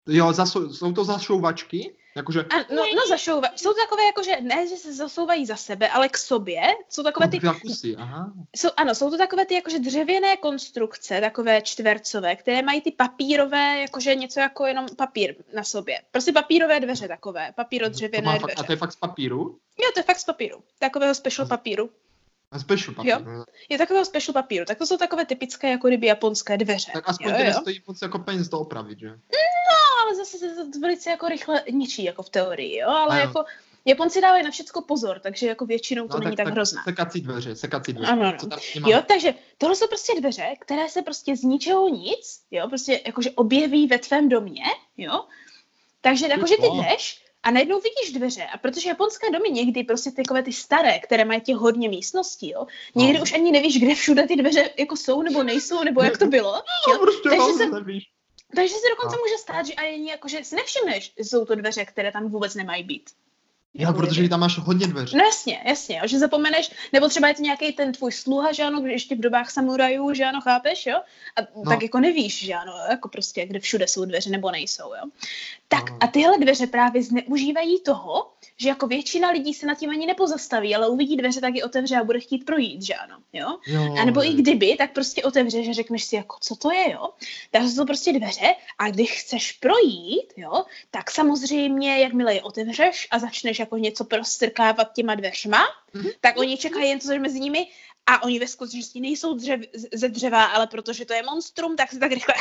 Jo, 0.07 0.33
zasou, 0.33 0.73
jsou 0.73 0.93
to 0.93 1.03
zašouvačky? 1.05 1.95
Jakože, 2.15 2.41
A, 2.43 2.57
no, 2.75 2.83
no 2.95 3.01
zašouva. 3.09 3.47
Jsou 3.55 3.69
to 3.69 3.79
takové 3.79 4.03
jako, 4.03 4.23
že 4.23 4.41
ne, 4.41 4.67
že 4.67 4.75
se 4.75 4.93
zasouvají 4.93 5.45
za 5.45 5.55
sebe, 5.55 5.89
ale 5.89 6.09
k 6.09 6.17
sobě. 6.17 6.61
Jsou 6.89 7.03
takové 7.03 7.27
ty, 7.27 7.39
dva 7.39 7.59
kusy, 7.59 7.95
aha. 7.95 8.33
jsou, 8.55 8.69
ano, 8.77 8.95
jsou 8.95 9.09
to 9.09 9.17
takové 9.17 9.45
ty 9.45 9.53
jakože 9.53 9.79
dřevěné 9.79 10.37
konstrukce, 10.37 11.21
takové 11.21 11.61
čtvercové, 11.61 12.35
které 12.35 12.61
mají 12.61 12.81
ty 12.81 12.91
papírové, 12.91 13.79
jakože 13.81 14.15
něco 14.15 14.39
jako 14.39 14.65
jenom 14.65 14.85
papír 14.97 15.35
na 15.55 15.63
sobě. 15.63 16.01
Prostě 16.11 16.31
papírové 16.31 16.79
dveře 16.79 17.07
takové, 17.07 17.47
To 17.47 17.53
papíro-dřevěné 17.55 18.31
fakt, 18.31 18.41
dveře. 18.41 18.55
a 18.57 18.63
to 18.63 18.71
je 18.71 18.77
fakt 18.77 18.91
z 18.91 18.95
papíru? 18.95 19.59
Jo, 19.79 19.89
to 19.93 19.99
je 19.99 20.03
fakt 20.03 20.19
z 20.19 20.23
papíru. 20.25 20.63
Takového 20.79 21.15
special 21.15 21.47
papíru. 21.47 21.89
A 22.53 22.59
special 22.59 22.95
papír. 22.95 23.11
Jo. 23.11 23.19
no. 23.25 23.45
Je 23.69 23.77
takového 23.77 24.05
special 24.05 24.33
papíru. 24.33 24.65
Tak 24.65 24.77
to 24.77 24.85
jsou 24.85 24.97
takové 24.97 25.25
typické 25.25 25.69
jako 25.69 25.87
kdyby 25.87 26.07
japonské 26.07 26.57
dveře. 26.57 26.91
Tak 26.93 27.09
aspoň 27.09 27.27
jo, 27.27 27.35
to 27.35 27.41
jo. 27.41 27.47
nestojí 27.47 27.81
moc 27.87 28.01
jako 28.01 28.19
peněz 28.19 28.49
to 28.49 28.59
opravit, 28.59 28.99
že? 28.99 29.07
No, 29.09 30.03
ale 30.03 30.15
zase 30.15 30.37
se 30.37 30.55
to 30.73 30.79
velice 30.79 31.09
jako 31.09 31.27
rychle 31.27 31.63
ničí, 31.71 32.03
jako 32.03 32.23
v 32.23 32.29
teorii, 32.29 32.79
jo, 32.79 32.89
ale 32.89 33.15
jo. 33.15 33.21
jako 33.21 33.45
Japonci 33.85 34.21
dávají 34.21 34.43
na 34.43 34.51
všechno 34.51 34.81
pozor, 34.81 35.19
takže 35.19 35.47
jako 35.47 35.65
většinou 35.65 36.07
to 36.07 36.19
není 36.19 36.35
tak, 36.35 36.47
hrozné. 36.47 36.81
Sekací 36.83 37.21
dveře, 37.21 37.55
sekací 37.55 37.93
dveře. 37.93 38.11
Ano, 38.11 38.21
nemá? 38.75 38.89
Jo, 38.89 39.01
takže 39.07 39.33
tohle 39.57 39.75
jsou 39.75 39.87
prostě 39.87 40.19
dveře, 40.19 40.53
které 40.59 40.89
se 40.89 41.01
prostě 41.01 41.35
z 41.37 41.43
ničeho 41.43 41.89
nic, 41.89 42.41
jo, 42.51 42.67
prostě 42.67 43.01
jakože 43.05 43.31
objeví 43.31 43.87
ve 43.87 43.97
tvém 43.97 44.29
domě, 44.29 44.63
jo. 44.97 45.25
Takže 46.01 46.27
jakože 46.27 46.55
ty 46.57 46.65
Jo. 46.65 46.83
jdeš 46.83 47.22
a 47.43 47.51
najednou 47.51 47.79
vidíš 47.79 48.13
dveře 48.19 48.43
a 48.43 48.57
protože 48.57 48.89
japonské 48.89 49.31
domy 49.31 49.49
někdy 49.49 49.83
prostě 49.83 50.11
takové 50.11 50.43
ty 50.43 50.53
staré, 50.53 50.99
které 50.99 51.25
mají 51.25 51.41
těch 51.41 51.55
hodně 51.55 51.89
místností, 51.89 52.49
jo, 52.49 52.67
někdy 52.95 53.17
No. 53.17 53.23
už 53.23 53.33
ani 53.33 53.51
nevíš, 53.51 53.79
kde 53.79 53.95
všude 53.95 54.27
ty 54.27 54.35
dveře 54.35 54.69
jako 54.79 54.95
jsou 54.97 55.21
nebo 55.21 55.43
nejsou, 55.43 55.83
nebo 55.83 56.03
jak 56.03 56.17
to 56.17 56.25
bylo, 56.27 56.53
No, 56.53 56.93
jo. 56.93 56.99
prostě 56.99 57.29
takže 57.29 57.37
no, 57.41 57.57
se- 57.57 57.69
nevíš. 57.69 58.03
Takže 58.55 58.73
se 58.73 58.89
dokonce 58.89 59.15
No. 59.15 59.21
může 59.23 59.37
stát, 59.41 59.65
že 59.65 59.73
ani 59.73 60.09
jako, 60.09 60.27
že 60.27 60.43
si 60.43 60.55
nevšimneš, 60.55 61.13
že 61.17 61.23
jsou 61.23 61.45
to 61.45 61.55
dveře, 61.55 61.85
které 61.85 62.11
tam 62.11 62.29
vůbec 62.29 62.55
nemají 62.55 62.83
být. 62.83 63.09
Jo, 63.75 63.87
Jako 63.87 63.99
protože 63.99 64.29
tam 64.29 64.39
máš 64.39 64.57
hodně 64.57 64.87
dveří. 64.87 65.17
No 65.17 65.23
jasně, 65.23 65.63
jasně, 65.65 65.97
jo, 65.97 66.07
že 66.07 66.19
zapomeneš, 66.19 66.71
nebo 66.93 67.07
třeba 67.09 67.27
je 67.27 67.33
to 67.33 67.41
nějaký 67.41 67.73
ten 67.73 67.91
tvůj 67.93 68.11
sluha, 68.11 68.51
že 68.51 68.63
ano, 68.63 68.81
když 68.81 68.93
ještě 68.93 69.15
v 69.15 69.19
dobách 69.19 69.51
samurajů, 69.51 70.13
že 70.13 70.23
ano, 70.25 70.41
chápeš, 70.41 70.85
jo? 70.85 70.97
A 71.35 71.41
no. 71.55 71.69
tak 71.71 71.83
jako 71.83 71.99
nevíš, 71.99 72.45
že 72.45 72.53
ano, 72.53 72.73
jako 72.89 73.09
prostě, 73.09 73.45
kde 73.45 73.59
všude 73.59 73.87
jsou 73.87 74.05
dveře 74.05 74.29
nebo 74.29 74.51
nejsou, 74.51 74.83
jo? 74.93 75.09
Tak 75.73 75.89
No. 75.89 75.97
a 76.01 76.07
tyhle 76.07 76.37
dveře 76.37 76.67
právě 76.67 77.03
zneužívají 77.03 77.81
toho, 77.81 78.33
že 78.57 78.69
jako 78.69 78.87
většina 78.87 79.29
lidí 79.29 79.53
se 79.53 79.65
nad 79.65 79.77
tím 79.77 79.89
ani 79.89 80.05
nepozastaví, 80.05 80.75
ale 80.75 80.89
uvidí 80.89 81.17
dveře, 81.17 81.41
tak 81.41 81.55
je 81.55 81.65
otevře 81.65 81.95
a 81.97 82.03
bude 82.03 82.19
chtít 82.19 82.45
projít, 82.45 82.81
že 82.81 82.93
ano, 82.93 83.17
jo? 83.33 83.57
Jo, 83.67 83.95
A 84.01 84.05
nebo 84.05 84.23
i 84.25 84.33
kdyby, 84.33 84.75
tak 84.77 84.93
prostě 84.93 85.23
otevře, 85.23 85.63
že 85.63 85.73
řekneš 85.73 86.03
si, 86.03 86.15
jako, 86.15 86.35
co 86.41 86.55
to 86.55 86.71
je, 86.71 86.91
jo? 86.91 87.09
Tak 87.51 87.61
to 87.63 87.69
jsou 87.69 87.85
prostě 87.85 88.13
dveře 88.13 88.55
a 88.77 88.89
když 88.89 89.11
chceš 89.11 89.51
projít, 89.51 90.33
jo, 90.37 90.63
tak 90.91 91.11
samozřejmě, 91.11 91.99
jakmile 91.99 92.33
je 92.33 92.41
otevřeš 92.41 93.07
a 93.11 93.19
začneš 93.19 93.59
jako 93.59 93.77
něco 93.77 94.05
prostrkávat 94.05 94.93
těma 94.93 95.15
dveřma, 95.15 95.63
Mhm. 95.93 96.09
tak 96.21 96.37
oni 96.37 96.57
čekají 96.57 96.89
jen 96.89 96.99
co 96.99 97.19
mezi 97.19 97.39
nimi 97.39 97.67
a 98.05 98.23
oni 98.23 98.39
ve 98.39 98.47
skutečnosti 98.47 98.99
nejsou 98.99 99.33
dřev, 99.33 99.61
ze 99.93 100.09
dřeva, 100.09 100.45
ale 100.45 100.67
protože 100.67 101.05
to 101.05 101.13
je 101.13 101.23
monstrum, 101.23 101.75
tak 101.75 101.91
se 101.91 101.99
tak 101.99 102.11
rychle 102.11 102.33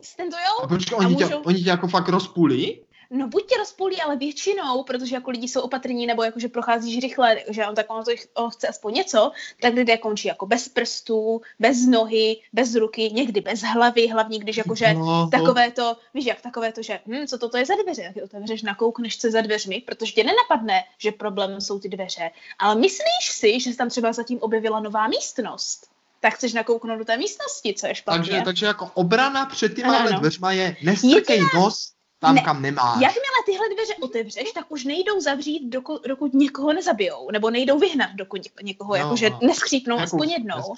stendujou. 0.00 0.62
A 0.62 0.66
počkej, 0.68 0.96
a 0.96 0.98
oni, 0.98 1.16
tě, 1.16 1.24
můžou- 1.24 1.42
oni 1.44 1.62
tě 1.62 1.70
jako 1.70 1.88
fakt 1.88 2.08
rozpůlí? 2.08 2.80
No 3.10 3.28
buď 3.28 3.46
tě 3.46 3.56
rozpůlí, 3.56 4.00
ale 4.00 4.16
většinou, 4.16 4.82
protože 4.84 5.14
jako 5.14 5.30
lidi 5.30 5.48
jsou 5.48 5.60
opatrní, 5.60 6.06
nebo 6.06 6.22
jako, 6.22 6.40
že 6.40 6.48
procházíš 6.48 6.98
rychle, 7.02 7.36
že 7.48 7.66
on 7.66 7.74
tak 7.74 7.90
ono 7.90 8.04
to 8.04 8.10
on 8.34 8.50
chce 8.50 8.68
aspoň 8.68 8.94
něco, 8.94 9.32
tak 9.60 9.74
lidé 9.74 9.96
končí 9.98 10.28
jako 10.28 10.46
bez 10.46 10.68
prstů, 10.68 11.40
bez 11.58 11.86
nohy, 11.86 12.40
bez 12.52 12.74
ruky, 12.74 13.10
někdy 13.10 13.40
bez 13.40 13.60
hlavy, 13.60 14.08
hlavně 14.08 14.38
když 14.38 14.56
jakože 14.56 14.94
no, 14.94 15.28
takové 15.30 15.70
to, 15.70 15.96
víš 16.14 16.26
jak, 16.26 16.40
takové 16.40 16.72
to, 16.72 16.82
že 16.82 17.00
hm, 17.06 17.26
co 17.26 17.38
toto 17.38 17.56
je 17.56 17.66
za 17.66 17.74
dveře, 17.82 18.02
tak 18.02 18.16
je 18.16 18.24
otevřeš, 18.24 18.62
nakoukneš, 18.62 19.24
je 19.24 19.30
za 19.30 19.40
dveřmi, 19.40 19.82
protože 19.86 20.12
tě 20.12 20.24
nenapadne, 20.24 20.84
že 20.98 21.12
problém 21.12 21.60
jsou 21.60 21.78
ty 21.78 21.88
dveře, 21.88 22.30
ale 22.58 22.74
myslíš 22.74 23.30
si, 23.30 23.60
že 23.60 23.70
se 23.70 23.76
tam 23.76 23.88
třeba 23.88 24.12
zatím 24.12 24.38
objevila 24.40 24.80
nová 24.80 25.08
místnost, 25.08 25.90
tak 26.20 26.34
chceš 26.34 26.52
nakouknout 26.52 26.98
do 26.98 27.04
té 27.04 27.16
místnosti, 27.16 27.74
co 27.74 27.86
je 27.86 27.94
špatně. 27.94 28.18
takže, 28.18 28.42
takže 28.44 28.66
jako 28.66 28.90
obrana 28.94 29.46
před 29.46 29.74
těma 29.76 29.96
Ano, 29.98 30.08
ano. 30.08 30.20
dveřma 30.20 30.52
je 30.52 30.76
nestrkej 30.82 31.40
nos 31.54 31.92
tam, 32.20 32.34
Ne. 32.34 32.42
kam 32.42 32.62
nemáš. 32.62 32.94
Jakmile 33.02 33.38
tyhle 33.46 33.68
dveře 33.74 33.94
otevřeš, 34.00 34.52
tak 34.52 34.64
už 34.68 34.84
nejdou 34.84 35.20
zavřít, 35.20 35.68
dokud, 35.68 36.02
dokud 36.06 36.34
někoho 36.34 36.72
nezabijou, 36.72 37.30
nebo 37.30 37.50
nejdou 37.50 37.78
vyhnat, 37.78 38.10
dokud 38.14 38.40
něk- 38.40 38.62
někoho 38.62 38.88
No, 38.90 38.96
jakože 38.96 39.30
no. 39.30 39.38
neskřípnou 39.42 39.96
Jako 39.96 40.04
aspoň 40.04 40.30
jednou. 40.30 40.74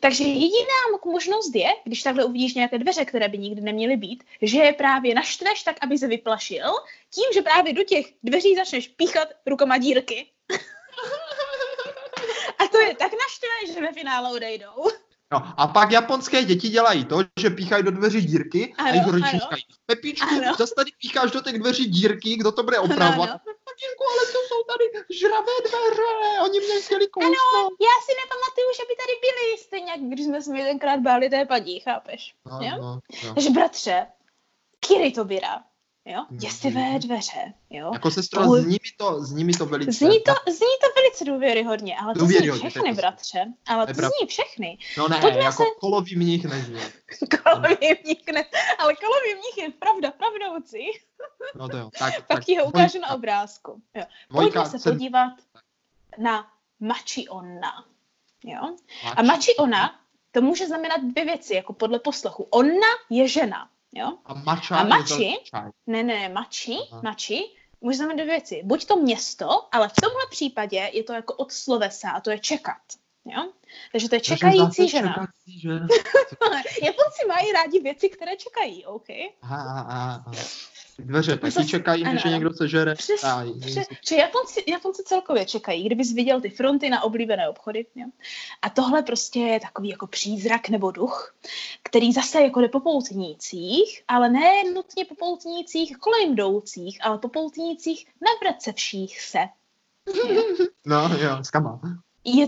Takže 0.00 0.24
jediná 0.24 0.80
mo- 0.94 1.12
možnost 1.12 1.54
je, 1.54 1.68
když 1.84 2.02
takhle 2.02 2.24
uvidíš 2.24 2.54
nějaké 2.54 2.78
dveře, 2.78 3.04
které 3.04 3.28
by 3.28 3.38
nikdy 3.38 3.60
neměly 3.60 3.96
být, 3.96 4.24
že 4.42 4.58
je 4.58 4.72
právě 4.72 5.14
naštveš 5.14 5.62
tak, 5.62 5.76
aby 5.82 5.98
se 5.98 6.06
vyplašil, 6.06 6.66
tím, 7.14 7.24
že 7.34 7.42
právě 7.42 7.72
do 7.72 7.84
těch 7.84 8.06
dveří 8.22 8.54
začneš 8.56 8.88
píchat 8.88 9.28
rukama 9.46 9.78
dírky. 9.78 10.26
A 12.80 12.86
je 12.88 12.94
tak 12.94 13.12
naštve, 13.12 13.74
že 13.74 13.80
ve 13.80 13.92
finále 13.92 14.32
odejdou. 14.32 14.90
No, 15.32 15.38
a 15.56 15.66
pak 15.66 15.90
japonské 15.90 16.44
děti 16.44 16.68
dělají 16.68 17.04
to, 17.04 17.18
že 17.40 17.50
píchají 17.50 17.82
do 17.82 17.90
dveří 17.90 18.20
dírky 18.20 18.74
a 18.78 18.82
Ano, 18.82 18.88
jejich 18.88 19.06
rodiče 19.06 19.30
ano. 19.30 19.38
říkají, 19.40 19.62
Pepíčku, 19.86 20.34
Ano. 20.36 20.54
zase 20.58 20.74
tady 20.74 20.90
pícháš 21.02 21.30
do 21.30 21.40
těch 21.40 21.58
dveří 21.58 21.86
dírky, 21.86 22.36
kdo 22.36 22.52
to 22.52 22.62
bude 22.62 22.78
opravovat? 22.78 23.30
Ano, 23.30 23.38
Tatínku, 23.70 24.04
ale 24.12 24.22
to 24.32 24.38
jsou 24.48 24.60
tady 24.72 24.84
žravé 25.20 25.52
dveře, 25.68 26.10
oni 26.44 26.60
mě 26.60 26.80
chtěli 26.80 27.06
kousnout. 27.08 27.72
Já 27.88 27.94
si 28.06 28.12
nepamatuju, 28.22 28.68
že 28.76 28.82
by 28.88 28.94
tady 29.02 29.12
byli, 29.26 29.58
stejně 29.58 29.90
jak 29.90 30.00
když 30.00 30.26
jsme 30.26 30.42
se 30.42 30.52
mi 30.52 30.62
tenkrát 30.62 31.00
báli 31.00 31.30
té 31.30 31.44
padí, 31.44 31.80
chápeš? 31.80 32.34
No, 32.46 32.58
jo? 32.62 32.76
no, 32.82 32.98
no. 33.24 33.34
Takže 33.34 33.50
bratře, 33.50 34.06
Kiri 34.80 35.10
to 35.12 35.24
běra, 35.24 35.62
jo? 36.04 36.24
Mhm. 36.30 36.38
Děsivé 36.38 36.98
dvře, 36.98 37.52
jo? 37.70 37.90
Jako 37.92 38.10
sestro, 38.10 38.44
To- 38.44 38.56
s 38.56 38.64
nimi 38.66 38.78
to, 38.96 39.20
s 39.24 39.32
nimi 39.32 39.52
to 39.52 39.66
velice... 39.66 39.92
Zní 39.92 40.20
to, 40.20 40.32
zní 40.52 40.74
to 40.82 40.86
velice 41.00 41.24
důvěryhodně, 41.24 41.96
ale 41.98 42.14
to 42.14 42.18
zní 42.20 42.28
Důvěryhodně, 42.28 42.70
všechny, 42.70 42.82
to 42.82 42.88
je 42.88 42.94
to. 42.94 43.00
bratře. 43.00 43.44
Ale 43.66 43.86
To 43.86 43.92
zní 43.94 44.26
všechny. 44.28 44.78
No 44.98 45.08
ne, 45.08 45.18
Pojďme 45.20 45.40
jako 45.44 45.62
se- 45.62 45.68
kolový 45.80 46.16
mních 46.16 46.44
nezní. 46.44 46.80
Kolový 47.44 47.76
mních 48.04 48.26
ne, 48.32 48.44
ale 48.78 48.94
kolový 48.96 49.34
mních 49.34 49.58
je 49.58 49.70
pravda 49.70 50.10
pravdoucí. 50.10 50.78
No 51.54 51.68
to 51.68 51.76
jo. 51.76 51.90
Tak, 51.98 52.14
Tak 52.28 52.44
ti 52.44 52.56
ho 52.56 52.64
ukážu 52.64 52.98
na 53.00 53.10
obrázku. 53.14 53.82
Jo. 53.94 54.04
Pojďme 54.30 54.66
se 54.66 54.78
jsem- 54.78 54.92
podívat 54.92 55.32
na 56.18 56.46
Machi 56.80 57.28
Onna. 57.28 57.84
Jo? 58.44 58.60
A 59.04 59.22
Mači. 59.22 59.26
Machi 59.26 59.56
Ona, 59.56 60.00
to 60.32 60.40
může 60.40 60.66
znamenat 60.66 61.00
dvě 61.02 61.24
věci, 61.24 61.54
jako 61.54 61.72
podle 61.72 61.98
poslechu. 61.98 62.42
Ona 62.50 62.86
je 63.10 63.28
žena, 63.28 63.70
jo? 63.92 64.18
A 64.24 64.34
mača 64.34 64.76
A 64.76 64.84
mači? 64.84 65.36
Ne, 65.86 66.02
ne, 66.02 66.02
ne, 66.02 66.28
mači, 66.28 66.76
Aha. 66.92 67.00
mači, 67.04 67.40
může 67.80 67.96
znamenat 67.96 68.22
dvě 68.22 68.34
věci. 68.34 68.60
Buď 68.64 68.84
to 68.84 68.96
město, 68.96 69.68
ale 69.72 69.88
v 69.88 69.92
tomhle 70.02 70.22
případě 70.30 70.90
je 70.92 71.02
to 71.02 71.12
jako 71.12 71.34
od 71.34 71.52
slovesa 71.52 72.10
a 72.10 72.20
to 72.20 72.30
je 72.30 72.38
čekat. 72.38 72.82
Jo? 73.24 73.52
Takže 73.92 74.08
to 74.08 74.14
je 74.14 74.20
čekající 74.20 74.88
žena. 74.88 75.08
Čekající 75.08 75.60
žena. 75.60 75.86
Japonci 76.82 77.26
mají 77.28 77.52
rádi 77.52 77.80
věci, 77.80 78.08
které 78.08 78.36
čekají, 78.36 78.86
OK? 78.86 79.08
Aha, 79.42 79.56
aha, 79.56 79.82
aha. 80.26 80.32
Ty 81.00 81.06
Dveře 81.06 81.36
taky 81.36 81.50
Zase- 81.50 81.68
čekají, 81.68 82.04
ano, 82.04 82.20
ano. 82.24 82.32
někdo 82.32 82.54
sežere. 82.54 82.94
Přes, 82.94 83.24
A, 83.24 83.44
Že, 83.66 83.82
že 84.08 84.16
Japonci, 84.16 84.64
Japonci 84.68 85.02
celkově 85.02 85.46
čekají, 85.46 85.86
kdybys 85.86 86.12
viděl 86.12 86.40
ty 86.40 86.50
fronty 86.50 86.90
na 86.90 87.02
oblíbené 87.02 87.48
obchody. 87.48 87.86
Jo? 87.94 88.06
A 88.62 88.70
tohle 88.70 89.02
prostě 89.02 89.40
je 89.40 89.60
takový 89.60 89.88
jako 89.88 90.06
přízrak 90.06 90.68
nebo 90.68 90.90
duch, 90.90 91.34
který 91.82 92.12
zase 92.12 92.42
jako 92.42 92.60
jde 92.60 92.68
po 92.68 92.80
poutnících, 92.80 94.02
ale 94.08 94.28
ne 94.28 94.64
nutně 94.74 95.04
po 95.04 95.14
poutnících 95.14 95.96
kolem 95.96 96.32
jdoucích, 96.32 96.98
ale 97.02 97.18
po 97.18 97.28
poutnících 97.28 98.06
navracevších 98.22 99.20
se. 99.20 99.38
Jo? 100.32 100.42
No 100.86 101.10
jo, 101.18 101.38
s 101.42 101.50
kama. 101.50 101.80
Je 102.24 102.46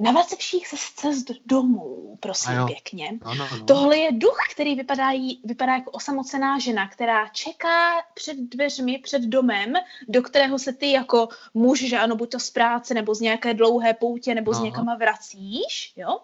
navracevších 0.00 0.66
se 0.68 0.76
z 0.76 0.90
cest 0.90 1.30
domů, 1.46 2.16
prosím 2.20 2.52
jo. 2.52 2.66
pěkně. 2.66 3.10
No, 3.24 3.34
no, 3.34 3.48
no. 3.58 3.64
Tohle 3.64 3.96
je 3.98 4.12
duch, 4.12 4.38
který 4.52 4.74
vypadá, 4.74 5.10
jí- 5.10 5.40
vypadá 5.44 5.72
jako 5.74 5.90
osamocená 5.90 6.58
žena, 6.58 6.88
která 6.88 7.28
čeká 7.28 7.90
před 8.14 8.36
dveřmi, 8.38 8.98
před 8.98 9.22
domem, 9.22 9.72
do 10.08 10.22
kterého 10.22 10.58
se 10.58 10.72
ty 10.72 10.92
jako 10.92 11.28
muž, 11.54 11.78
že 11.84 11.98
ano, 11.98 12.16
buď 12.16 12.30
to 12.30 12.38
z 12.40 12.50
práce, 12.50 12.94
nebo 12.94 13.14
z 13.14 13.20
nějaké 13.20 13.54
dlouhé 13.54 13.94
poutě, 13.94 14.34
nebo 14.34 14.54
z 14.54 14.60
někama 14.60 14.94
vracíš, 14.96 15.92
jo? 15.96 16.18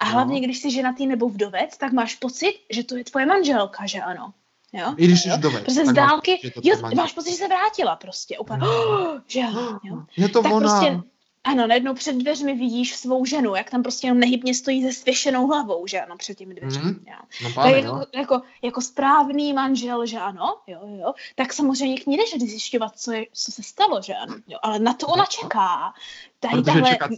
A 0.00 0.04
No. 0.04 0.10
hlavně, 0.10 0.40
když 0.40 0.58
jsi 0.58 0.70
ženatý 0.70 1.06
nebo 1.06 1.28
vdovec, 1.28 1.76
tak 1.76 1.92
máš 1.92 2.14
pocit, 2.14 2.54
že 2.70 2.84
to 2.84 2.96
je 2.96 3.04
tvoje 3.04 3.26
manželka, 3.26 3.86
že 3.86 4.00
ano? 4.00 4.32
Jo? 4.72 4.94
I 4.96 5.06
když 5.06 5.22
jsi 5.22 5.30
vdovec. 5.30 5.64
Protože 5.64 5.82
z 5.82 5.86
máš 5.86 5.94
dálky, 5.96 6.50
to 6.54 6.60
jo, 6.64 6.76
máš 6.96 7.12
pocit, 7.12 7.30
že 7.30 7.36
se 7.36 7.48
vrátila 7.48 7.96
prostě, 7.96 8.38
úplně, 8.38 8.58
Jo. 8.66 8.98
oh, 9.00 9.20
že 9.26 9.40
ano, 9.40 9.78
jo? 9.84 10.02
Je 10.16 10.28
to 10.28 10.42
tak 10.42 10.52
ona. 10.52 10.60
prostě, 10.68 11.00
ano, 11.44 11.66
najednou 11.66 11.94
před 11.94 12.16
dveřmi 12.16 12.54
vidíš 12.54 12.96
svou 12.96 13.24
ženu, 13.24 13.54
jak 13.54 13.70
tam 13.70 13.82
prostě 13.82 14.06
jenom 14.06 14.20
nehybně 14.20 14.54
stojí 14.54 14.82
se 14.82 14.92
svěšenou 14.92 15.46
hlavou, 15.46 15.86
že 15.86 16.00
ano, 16.00 16.16
před 16.16 16.38
těmi 16.38 16.54
dveřmi. 16.54 16.90
Jo. 16.90 17.16
No 17.42 17.48
Tak 17.48 17.54
právě, 17.54 17.76
jako, 17.76 17.96
jo. 17.96 18.04
jako, 18.14 18.42
jako 18.62 18.80
správný 18.80 19.52
manžel, 19.52 20.06
že 20.06 20.18
ano, 20.18 20.60
jo, 20.66 20.80
jo, 20.84 21.12
tak 21.34 21.52
samozřejmě 21.52 22.00
k 22.00 22.06
ní 22.06 22.16
jdeš 22.16 22.34
zjišťovat, 22.38 22.98
co, 22.98 23.12
je, 23.12 23.26
co 23.32 23.52
se 23.52 23.62
stalo, 23.62 24.02
že 24.02 24.14
ano, 24.14 24.36
jo, 24.48 24.58
ale 24.62 24.78
na 24.78 24.94
to 24.94 25.06
ona 25.06 25.26
čeká. 25.26 25.94
Tady 26.40 26.54
Protože 26.54 26.64
tahle, 26.64 26.90
čekat... 26.90 27.10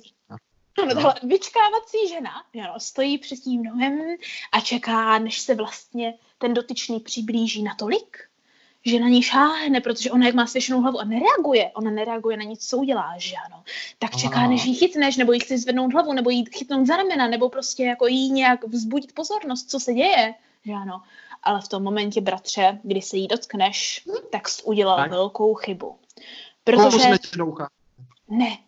ano, 0.79 0.95
tahle 0.95 1.15
vyčkávací 1.23 2.09
žena, 2.09 2.45
že 2.55 2.61
ano, 2.61 2.75
stojí 2.81 3.19
před 3.19 3.37
tím 3.37 3.63
domem 3.63 4.17
a 4.53 4.61
čeká, 4.61 5.19
než 5.19 5.41
se 5.41 5.55
vlastně 5.55 6.15
ten 6.39 6.55
dotyčný 6.55 7.01
přiblíží 7.01 7.63
natolik, 7.63 8.32
že 8.85 9.01
na 9.01 9.09
ní 9.09 9.23
šáhne, 9.23 9.81
protože 9.81 10.11
ona 10.11 10.27
jak 10.27 10.35
má 10.35 10.47
svěšenou 10.47 10.81
hlavu 10.81 11.01
a 11.01 11.05
nereaguje, 11.05 11.71
ona 11.75 11.91
nereaguje 11.91 12.37
na 12.37 12.45
nic, 12.45 12.69
co 12.69 12.79
udělá, 12.79 13.15
že 13.17 13.37
ano, 13.47 13.63
tak 13.99 14.17
čeká, 14.17 14.37
Aha. 14.37 14.49
než 14.49 14.65
jí 14.65 14.75
chytneš, 14.75 15.17
nebo 15.17 15.33
jí 15.33 15.41
chce 15.41 15.59
zvednout 15.59 15.93
hlavu, 15.93 16.13
nebo 16.13 16.31
jí 16.31 16.45
chytnout 16.45 16.87
za 16.87 16.97
ramena, 16.97 17.29
nebo 17.29 17.49
prostě 17.49 17.85
jako 17.85 18.07
jí 18.07 18.31
nějak 18.31 18.65
vzbudit 18.65 19.13
pozornost, 19.15 19.71
co 19.71 19.81
se 19.81 19.95
děje, 19.95 20.35
že 20.65 20.73
ano. 20.73 21.03
Ale 21.43 21.61
v 21.61 21.69
tom 21.69 21.83
momentě, 21.83 22.21
bratře, 22.21 22.79
kdy 22.83 23.03
se 23.03 23.17
jí 23.17 23.29
dotkneš, 23.29 24.09
tak 24.31 24.49
jsi 24.49 24.63
udělal 24.63 24.97
Tak. 24.97 25.11
velkou 25.11 25.55
chybu. 25.55 25.97
Protože... 26.65 27.09
Ne, 28.29 28.59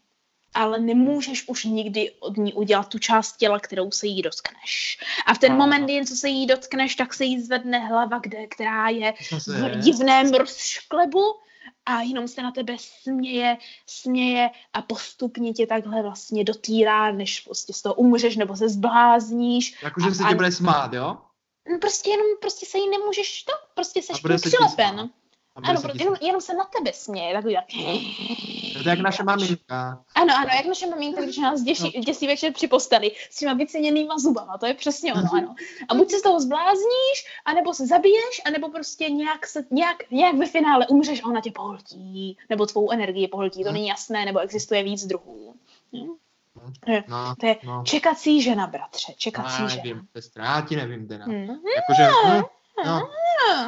ale 0.55 0.79
nemůžeš 0.79 1.49
už 1.49 1.65
nikdy 1.65 2.11
od 2.21 2.37
ní 2.37 2.53
udělat 2.53 2.89
tu 2.89 2.99
část 2.99 3.37
těla, 3.37 3.61
kterou 3.61 3.91
se 3.91 4.07
jí 4.07 4.23
dotkneš. 4.23 4.99
A 5.27 5.35
v 5.35 5.39
ten 5.39 5.53
Aha. 5.53 5.59
moment, 5.59 5.89
jen 5.89 6.07
co 6.07 6.17
se 6.17 6.29
jí 6.29 6.47
dotkneš, 6.47 6.97
tak 6.97 7.15
se 7.15 7.25
jí 7.25 7.41
zvedne 7.41 7.79
hlava, 7.79 8.19
kde, 8.19 8.47
která 8.47 8.89
je 8.89 9.15
v 9.47 9.79
divném 9.79 10.33
rozšklebu 10.33 11.23
a 11.87 12.01
jenom 12.01 12.29
se 12.29 12.43
na 12.43 12.51
tebe 12.51 12.77
směje, 12.79 13.57
směje 13.87 14.51
a 14.73 14.83
postupně 14.83 15.53
tě 15.53 15.67
takhle 15.67 16.03
vlastně 16.03 16.45
dotírá, 16.45 17.13
než 17.13 17.41
prostě 17.41 17.73
z 17.73 17.83
toho 17.83 17.95
umřeš 17.95 18.37
nebo 18.37 18.57
se 18.57 18.69
zblázníš. 18.69 19.83
Jakože 19.83 20.15
se 20.15 20.25
tě 20.29 20.35
bude 20.35 20.53
smát, 20.53 20.93
jo? 20.93 21.17
No 21.73 21.79
Prostě 21.81 22.11
jenom 22.11 22.27
prostě 22.41 22.67
se 22.67 22.79
jí 22.79 22.91
nemůžeš 22.91 23.43
to, 23.43 23.53
prostě 23.75 24.03
seš 24.03 24.23
přilepen. 24.41 25.11
Ano, 25.63 25.81
se 25.81 25.89
pro, 25.89 25.93
ti 25.93 26.03
jenom, 26.03 26.17
jenom 26.21 26.41
se 26.41 26.55
na 26.55 26.65
tebe 26.65 26.93
směje, 26.93 27.35
tak. 27.35 27.45
To 28.73 28.79
je 28.79 28.89
jak 28.89 28.99
naše 29.01 29.23
maminka. 29.23 30.05
Ano, 30.15 30.35
ano, 30.37 30.51
jak 30.57 30.67
naše 30.67 30.87
maminka, 30.87 31.21
když 31.23 31.39
nás 31.39 31.63
děsí, 31.63 31.93
No. 31.97 32.03
děsí 32.05 32.27
večer 32.27 32.53
při 32.53 32.69
posteli 32.69 33.13
s 33.31 33.39
těma 33.39 33.53
vyceněnýma 33.55 34.19
zubama, 34.19 34.59
to 34.59 34.67
je 34.67 34.75
přesně 34.75 35.15
ono, 35.15 35.29
ano. 35.33 35.55
A 35.89 35.95
buď 35.95 36.11
se 36.11 36.19
z 36.19 36.23
toho 36.23 36.41
zblázníš, 36.41 37.27
anebo 37.45 37.75
se 37.75 37.87
zabiješ, 37.87 38.41
anebo 38.47 38.69
prostě 38.69 39.11
nějak, 39.11 39.47
se, 39.47 39.65
nějak, 39.71 40.11
nějak 40.11 40.35
ve 40.35 40.47
finále 40.47 40.87
umřeš 40.87 41.23
a 41.23 41.27
ona 41.27 41.41
tě 41.41 41.51
pohltí, 41.51 42.37
nebo 42.51 42.67
tvou 42.67 42.91
energii 42.91 43.29
pohltí, 43.29 43.65
to 43.65 43.71
Hm. 43.71 43.73
není 43.73 43.89
jasné, 43.89 44.25
nebo 44.25 44.39
existuje 44.39 44.83
víc 44.83 45.07
druhů. 45.07 45.55
Hm? 45.93 46.09
No, 47.09 47.35
To 47.41 47.47
je 47.47 47.57
no. 47.65 47.83
čekací 47.87 48.43
žena, 48.43 48.67
bratře, 48.67 49.13
čekací 49.17 49.63
Já 49.63 49.69
žena. 49.69 49.83
nevím, 49.85 50.09
to 50.13 50.19
je 50.19 50.23
ztráti, 50.23 50.77
nevím 50.77 51.09
teda. 51.09 51.25
Hm. 51.25 51.49
Jakože, 51.77 52.09
no, 52.29 52.43
no, 52.87 53.09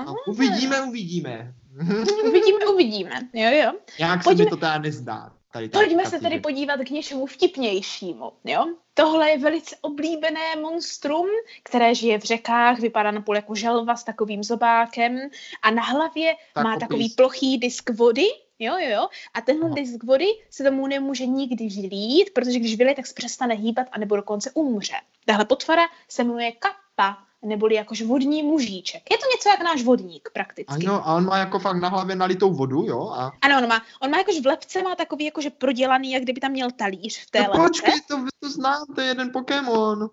no, 0.06 0.14
uvidíme, 0.26 0.82
uvidíme. 0.82 1.54
Uvidíme, 2.28 2.66
uvidíme, 2.74 3.20
jo, 3.32 3.50
jo. 3.50 3.72
Jak 3.98 4.22
se 4.22 4.24
Pojďme- 4.24 4.44
mi 4.44 4.50
to 4.50 4.56
teda 4.56 4.78
nezdá. 4.78 5.32
Tady 5.52 5.68
ta 5.68 5.78
Pojďme 5.78 6.06
se 6.06 6.20
tedy 6.20 6.40
podívat 6.40 6.80
k 6.80 6.90
něčemu 6.90 7.26
vtipnějšímu. 7.26 8.32
Jo? 8.44 8.66
Tohle 8.94 9.30
je 9.30 9.38
velice 9.38 9.76
oblíbené 9.80 10.56
monstrum, 10.60 11.26
které 11.62 11.94
žije 11.94 12.18
v 12.18 12.22
řekách, 12.22 12.78
vypadá 12.78 13.10
napůl 13.10 13.36
jako 13.36 13.54
želva 13.54 13.96
s 13.96 14.04
takovým 14.04 14.44
zobákem 14.44 15.20
a 15.62 15.70
na 15.70 15.82
hlavě 15.82 16.34
Tak 16.54 16.64
má 16.64 16.72
popis. 16.72 16.88
takový 16.88 17.08
plochý 17.08 17.58
disk 17.58 17.90
vody. 17.90 18.26
Jo, 18.58 18.76
jo, 18.78 18.88
jo. 18.90 19.08
A 19.34 19.40
tenhle 19.40 19.66
Aha. 19.66 19.74
disk 19.74 20.04
vody 20.04 20.26
se 20.50 20.64
tomu 20.64 20.86
nemůže 20.86 21.26
nikdy 21.26 21.68
vylít, 21.68 22.30
protože 22.34 22.58
když 22.58 22.76
vylije, 22.76 22.94
tak 22.94 23.06
se 23.06 23.14
přestane 23.14 23.54
hýbat 23.54 23.86
a 23.92 23.98
nebo 23.98 24.16
dokonce 24.16 24.50
umře. 24.54 24.94
Tahle 25.24 25.44
potvara 25.44 25.82
se 26.08 26.24
jmenuje 26.24 26.52
kappa, 26.52 27.18
neboli 27.42 27.74
jakož 27.74 28.02
vodní 28.02 28.42
mužíček. 28.42 29.02
Je 29.10 29.18
to 29.18 29.24
něco 29.36 29.48
jak 29.48 29.60
náš 29.62 29.82
vodník 29.82 30.28
prakticky. 30.32 30.86
Ano, 30.86 31.08
a 31.08 31.14
on 31.14 31.24
má 31.24 31.38
jako 31.38 31.58
fakt 31.58 31.76
na 31.76 31.88
hlavě 31.88 32.16
nalitou 32.16 32.54
vodu, 32.54 32.82
jo? 32.86 33.08
A... 33.10 33.32
Ano, 33.42 33.58
on 33.58 33.68
má, 33.68 33.82
on 34.02 34.10
má 34.10 34.18
jakož 34.18 34.40
v 34.40 34.46
lepce, 34.46 34.82
má 34.82 34.94
takový 34.94 35.24
jakože 35.24 35.50
prodělaný, 35.50 36.12
jak 36.12 36.22
kdyby 36.22 36.40
tam 36.40 36.50
měl 36.50 36.70
talíř 36.70 37.26
v 37.26 37.30
té 37.30 37.38
No, 37.42 37.44
lepce. 37.50 37.60
počkej, 37.68 38.00
to, 38.08 38.16
vy 38.22 38.28
to 38.40 38.50
znáte, 38.50 39.04
jeden 39.04 39.32
Pokémon. 39.32 40.10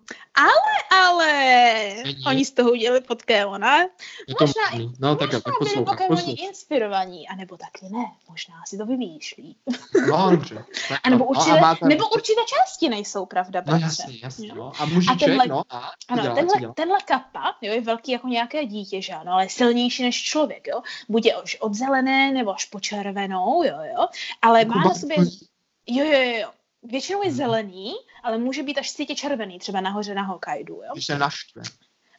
Ale 0.90 1.32
Není. 2.04 2.24
oni 2.26 2.44
z 2.44 2.50
toho 2.50 2.70
udělali 2.70 3.00
Pokémona. 3.00 3.78
Je 4.28 4.34
to 4.38 4.44
Možná- 4.44 4.62
možný. 4.72 4.94
No 4.98 5.16
tak, 5.16 5.32
jo, 5.32 5.40
tak 5.40 5.60
Možná 5.60 5.74
byli 5.82 5.84
Pokémoni 5.84 6.32
inspirovaní, 6.32 7.28
anebo 7.28 7.56
taky 7.56 7.86
ne. 7.90 8.04
Možná 8.30 8.54
si 8.68 8.78
to 8.78 8.86
vymýšlí. 8.86 9.56
No, 10.10 10.30
dobře. 10.30 10.64
Tak 10.88 11.00
A 11.04 11.10
nebo 11.10 11.24
to. 11.24 11.30
určité, 11.30 11.50
no, 11.50 11.56
a 11.56 11.60
máte... 11.60 11.86
nebo 11.88 12.08
určité 12.08 12.40
části 12.46 12.88
nejsou, 12.88 13.26
pravda, 13.26 13.62
No 13.66 13.76
jasně, 13.78 14.18
jasně, 14.22 14.48
no. 14.54 14.72
A 14.78 14.84
mužiček, 14.84 15.18
tenhle- 15.18 15.46
no 15.46 15.62
a? 15.70 15.90
Ano, 16.08 16.22
dělá, 16.22 16.34
tenhle, 16.34 16.72
tenhle 16.74 16.98
kappa 17.18 17.54
jo, 17.62 17.72
je 17.74 17.80
velký 17.80 18.12
jako 18.12 18.28
nějaké 18.28 18.64
dítě, 18.66 19.02
že 19.02 19.12
ano, 19.12 19.32
ale 19.32 19.44
je 19.44 19.48
silnější 19.50 20.02
než 20.02 20.22
člověk, 20.22 20.66
jo. 20.66 20.82
Buď 21.08 21.26
je 21.26 21.34
až 21.34 21.56
od 21.60 21.74
zelené, 21.74 22.32
nebo 22.32 22.54
až 22.54 22.64
po 22.64 22.80
červenou, 22.80 23.62
jo, 23.62 23.76
jo. 23.96 24.06
Ale 24.42 24.64
má 24.64 24.84
na 24.84 24.94
sobě, 24.94 25.16
jo, 25.86 26.04
jo, 26.04 26.20
jo, 26.22 26.38
jo. 26.40 26.50
Většinou 26.82 27.22
je 27.22 27.28
Mhm. 27.28 27.36
zelený, 27.36 27.94
ale 28.22 28.38
může 28.38 28.62
být 28.62 28.78
až 28.78 28.92
cítě 28.92 29.14
červený, 29.14 29.58
třeba 29.58 29.80
nahoře 29.80 30.14
na 30.14 30.22
Hokkaidu, 30.22 30.74
jo. 30.74 30.90
Když 30.92 31.06
se 31.06 31.18
naštve. 31.18 31.62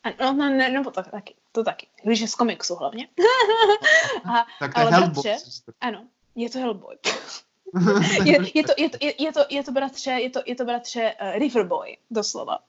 A, 0.03 0.09
no, 0.23 0.33
no, 0.33 0.49
ne, 0.49 0.69
nebo 0.69 0.91
to 0.91 1.03
taky, 1.03 1.35
to 1.51 1.63
taky. 1.63 1.87
Když 2.03 2.19
je 2.19 2.27
z 2.27 2.35
komiksu 2.35 2.75
hlavně. 2.75 3.07
A, 4.33 4.45
Tak 4.59 4.73
to 4.73 4.79
je 4.79 4.85
ale 4.85 4.91
Hellboy. 4.91 5.23
bratře- 5.23 5.73
ano, 5.81 6.05
je 6.35 6.49
to 6.49 6.59
Hellboy. 6.59 6.95
je, 8.25 8.37
je, 8.53 8.63
to, 8.63 8.73
je, 8.77 8.89
to, 8.89 8.97
je, 9.01 9.23
je, 9.23 9.31
to, 9.33 9.39
je 9.49 9.63
to 9.63 9.71
bratře, 9.71 10.11
je 10.11 10.29
to, 10.29 10.41
je 10.45 10.55
to 10.55 10.65
bratře 10.65 11.15
uh, 11.21 11.39
Riverboy, 11.39 11.97
doslova. 12.11 12.59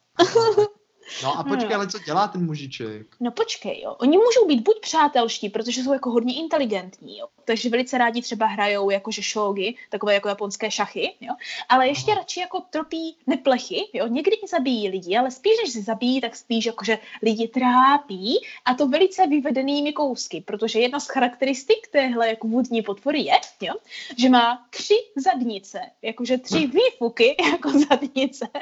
No 1.23 1.39
a 1.39 1.45
počkej, 1.45 1.69
No. 1.71 1.75
ale 1.75 1.89
co 1.89 1.99
dělá 1.99 2.29
ten 2.29 2.45
mužiček? 2.45 3.07
No 3.21 3.31
počkej, 3.31 3.81
jo. 3.81 3.95
Oni 3.99 4.17
můžou 4.17 4.47
být 4.47 4.61
buď 4.61 4.81
přátelští, 4.81 5.49
protože 5.49 5.83
jsou 5.83 5.93
jako 5.93 6.11
hodně 6.11 6.35
inteligentní, 6.35 7.19
jo. 7.19 7.27
Takže 7.45 7.69
velice 7.69 7.99
rádi 7.99 8.23
třeba 8.23 8.47
hrajou 8.47 8.91
jakože 8.91 9.23
shogi, 9.23 9.77
takové 9.91 10.15
jako 10.15 10.29
japonské 10.29 10.71
šachy, 10.71 11.15
jo. 11.21 11.35
Ale 11.69 11.89
ještě 11.89 12.11
Aha. 12.13 12.21
radši 12.21 12.41
jako 12.41 12.61
tropí 12.71 13.17
neplechy, 13.27 13.91
jo. 13.93 14.07
Někdy 14.07 14.37
i 14.37 14.49
zabíjí 14.49 14.89
lidi, 14.89 15.17
ale 15.17 15.31
spíš 15.31 15.53
než 15.65 15.73
se 15.73 15.83
zabíjí, 15.83 16.21
tak 16.21 16.37
spíš 16.37 16.67
jakože 16.67 16.99
lidi 17.23 17.49
trápí 17.49 18.39
a 18.65 18.75
to 18.75 18.89
velice 18.89 19.27
vyvedenými 19.27 19.93
kousky, 19.93 20.41
protože 20.41 20.81
jedna 20.81 21.01
z 21.01 21.07
charakteristik 21.07 21.89
téhle 21.93 22.29
jako 22.29 22.49
vodní 22.49 22.83
potvory 22.83 23.21
je, 23.21 23.35
jo, 23.61 23.75
že 24.19 24.29
má 24.29 24.67
tři 24.71 24.95
zadnice, 25.17 25.81
jakože 26.03 26.39
tři 26.39 26.67
výfuky 26.67 27.37
jako 27.53 27.71
zadnice. 27.71 28.49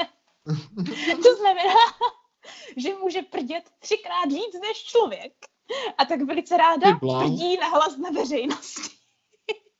To 1.22 1.36
znamená, 1.36 1.74
že 2.76 2.94
může 2.94 3.22
prdět 3.22 3.64
třikrát 3.78 4.26
víc 4.26 4.54
než 4.62 4.84
člověk. 4.84 5.32
A 5.98 6.04
tak 6.04 6.22
velice 6.22 6.56
ráda 6.56 6.98
prdí 7.20 7.56
na 7.56 7.68
hlas 7.68 7.96
na 7.96 8.10
veřejnosti. 8.10 8.82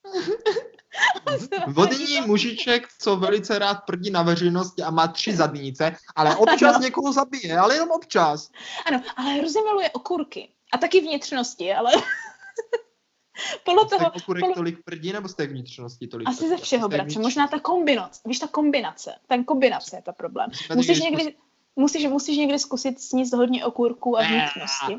Vodní 1.67 2.21
mužiček, 2.27 2.89
co 2.99 3.17
velice 3.17 3.59
rád 3.59 3.75
prdí 3.75 4.11
na 4.11 4.23
veřejnosti 4.23 4.83
a 4.83 4.91
má 4.91 5.09
tři 5.09 5.37
zadnice, 5.37 5.97
ale 6.17 6.37
občas 6.37 6.75
Ano. 6.75 6.85
někoho 6.85 7.13
zabije, 7.13 7.59
ale 7.59 7.75
jenom 7.75 7.91
občas. 7.91 8.51
Ano, 8.87 9.03
ale 9.17 9.31
hrozně 9.33 9.63
miluje 9.63 9.91
okurky. 9.91 10.49
A 10.73 10.79
taky 10.79 11.01
vnitřnosti, 11.01 11.75
ale 11.75 11.93
podle 13.65 13.85
toho, 13.87 14.11
okurek 14.11 14.41
podle- 14.41 14.55
tolik 14.55 14.85
prdí, 14.85 15.13
nebo 15.13 15.29
steak 15.29 15.51
vnitřnosti 15.51 16.07
tolik 16.07 16.29
asi 16.29 16.39
prdí? 16.39 16.49
ze 16.49 16.57
všeho, 16.57 16.89
bratře. 16.89 17.19
Možná 17.21 17.49
ta 17.49 17.61
kombinace. 17.61 18.21
Víš, 18.27 18.39
ta 18.39 18.47
kombinace. 18.49 19.15
Ten 19.27 19.45
kombinace 19.45 19.97
je 19.97 20.03
ta 20.03 20.13
problém. 20.13 20.51
Musíš 20.75 21.01
někdy, 21.01 21.37
musíš, 21.77 22.07
musíš 22.07 22.37
někdy 22.39 22.59
zkusit 22.59 23.01
sníst 23.01 23.33
hodně 23.33 23.65
okurků 23.65 24.19
a 24.19 24.23
vnitřnosti. 24.23 24.99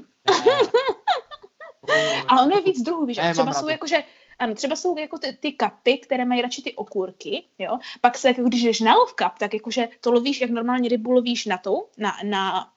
Ale 2.27 2.41
ono 2.45 2.55
je 2.55 2.61
víc 2.61 2.81
druhů, 2.81 3.05
víš, 3.05 3.17
Ne, 3.17 3.29
a 3.29 3.33
třeba 3.33 3.53
jsou 3.53 3.69
jakože, 3.69 4.03
ano, 4.39 4.55
třeba 4.55 4.75
jsou 4.75 4.97
jako 4.97 5.17
ty, 5.17 5.33
ty 5.33 5.51
kapy, 5.51 5.97
které 5.97 6.25
mají 6.25 6.41
radši 6.41 6.61
ty 6.61 6.73
okurky, 6.75 7.43
jo, 7.59 7.79
pak 8.01 8.17
se, 8.17 8.27
jako 8.27 8.41
když 8.43 8.63
jdeš 8.63 8.79
na 8.79 8.95
lov 8.95 9.13
kap, 9.13 9.39
tak 9.39 9.53
jakože 9.53 9.87
to 10.01 10.11
lovíš, 10.11 10.41
jak 10.41 10.49
normálně 10.49 10.89
rybu 10.89 11.11
lovíš 11.11 11.45
na 11.45 11.57
tou, 11.57 11.87
na, 11.97 12.11
na, 12.23 12.71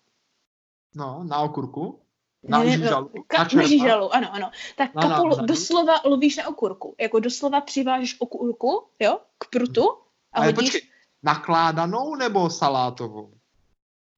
No, 0.95 1.25
na 1.25 1.39
okurku. 1.41 2.01
Na 2.43 2.65
žížalu. 2.65 3.11
no, 3.15 3.23
na 3.39 3.45
ka, 3.45 3.57
na 3.57 3.63
žížalu, 3.67 4.15
ano, 4.15 4.29
ano. 4.35 4.51
Tak 4.77 4.95
Na 4.95 5.03
kapu 5.03 5.23
lo- 5.23 5.29
nářadu. 5.29 5.47
doslova 5.47 6.01
lovíš 6.05 6.37
na 6.37 6.49
okurku, 6.49 6.95
jako 7.01 7.21
doslova 7.21 7.61
přivážeš 7.61 8.17
okurku, 8.21 8.87
jo, 9.01 9.19
k 9.39 9.51
prutu 9.51 9.91
a 10.33 10.37
Ale 10.37 10.47
hodíš, 10.47 10.71
počkej, 10.71 10.91
nakládanou 11.23 12.15
nebo 12.15 12.51
salátovou? 12.51 13.33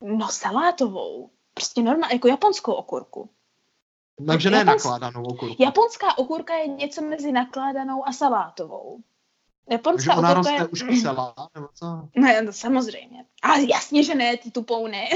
No 0.01 0.29
salátovou, 0.29 1.31
prostě 1.55 1.83
normálně, 1.83 2.15
jako 2.15 2.29
japonskou 2.29 2.73
okurku. 2.73 3.31
Takže 4.27 4.51
ne 4.51 4.65
nakládanou 4.65 5.23
okurku. 5.23 5.57
Japonská 5.59 6.19
okurka 6.19 6.55
je 6.55 6.67
něco 6.67 7.03
mezi 7.03 7.33
nakládanou 7.33 8.09
a 8.09 8.13
salátovou. 8.13 8.99
Takže 9.69 9.75
Japonská 9.75 10.15
ona 10.17 10.31
okurka 10.33 10.51
roste 10.51 10.65
je... 10.65 10.69
už 10.69 11.01
celá, 11.03 11.35
nebo 11.55 11.69
co? 11.75 12.09
Ne, 12.17 12.43
no, 12.43 12.53
samozřejmě. 12.53 13.25
Ale 13.43 13.63
jasně, 13.71 14.03
že 14.05 14.15
ne, 14.15 14.37
ty 14.37 14.51
tupou 14.51 14.87
ne. 14.87 15.09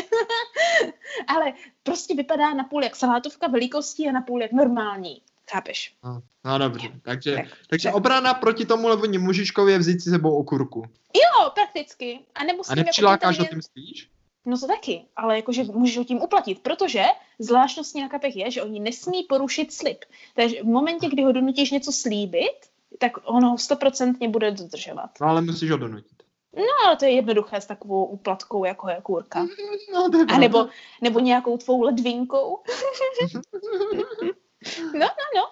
Ale 1.28 1.52
prostě 1.82 2.14
vypadá 2.14 2.54
napůl 2.54 2.84
jak 2.84 2.96
salátovka 2.96 3.46
velikostí 3.48 4.08
a 4.08 4.12
napůl 4.12 4.42
jak 4.42 4.52
normální. 4.52 5.22
Chápeš? 5.50 5.96
No, 6.04 6.22
no 6.44 6.58
dobře, 6.58 6.88
takže, 7.02 7.36
Tak, 7.36 7.46
takže 7.70 7.88
tak. 7.88 7.94
obrana 7.96 8.34
proti 8.34 8.66
tomu 8.66 8.88
levoní 8.88 9.18
mužičkovi 9.18 9.72
je 9.72 9.78
vzít 9.78 10.00
si 10.02 10.10
sebou 10.10 10.36
okurku. 10.36 10.82
Jo, 11.14 11.50
prakticky. 11.54 12.20
A 12.34 12.44
nebo 12.44 12.64
s 12.64 12.68
A 12.68 12.72
jako 12.72 12.86
nepřilákáš 12.86 13.38
ho 13.38 13.44
inteligent- 13.44 13.50
tím 13.50 13.62
spíš? 13.62 14.10
No 14.46 14.58
to 14.58 14.66
taky, 14.66 15.04
ale 15.16 15.36
jakože 15.36 15.64
můžeš 15.64 15.98
ho 15.98 16.04
tím 16.04 16.22
uplatit, 16.22 16.62
protože 16.62 17.04
zvláštností 17.38 18.00
na 18.00 18.08
kapech 18.08 18.36
je, 18.36 18.50
že 18.50 18.62
oni 18.62 18.80
nesmí 18.80 19.22
porušit 19.22 19.72
slib. 19.72 20.04
Takže 20.34 20.62
v 20.62 20.66
momentě, 20.66 21.08
kdy 21.08 21.22
ho 21.22 21.32
donutíš 21.32 21.70
něco 21.70 21.92
slíbit, 21.92 22.56
tak 22.98 23.12
on 23.24 23.44
ho 23.44 23.58
stoprocentně 23.58 24.28
bude 24.28 24.50
dodržovat. 24.50 25.10
No 25.20 25.26
ale 25.26 25.40
musíš 25.40 25.70
ho 25.70 25.76
donutit. 25.76 26.22
No 26.56 26.86
ale 26.86 26.96
to 26.96 27.04
je 27.04 27.10
jednoduché 27.10 27.60
s 27.60 27.66
takovou 27.66 28.04
úplatkou, 28.04 28.64
jako 28.64 28.88
je 28.88 29.00
kůrka. 29.02 29.46
No, 29.94 30.10
to 30.10 30.18
je 30.18 30.24
A 30.24 30.38
nebo, 30.38 30.66
nebo 31.00 31.20
nějakou 31.20 31.56
tvou 31.58 31.82
ledvinkou. 31.82 32.62
No, 34.94 35.06
no, 35.06 35.06
no. 35.36 35.50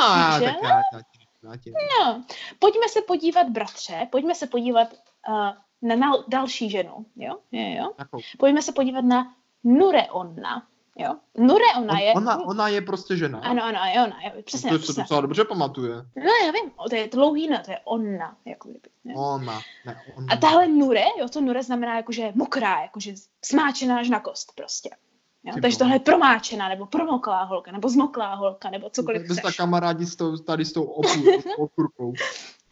A, 0.00 0.38
Že? 0.38 0.44
tak 0.44 0.54
já, 0.62 0.68
já, 0.68 1.00
já, 1.42 1.56
ti- 1.56 1.72
No, 2.00 2.24
pojďme 2.58 2.88
se 2.88 3.02
podívat, 3.02 3.48
bratře, 3.48 4.08
pojďme 4.10 4.34
se 4.34 4.46
podívat 4.46 4.88
uh, 5.28 5.50
na 5.82 5.96
nal- 5.96 6.24
další 6.28 6.70
ženu, 6.70 7.06
jo? 7.16 7.34
jo, 7.52 7.74
jo? 7.78 7.92
Pojďme 8.38 8.62
se 8.62 8.72
podívat 8.72 9.04
na 9.04 9.34
Nureonna, 9.64 10.66
jo? 10.98 11.14
Nureonna 11.38 11.98
je... 11.98 12.12
Ona, 12.14 12.40
ona 12.46 12.68
je 12.68 12.80
prostě 12.80 13.16
žena. 13.16 13.38
Ano, 13.38 13.64
ano, 13.64 13.78
je 13.94 14.02
ona, 14.04 14.16
jo, 14.24 14.42
přesně, 14.42 14.70
to 14.70 14.78
se 14.78 14.82
přesně. 14.82 15.02
docela 15.02 15.20
dobře 15.20 15.44
pamatuje. 15.44 15.94
No, 16.16 16.30
já 16.46 16.50
vím, 16.52 16.70
to 16.90 16.96
je 16.96 17.08
dlouhý, 17.08 17.48
ne, 17.48 17.62
to 17.64 17.70
je 17.70 17.78
ona, 17.84 18.36
jako 18.44 18.68
kdyby. 18.68 18.88
Ne? 19.04 19.14
Ona. 19.16 19.60
Ne, 19.86 20.02
ona. 20.16 20.26
A 20.30 20.36
tahle 20.36 20.68
nure, 20.68 21.04
jo, 21.18 21.28
to 21.28 21.40
nure 21.40 21.62
znamená 21.62 21.96
jakože 21.96 22.32
mokrá, 22.34 22.82
jakože 22.82 23.14
smáčená 23.44 23.98
až 23.98 24.08
na 24.08 24.20
kost 24.20 24.52
prostě. 24.54 24.90
Jo? 25.44 25.54
Ty 25.54 25.60
Takže 25.60 25.78
tohle 25.78 25.94
je 25.94 26.00
promáčená, 26.00 26.68
nebo 26.68 26.86
promoklá 26.86 27.42
holka, 27.42 27.72
nebo 27.72 27.88
zmoklá 27.88 28.34
holka, 28.34 28.70
nebo 28.70 28.90
cokoliv 28.90 29.22
chceš. 29.22 29.56
kamarádi 29.56 30.06
s 30.06 30.16
tou, 30.16 30.36
tady 30.36 30.64
s 30.64 30.72
tou 30.72 30.82
okurkou. 31.58 32.12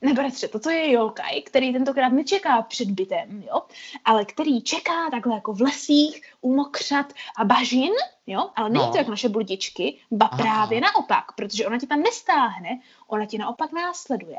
Ne, 0.03 0.12
bratře, 0.14 0.49
toto 0.49 0.70
je 0.70 0.92
Jolkaj, 0.92 1.42
který 1.42 1.72
tentokrát 1.72 2.09
nečeká 2.09 2.62
před 2.62 2.90
bytem, 2.90 3.42
jo, 3.49 3.62
ale 4.05 4.24
který 4.24 4.62
čeká 4.62 5.11
takhle 5.11 5.34
jako 5.34 5.53
v 5.53 5.61
lesích 5.61 6.22
u 6.40 6.55
mokřat 6.55 7.12
a 7.36 7.44
bažin, 7.44 7.92
jo, 8.26 8.51
ale 8.57 8.70
není 8.70 8.84
No. 8.84 8.92
to 8.92 8.99
jak 8.99 9.09
naše 9.09 9.28
bludičky, 9.28 9.99
ba 10.11 10.26
Aha. 10.26 10.42
právě 10.42 10.80
naopak, 10.80 11.32
protože 11.32 11.66
ona 11.66 11.78
tě 11.78 11.86
tam 11.86 12.03
nestáhne, 12.03 12.80
ona 13.07 13.26
tě 13.26 13.38
naopak 13.38 13.72
následuje, 13.72 14.38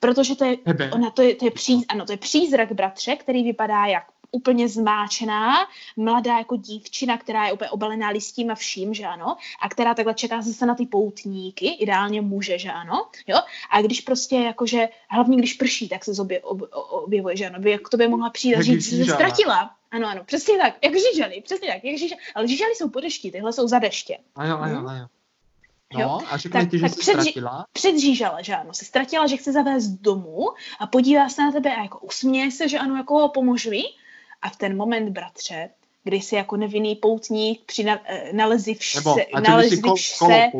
protože 0.00 0.36
to 0.36 0.44
je, 0.44 0.56
ona 0.92 1.10
to 1.10 1.22
je, 1.22 1.34
to 1.34 1.44
je, 1.44 1.50
pří, 1.50 1.86
ano, 1.88 2.06
to 2.06 2.12
je 2.12 2.18
přízrak, 2.18 2.72
bratře, 2.72 3.16
který 3.16 3.42
vypadá 3.44 3.86
jak 3.86 4.04
úplně 4.30 4.68
zmáčená, 4.68 5.56
mladá 5.96 6.38
jako 6.38 6.56
dívčina, 6.56 7.18
která 7.18 7.46
je 7.46 7.52
úplně 7.52 7.70
obalená 7.70 8.08
listím 8.08 8.50
a 8.50 8.54
vším, 8.54 8.94
že 8.94 9.04
ano, 9.06 9.36
a 9.62 9.68
která 9.68 9.94
takhle 9.94 10.14
čeká 10.14 10.42
zase 10.42 10.66
na 10.66 10.74
ty 10.74 10.86
poutníky, 10.86 11.68
ideálně 11.68 12.20
muže, 12.20 12.58
že 12.58 12.70
ano, 12.70 13.06
jo, 13.26 13.36
a 13.70 13.82
když 13.82 14.00
prostě 14.00 14.36
jakože, 14.36 14.88
hlavně 15.08 15.36
když 15.36 15.54
prší, 15.54 15.88
tak 15.88 16.04
se 16.04 16.14
zobě, 16.14 16.40
ob, 16.40 16.60
objevuje, 16.90 17.36
že 17.36 17.46
ano, 17.46 17.58
by 17.58 17.70
jak 17.70 17.82
k 17.82 17.88
tobě 17.88 18.08
mohla 18.08 18.30
přijít 18.30 18.56
a 18.56 18.62
říct, 18.62 18.92
že 18.92 19.04
se 19.04 19.12
ztratila. 19.14 19.70
Ano, 19.90 20.08
ano, 20.08 20.24
přesně 20.24 20.58
tak, 20.58 20.74
jak 20.84 20.92
žížaly, 20.94 21.40
přesně 21.44 21.68
tak, 21.68 21.84
jak 21.84 21.98
žížaly, 21.98 22.20
ale 22.34 22.48
žížaly 22.48 22.74
jsou 22.74 22.88
po 22.88 23.00
dešti, 23.00 23.30
tyhle 23.30 23.52
jsou 23.52 23.68
za 23.68 23.78
deště. 23.78 24.18
A 24.36 24.46
jo, 24.46 24.58
a 24.60 24.68
jo, 24.68 24.86
a 24.86 24.96
jo. 24.96 25.06
No, 25.98 26.18
a 26.30 26.36
řekne 26.36 26.60
Tak- 26.60 26.70
ti, 26.70 26.78
že 26.78 26.82
tak 26.82 26.98
před- 26.98 27.02
ztratila. 27.12 27.66
Předžížala, 27.72 28.42
že 28.42 28.54
ano, 28.54 28.74
se 28.74 28.84
ztratila, 28.84 29.26
že 29.26 29.36
chce 29.36 29.52
zavést 29.52 29.88
domů 29.88 30.48
a 30.80 30.86
podívá 30.86 31.28
se 31.28 31.42
na 31.42 31.52
tebe 31.52 31.76
a 31.76 31.82
jako 31.82 31.98
usměje 31.98 32.50
se, 32.50 32.68
že 32.68 32.78
ano, 32.78 32.96
jako 32.96 33.28
pomož 33.28 33.66
mi. 33.66 33.82
A 34.42 34.48
v 34.50 34.56
ten 34.56 34.76
moment, 34.76 35.10
bratře, 35.10 35.70
kdy 36.04 36.20
si 36.20 36.34
jako 36.34 36.56
nevinný 36.56 36.96
poutník 36.96 37.62
při 37.66 37.84
na, 37.84 38.00
eh, 38.04 38.32
nalezi 38.32 38.74
vše, 38.74 38.98
Nebo, 38.98 39.10
a 39.10 39.40
bys 39.40 39.48
nalezi 39.48 39.80
kol, 39.82 39.94
vše, 39.96 40.50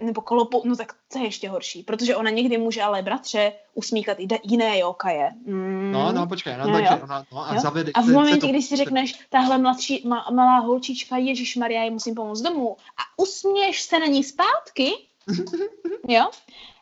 nebo 0.00 0.20
kolopou, 0.20 0.62
no 0.64 0.76
tak 0.76 0.92
to 1.12 1.18
je 1.18 1.24
ještě 1.24 1.48
horší, 1.48 1.82
protože 1.82 2.16
ona 2.16 2.30
někdy 2.30 2.58
může 2.58 2.82
ale 2.82 3.02
bratře 3.02 3.52
usmíkat 3.74 4.20
i 4.20 4.28
jiné 4.42 4.78
jokaje. 4.78 5.30
Mm. 5.44 5.92
No, 5.92 6.12
no, 6.12 6.26
počkej, 6.26 6.56
no, 6.58 6.66
Jo, 6.66 6.72
takže 6.72 6.88
jo. 6.92 7.00
ona, 7.02 7.24
no, 7.32 7.48
a 7.50 7.54
Jo? 7.54 7.60
zavede. 7.60 7.92
A 7.94 8.00
v 8.00 8.06
momentě, 8.08 8.40
to- 8.40 8.46
když 8.46 8.66
si 8.66 8.76
řekneš, 8.76 9.18
tahle 9.30 9.58
mladší, 9.58 10.02
ma, 10.06 10.26
malá 10.34 10.58
holčička, 10.58 11.16
Ježíš 11.16 11.56
Maria, 11.56 11.84
ji 11.84 11.90
musím 11.90 12.14
pomoct 12.14 12.40
domů 12.40 12.76
a 12.96 13.22
usměješ 13.22 13.82
se 13.82 13.98
na 13.98 14.06
ní 14.06 14.24
zpátky, 14.24 14.92
jo, 16.08 16.30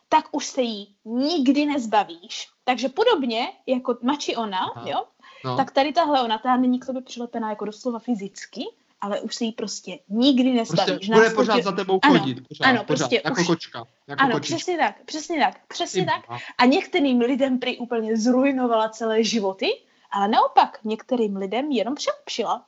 tak 0.09 0.25
už 0.31 0.45
se 0.45 0.61
jí 0.61 0.95
nikdy 1.05 1.65
nezbavíš. 1.65 2.47
Takže 2.63 2.89
podobně 2.89 3.47
jako 3.67 3.97
mači 4.01 4.35
ona, 4.35 4.59
Aha. 4.75 4.89
jo, 4.89 5.03
no. 5.45 5.57
tak 5.57 5.71
tady 5.71 5.93
tahle 5.93 6.23
ona, 6.23 6.37
ta 6.37 6.57
není 6.57 6.79
k 6.79 6.85
tobě 6.85 7.01
přilepená 7.01 7.49
jako 7.49 7.65
doslova 7.65 7.99
fyzicky, 7.99 8.63
ale 9.01 9.19
už 9.21 9.35
se 9.35 9.43
jí 9.43 9.51
prostě 9.51 9.99
nikdy 10.09 10.51
nezbavíš. 10.53 10.93
Prostě 10.95 11.13
bude 11.13 11.29
pořád 11.29 11.63
za 11.63 11.71
tebou 11.71 11.99
Ano, 12.03 12.19
chodit. 12.19 12.47
Pořád, 12.47 12.65
ano, 12.65 12.83
pořád, 12.83 12.87
prostě 12.87 13.21
jako 13.25 13.41
už- 13.41 13.47
kočka. 13.47 13.83
Jako 14.07 14.23
Ano, 14.23 14.33
kočička. 14.33 14.55
přesně 14.55 14.77
tak, 14.77 14.95
přesně 15.05 15.39
tak, 15.39 15.53
přesně 15.67 16.01
Ty 16.01 16.09
tak. 16.11 16.39
A 16.57 16.65
některým 16.65 17.19
lidem 17.19 17.59
prý 17.59 17.77
úplně 17.77 18.17
zrujnovala 18.17 18.89
celé 18.89 19.23
životy, 19.23 19.67
ale 20.11 20.27
naopak 20.27 20.79
některým 20.83 21.35
lidem 21.35 21.71
jenom 21.71 21.95
přilepšila. 21.95 22.65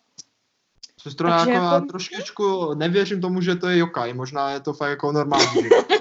Sestro, 1.01 1.27
jako, 1.29 1.51
jako- 1.51 1.85
trošičku 1.85 2.73
nevěřím 2.73 3.21
tomu, 3.21 3.41
že 3.41 3.55
to 3.55 3.67
je 3.67 3.77
Jokaj. 3.77 4.13
Možná 4.13 4.51
je 4.51 4.59
to 4.59 4.73
fakt 4.73 4.89
jako 4.89 5.11
normální. 5.11 5.61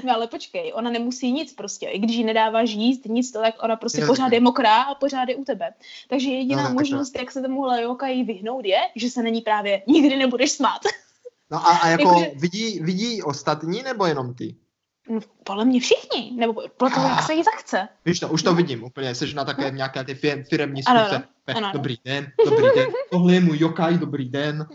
No 0.04 0.14
ale 0.14 0.26
počkej, 0.26 0.72
ona 0.74 0.90
nemusí 0.90 1.32
nic 1.32 1.52
prostě, 1.52 1.86
i 1.86 1.98
když 1.98 2.16
jí 2.16 2.24
nedáváš 2.24 2.70
jíst, 2.70 3.04
nic 3.04 3.32
to, 3.32 3.40
tak 3.40 3.54
ona 3.62 3.76
prostě 3.76 4.00
Jo, 4.00 4.06
pořád 4.06 4.32
je 4.32 4.40
mokrá 4.40 4.82
a 4.82 4.94
pořád 4.94 5.28
je 5.28 5.36
u 5.36 5.44
tebe. 5.44 5.74
Takže 6.08 6.30
jediná 6.30 6.68
No, 6.68 6.74
možnost, 6.74 7.18
jak 7.18 7.30
se 7.30 7.42
tomuhle 7.42 7.82
jokají 7.82 8.24
vyhnout, 8.24 8.64
je, 8.64 8.78
že 8.96 9.10
se 9.10 9.22
na 9.22 9.28
ní 9.28 9.40
právě 9.40 9.82
nikdy 9.86 10.16
nebudeš 10.16 10.50
smát. 10.52 10.80
No 11.50 11.66
a, 11.66 11.76
a 11.76 11.88
jako 11.88 12.02
Jakože- 12.08 12.30
vidí, 12.34 12.80
vidí 12.80 13.22
ostatní 13.22 13.82
nebo 13.82 14.06
jenom 14.06 14.34
ty? 14.34 14.56
No, 15.08 15.20
podle 15.44 15.64
mě 15.64 15.80
všichni, 15.80 16.32
nebo 16.36 16.62
podle 16.76 16.94
toho, 16.94 17.08
jak 17.08 17.22
se 17.22 17.34
jí 17.34 17.42
zachce. 17.42 17.88
Víš 18.04 18.20
to, 18.20 18.28
už 18.28 18.42
to 18.42 18.54
vidím 18.54 18.84
úplně, 18.84 19.14
jsi 19.14 19.34
na 19.34 19.44
také 19.44 19.70
nějaké 19.70 20.04
ty 20.04 20.14
fir, 20.14 20.44
firemní 20.50 20.84
Ano, 20.84 21.00
schůzce. 21.00 21.16
ano, 21.16 21.24
Pe- 21.46 21.56
ano, 21.56 21.66
ano. 21.66 21.72
Dobrý 21.72 21.96
den, 22.04 22.32
dobrý 22.44 22.66
den, 22.76 22.86
tohle 23.10 23.34
je 23.34 23.40
můj 23.40 23.58
Jokaj, 23.58 23.98
dobrý 23.98 24.28
den. 24.28 24.66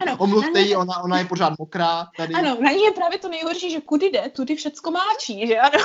Ano, 0.00 0.16
Omluvte 0.18 0.60
ji, 0.60 0.76
ona, 0.76 1.02
ona 1.02 1.18
je 1.18 1.24
pořád 1.24 1.58
mokrá 1.58 2.06
tady. 2.16 2.34
Ano, 2.34 2.56
na 2.60 2.70
ní 2.70 2.82
je 2.82 2.90
právě 2.92 3.18
to 3.18 3.28
nejhorší, 3.28 3.70
že 3.70 3.80
kudy 3.80 4.06
jde, 4.10 4.28
tudy 4.28 4.56
všecko 4.56 4.90
máčí, 4.90 5.46
že 5.46 5.58
ano. 5.58 5.84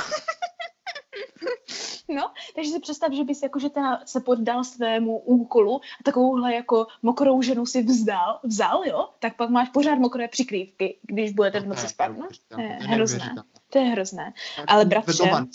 No, 2.08 2.30
takže 2.54 2.70
si 2.70 2.80
představ, 2.80 3.12
že 3.12 3.24
bys 3.24 3.42
jakože 3.42 3.70
teda 3.70 4.00
se 4.04 4.20
poddal 4.20 4.64
svému 4.64 5.18
úkolu 5.18 5.80
a 6.00 6.02
takovouhle 6.04 6.54
jako 6.54 6.86
mokrou 7.02 7.42
ženu 7.42 7.66
si 7.66 7.82
vzdal, 7.82 8.40
vzal, 8.42 8.82
jo, 8.86 9.08
tak 9.18 9.36
pak 9.36 9.50
máš 9.50 9.68
pořád 9.68 9.98
mokré 9.98 10.28
přikrývky, 10.28 10.98
když 11.02 11.32
budete 11.32 11.60
v 11.60 11.62
To 11.62 11.68
noci 11.68 11.88
spát, 11.88 12.08
no? 12.08 12.28
To 12.48 12.60
je 12.60 12.68
hrozné. 12.68 13.34
To 13.70 13.78
je 13.78 13.84
hrozné. 13.84 14.32
Ale 14.66 14.84
bratře-. 14.84 15.48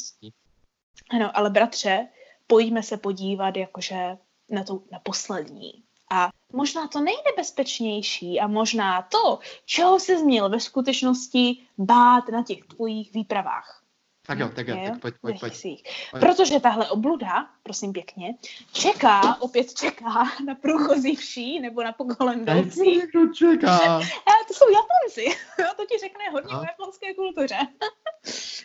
Ano, 1.10 1.38
ale 1.38 1.50
bratře, 1.50 2.08
pojďme 2.48 2.84
se 2.84 2.98
podívat 2.98 3.58
jakože 3.58 4.18
na 4.50 4.64
tu, 4.64 4.84
na 4.92 5.00
poslední. 5.00 5.84
A 6.12 6.30
možná 6.54 6.88
to 6.88 7.02
nejnebezpečnější 7.02 8.40
a 8.40 8.48
možná 8.48 9.02
to, 9.02 9.40
čeho 9.66 10.00
se 10.00 10.20
změl 10.20 10.50
ve 10.50 10.60
skutečnosti 10.60 11.68
bát 11.78 12.30
na 12.30 12.44
těch 12.44 12.66
tvojích 12.66 13.14
výpravách. 13.14 13.83
Tak 14.28 14.40
jo, 14.40 14.50
tak 14.56 14.68
jo, 14.68 14.76
tak 14.84 15.00
pojď, 15.00 15.16
pojď, 15.22 15.40
pojď. 15.40 15.52
Lesích. 15.52 15.84
Protože 16.20 16.60
tahle 16.60 16.90
obluda, 16.90 17.48
prosím 17.64 17.94
pěkně, 17.94 18.36
čeká, 18.72 19.42
opět 19.42 19.74
čeká 19.74 20.24
na 20.46 20.56
průchozí 20.56 21.16
vší 21.16 21.60
nebo 21.60 21.84
na 21.84 21.92
furt 21.94 22.76
někdo 22.76 23.34
čeká. 23.34 23.98
A 24.00 24.32
to 24.48 24.54
jsou 24.54 24.66
Japonci. 24.70 25.40
Jo, 25.60 25.66
to 25.78 25.86
ti 25.86 25.98
řekne 26.00 26.30
hodně 26.32 26.54
No. 26.54 26.60
o 26.60 26.64
japonské 26.64 27.14
kultuře. 27.14 27.58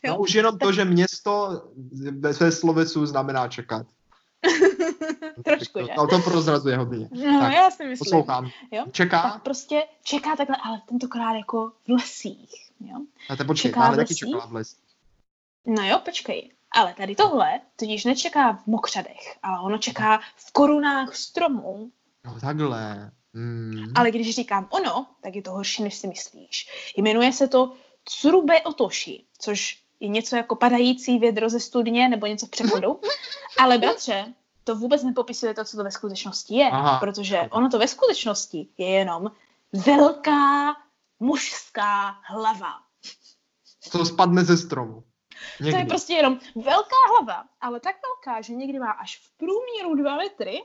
Jo. 0.05 0.13
No 0.13 0.19
už 0.19 0.35
jenom 0.35 0.59
to, 0.59 0.73
že 0.73 0.85
město 0.85 1.63
ve 2.19 2.35
své 2.35 2.53
slovesu 2.53 3.07
znamená 3.07 3.49
čekat. 3.49 3.87
Trošku, 5.45 5.79
to, 5.79 5.87
že? 5.87 5.93
to, 5.97 6.07
to 6.07 6.19
prozrazuje 6.19 6.77
hodně. 6.77 7.09
No, 7.13 7.41
tak, 7.41 7.53
já 7.53 7.71
si 7.71 7.85
myslím. 7.85 7.99
Poslouchám. 7.99 8.51
Jo? 8.71 8.85
Čeká? 8.93 9.23
Tak 9.23 9.43
prostě 9.43 9.83
čeká 10.03 10.37
takhle, 10.37 10.57
ale 10.65 10.83
tentokrát 10.89 11.35
jako 11.35 11.73
v 11.87 11.91
lesích. 11.91 12.51
Jo? 12.81 12.97
A 13.31 13.37
to 13.37 13.45
počkej, 13.45 13.71
čeká 13.71 13.81
tahle 13.81 13.97
v 13.97 13.99
taky 13.99 14.13
lesích? 14.13 14.19
čeká 14.19 14.47
v 14.47 14.53
les. 14.53 14.77
No 15.69 15.83
jo, 15.83 16.01
počkej. 16.05 16.51
Ale 16.71 16.95
tady 16.95 17.15
tohle 17.15 17.61
totiž 17.77 18.05
nečeká 18.05 18.53
v 18.53 18.67
mokřadech, 18.67 19.39
ale 19.43 19.61
ono 19.61 19.79
čeká 19.79 20.21
v 20.37 20.53
korunách 20.53 21.17
stromů. 21.17 21.91
No 22.25 22.41
takhle. 22.41 23.11
Hmm. 23.35 23.93
Ale 23.95 24.11
když 24.11 24.35
říkám 24.35 24.69
ono, 24.71 25.07
tak 25.23 25.35
je 25.35 25.43
to 25.43 25.51
horší, 25.51 25.83
než 25.83 25.95
si 25.95 26.09
myslíš. 26.09 26.69
Jmenuje 26.97 27.33
se 27.33 27.49
to 27.49 27.73
Tsurube 28.05 28.63
Otoshi, 28.63 29.25
což 29.39 29.83
je 30.01 30.09
něco 30.09 30.37
jako 30.37 30.57
padající 30.57 31.19
vědro 31.19 31.49
ze 31.49 31.61
studně 31.61 32.09
nebo 32.09 32.27
něco 32.27 32.47
v 32.47 32.51
přechodu. 32.51 33.01
Ale 33.61 33.79
bratře, 33.79 34.35
to 34.65 34.75
vůbec 34.77 35.03
nepopisuje 35.03 35.55
to, 35.55 35.65
co 35.65 35.77
to 35.77 35.85
ve 35.85 35.91
skutečnosti 35.91 36.55
je, 36.55 36.71
Aha. 36.71 36.99
protože 36.99 37.41
ono 37.51 37.71
to 37.71 37.79
ve 37.79 37.89
skutečnosti 37.89 38.69
je 38.79 38.89
jenom 38.89 39.31
velká 39.87 40.77
mužská 41.21 42.17
hlava. 42.25 42.73
To 43.93 44.05
spadne 44.05 44.45
ze 44.45 44.57
stromu. 44.57 45.05
Někdy. 45.61 45.73
To 45.73 45.79
je 45.79 45.85
prostě 45.87 46.13
jenom 46.13 46.39
velká 46.55 46.97
hlava, 47.11 47.45
ale 47.61 47.81
tak 47.81 47.95
velká, 48.03 48.41
že 48.41 48.53
někdy 48.55 48.79
má 48.79 48.91
až 48.91 49.17
v 49.19 49.37
průměru 49.37 49.95
dva 50.03 50.17
metry. 50.17 50.63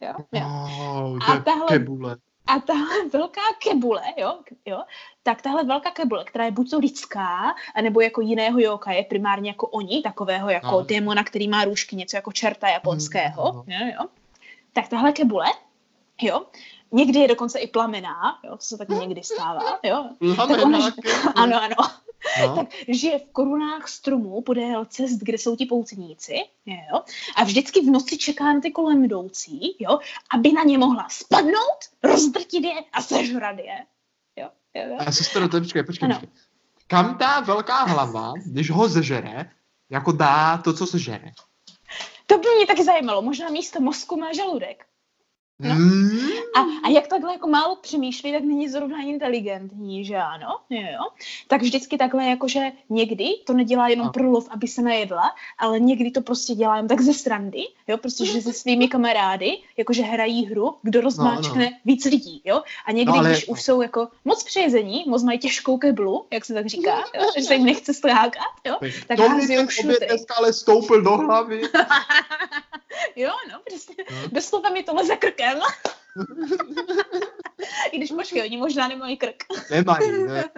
Jo? 0.00 0.12
Jo. 0.32 0.44
Oh, 0.46 1.18
A 1.30 1.36
tahle- 1.40 1.66
kebule. 1.68 2.16
A 2.46 2.58
tahle 2.60 3.08
velká 3.12 3.40
kebule, 3.64 4.02
jo, 4.16 4.38
jo, 4.66 4.82
tak 5.22 5.42
tahle 5.42 5.64
velká 5.64 5.90
kebule, 5.90 6.24
která 6.24 6.44
je 6.44 6.50
buď 6.50 6.70
to 6.70 6.78
lidská, 6.78 7.54
anebo 7.74 8.00
jako 8.00 8.20
jiného 8.20 8.58
joka, 8.58 8.92
je 8.92 9.04
primárně 9.04 9.50
jako 9.50 9.66
oni, 9.66 10.02
takového 10.02 10.50
jako 10.50 10.66
No. 10.66 10.72
no. 10.72 10.82
démona, 10.84 11.24
který 11.24 11.48
má 11.48 11.64
růžky, 11.64 11.96
něco 11.96 12.16
jako 12.16 12.32
čerta 12.32 12.68
japonského, 12.68 13.52
Mm, 13.52 13.72
jo, 13.72 13.86
jo. 14.00 14.06
Tak 14.72 14.88
tahle 14.88 15.12
kebule, 15.12 15.46
jo, 16.22 16.46
někdy 16.92 17.18
je 17.18 17.28
dokonce 17.28 17.58
i 17.58 17.66
plamená, 17.66 18.38
jo, 18.44 18.50
to 18.56 18.62
se 18.62 18.76
taky 18.78 18.92
někdy 18.94 19.22
stává, 19.22 19.78
jo. 19.82 20.04
Máme 20.20 20.54
Tak 20.56 20.64
ona- 20.64 20.92
Ano, 21.34 21.62
ano. 21.62 21.76
No. 22.40 22.56
Tak 22.56 22.68
žije 22.88 23.18
v 23.18 23.32
korunách 23.32 23.88
stromů 23.88 24.42
podél 24.42 24.84
cest, 24.84 25.18
kde 25.18 25.38
jsou 25.38 25.56
ti 25.56 25.66
poutníci, 25.66 26.34
jo, 26.66 27.02
a 27.36 27.44
vždycky 27.44 27.80
v 27.80 27.90
noci 27.90 28.18
čeká 28.18 28.44
na 28.44 28.60
ty 28.60 28.70
kolem 28.70 29.04
jdoucí, 29.04 29.76
jo, 29.78 29.98
aby 30.34 30.52
na 30.52 30.62
ně 30.62 30.78
mohla 30.78 31.08
spadnout, 31.10 31.80
rozdrtit 32.02 32.64
je 32.64 32.74
a 32.92 33.02
sežrat 33.02 33.58
je. 33.58 33.84
Jo, 34.36 34.48
jo, 34.74 34.82
jo. 34.88 34.96
A 34.98 35.12
sestro, 35.12 35.48
to 35.48 35.60
počkej, 35.60 35.82
počkej, 35.82 36.06
Ano. 36.06 36.14
počkej. 36.20 36.38
kam 36.86 37.18
ta 37.18 37.40
velká 37.40 37.84
hlava, 37.84 38.32
když 38.46 38.70
ho 38.70 38.88
zežere, 38.88 39.50
jako 39.90 40.12
dá 40.12 40.58
to, 40.58 40.72
co 40.72 40.86
se 40.86 40.98
žere. 40.98 41.32
To 42.26 42.38
by 42.38 42.48
mě 42.56 42.66
taky 42.66 42.84
zajímalo. 42.84 43.22
Možná 43.22 43.48
místo 43.48 43.80
mozku 43.80 44.16
má 44.16 44.32
žaludek. 44.32 44.86
No. 45.60 45.74
Mm, 45.74 46.18
A, 46.56 46.60
a 46.84 46.88
jak 46.88 47.06
takhle 47.06 47.32
jako 47.32 47.48
málo 47.48 47.76
přemýšlí, 47.76 48.32
tak 48.32 48.42
není 48.42 48.68
zrovna 48.68 49.02
inteligentní, 49.02 50.04
že 50.04 50.16
ano? 50.16 50.58
Jo. 50.70 50.98
Tak 51.48 51.62
vždycky 51.62 51.98
takhle 51.98 52.24
jakože 52.26 52.60
někdy 52.90 53.28
to 53.46 53.52
nedělá 53.52 53.88
jenom 53.88 54.06
No. 54.06 54.12
pro 54.12 54.30
lov, 54.30 54.48
aby 54.50 54.68
se 54.68 54.82
najedla, 54.82 55.30
ale 55.58 55.80
někdy 55.80 56.10
to 56.10 56.20
prostě 56.20 56.54
dělá 56.54 56.76
jen 56.76 56.88
tak 56.88 57.00
ze 57.00 57.14
srandy, 57.14 57.62
jo, 57.88 57.96
prostě 57.98 58.26
že 58.26 58.42
se 58.42 58.52
svými 58.52 58.88
kamarády, 58.88 59.58
jakože 59.76 60.02
hrají 60.02 60.46
hru, 60.46 60.74
kdo 60.82 61.00
rozmáčkne 61.00 61.78
víc 61.84 62.04
lidí, 62.04 62.40
jo. 62.44 62.62
A 62.86 62.92
někdy, 62.92 63.12
No, 63.12 63.18
ale- 63.18 63.30
když 63.30 63.48
už 63.48 63.62
jsou 63.62 63.82
jako 63.82 64.08
moc 64.24 64.44
přejezení, 64.44 65.04
moc 65.08 65.22
mají 65.22 65.38
těžkou 65.38 65.78
keblu, 65.78 66.26
jak 66.30 66.44
se 66.44 66.54
tak 66.54 66.66
říká, 66.66 66.98
jo, 67.16 67.22
že 67.36 67.42
se 67.42 67.54
jim 67.54 67.64
nechce 67.64 67.94
skákat, 67.94 68.52
jo, 68.66 68.76
tak 69.06 69.16
to 69.16 69.28
hází 69.28 69.54
šutry. 69.68 70.06
dneska 70.08 70.34
ale 70.38 70.52
stoupil 70.52 71.02
do 71.02 71.16
hlavy. 71.16 71.62
Jo, 73.16 73.30
no, 73.52 73.60
prostě. 73.68 73.94
No. 74.10 74.28
Doslova 74.28 74.70
mi 74.70 74.82
to 74.82 74.94
leze 74.94 75.16
krkem. 75.16 75.58
I 77.92 77.98
když 77.98 78.10
počkej, 78.10 78.42
oni 78.42 78.56
možná 78.56 78.88
nemají 78.88 79.16
krk. 79.16 79.44
Nemají, 79.70 80.10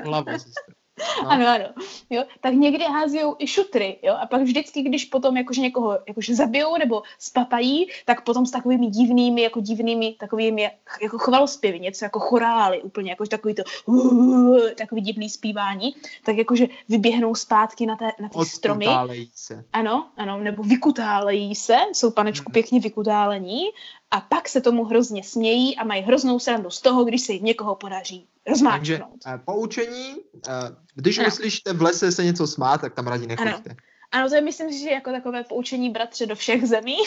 hlava, 0.05 0.33
sestro. 0.33 0.75
No. 1.23 1.31
Ano, 1.31 1.47
ano. 1.49 1.65
Jo, 2.11 2.25
tak 2.41 2.55
někdy 2.55 2.85
házijou 2.85 3.37
i 3.39 3.47
šutry, 3.47 3.99
jo, 4.03 4.15
a 4.21 4.27
pak 4.27 4.43
vždycky, 4.43 4.83
když 4.83 5.05
potom 5.05 5.37
jakože 5.37 5.61
někoho 5.61 5.99
jakože 6.09 6.35
zabijou 6.35 6.77
nebo 6.79 7.03
spapají, 7.19 7.87
tak 8.05 8.25
potom 8.25 8.47
s 8.47 8.51
takovými 8.51 8.87
divnými, 8.87 9.43
jako 9.43 9.61
divnými, 9.61 10.17
takovými 10.21 10.71
jako 11.03 11.19
chvalospěvy, 11.19 11.81
něco 11.81 12.05
jako 12.05 12.21
chorály, 12.21 12.83
úplně 12.83 13.11
jako 13.11 13.27
takový 13.27 13.55
to 13.55 13.63
takový 14.77 15.01
divný 15.01 15.31
zpívání, 15.31 15.95
tak 16.25 16.37
jakože 16.37 16.67
vyběhnou 16.89 17.35
zpátky 17.35 17.87
na, 17.87 17.97
té, 17.97 18.11
na 18.21 18.29
ty 18.29 18.45
stromy. 18.45 18.87
Se. 19.35 19.65
Ano, 19.73 20.07
ano, 20.17 20.39
nebo 20.39 20.63
vykutálejí 20.63 21.55
se, 21.55 21.77
jsou 21.93 22.11
panečku 22.11 22.45
Mhm. 22.49 22.53
pěkně 22.53 22.81
vykutálení 22.81 23.63
a 24.11 24.21
pak 24.21 24.49
se 24.49 24.61
tomu 24.61 24.85
hrozně 24.85 25.25
smějí 25.25 25.77
a 25.77 25.85
mají 25.85 26.03
hroznou 26.03 26.39
srandu 26.39 26.71
z 26.71 26.81
toho, 26.81 27.05
když 27.05 27.21
se 27.21 27.33
jim 27.33 27.45
někoho 27.45 27.75
podaří 27.75 28.27
Takže 28.45 28.51
rozmáčknout. 28.51 29.21
eh, 29.27 29.39
poučení, 29.45 30.17
eh, 30.49 30.53
když 30.95 31.19
Ano. 31.19 31.29
uslyšíte 31.29 31.73
v 31.73 31.83
lese 31.83 32.13
se 32.13 32.25
něco 32.25 32.47
smát, 32.47 32.81
tak 32.81 32.95
tam 32.95 33.07
raději 33.07 33.29
nechoďte. 33.29 33.77
Ano, 34.13 34.29
to 34.29 34.35
je 34.35 34.41
myslím 34.41 34.73
si, 34.73 34.79
že 34.79 34.91
jako 34.91 35.11
takové 35.11 35.45
poučení 35.45 35.91
bratře 35.91 36.27
do 36.27 36.35
všech 36.37 36.67
zemí. 36.67 36.97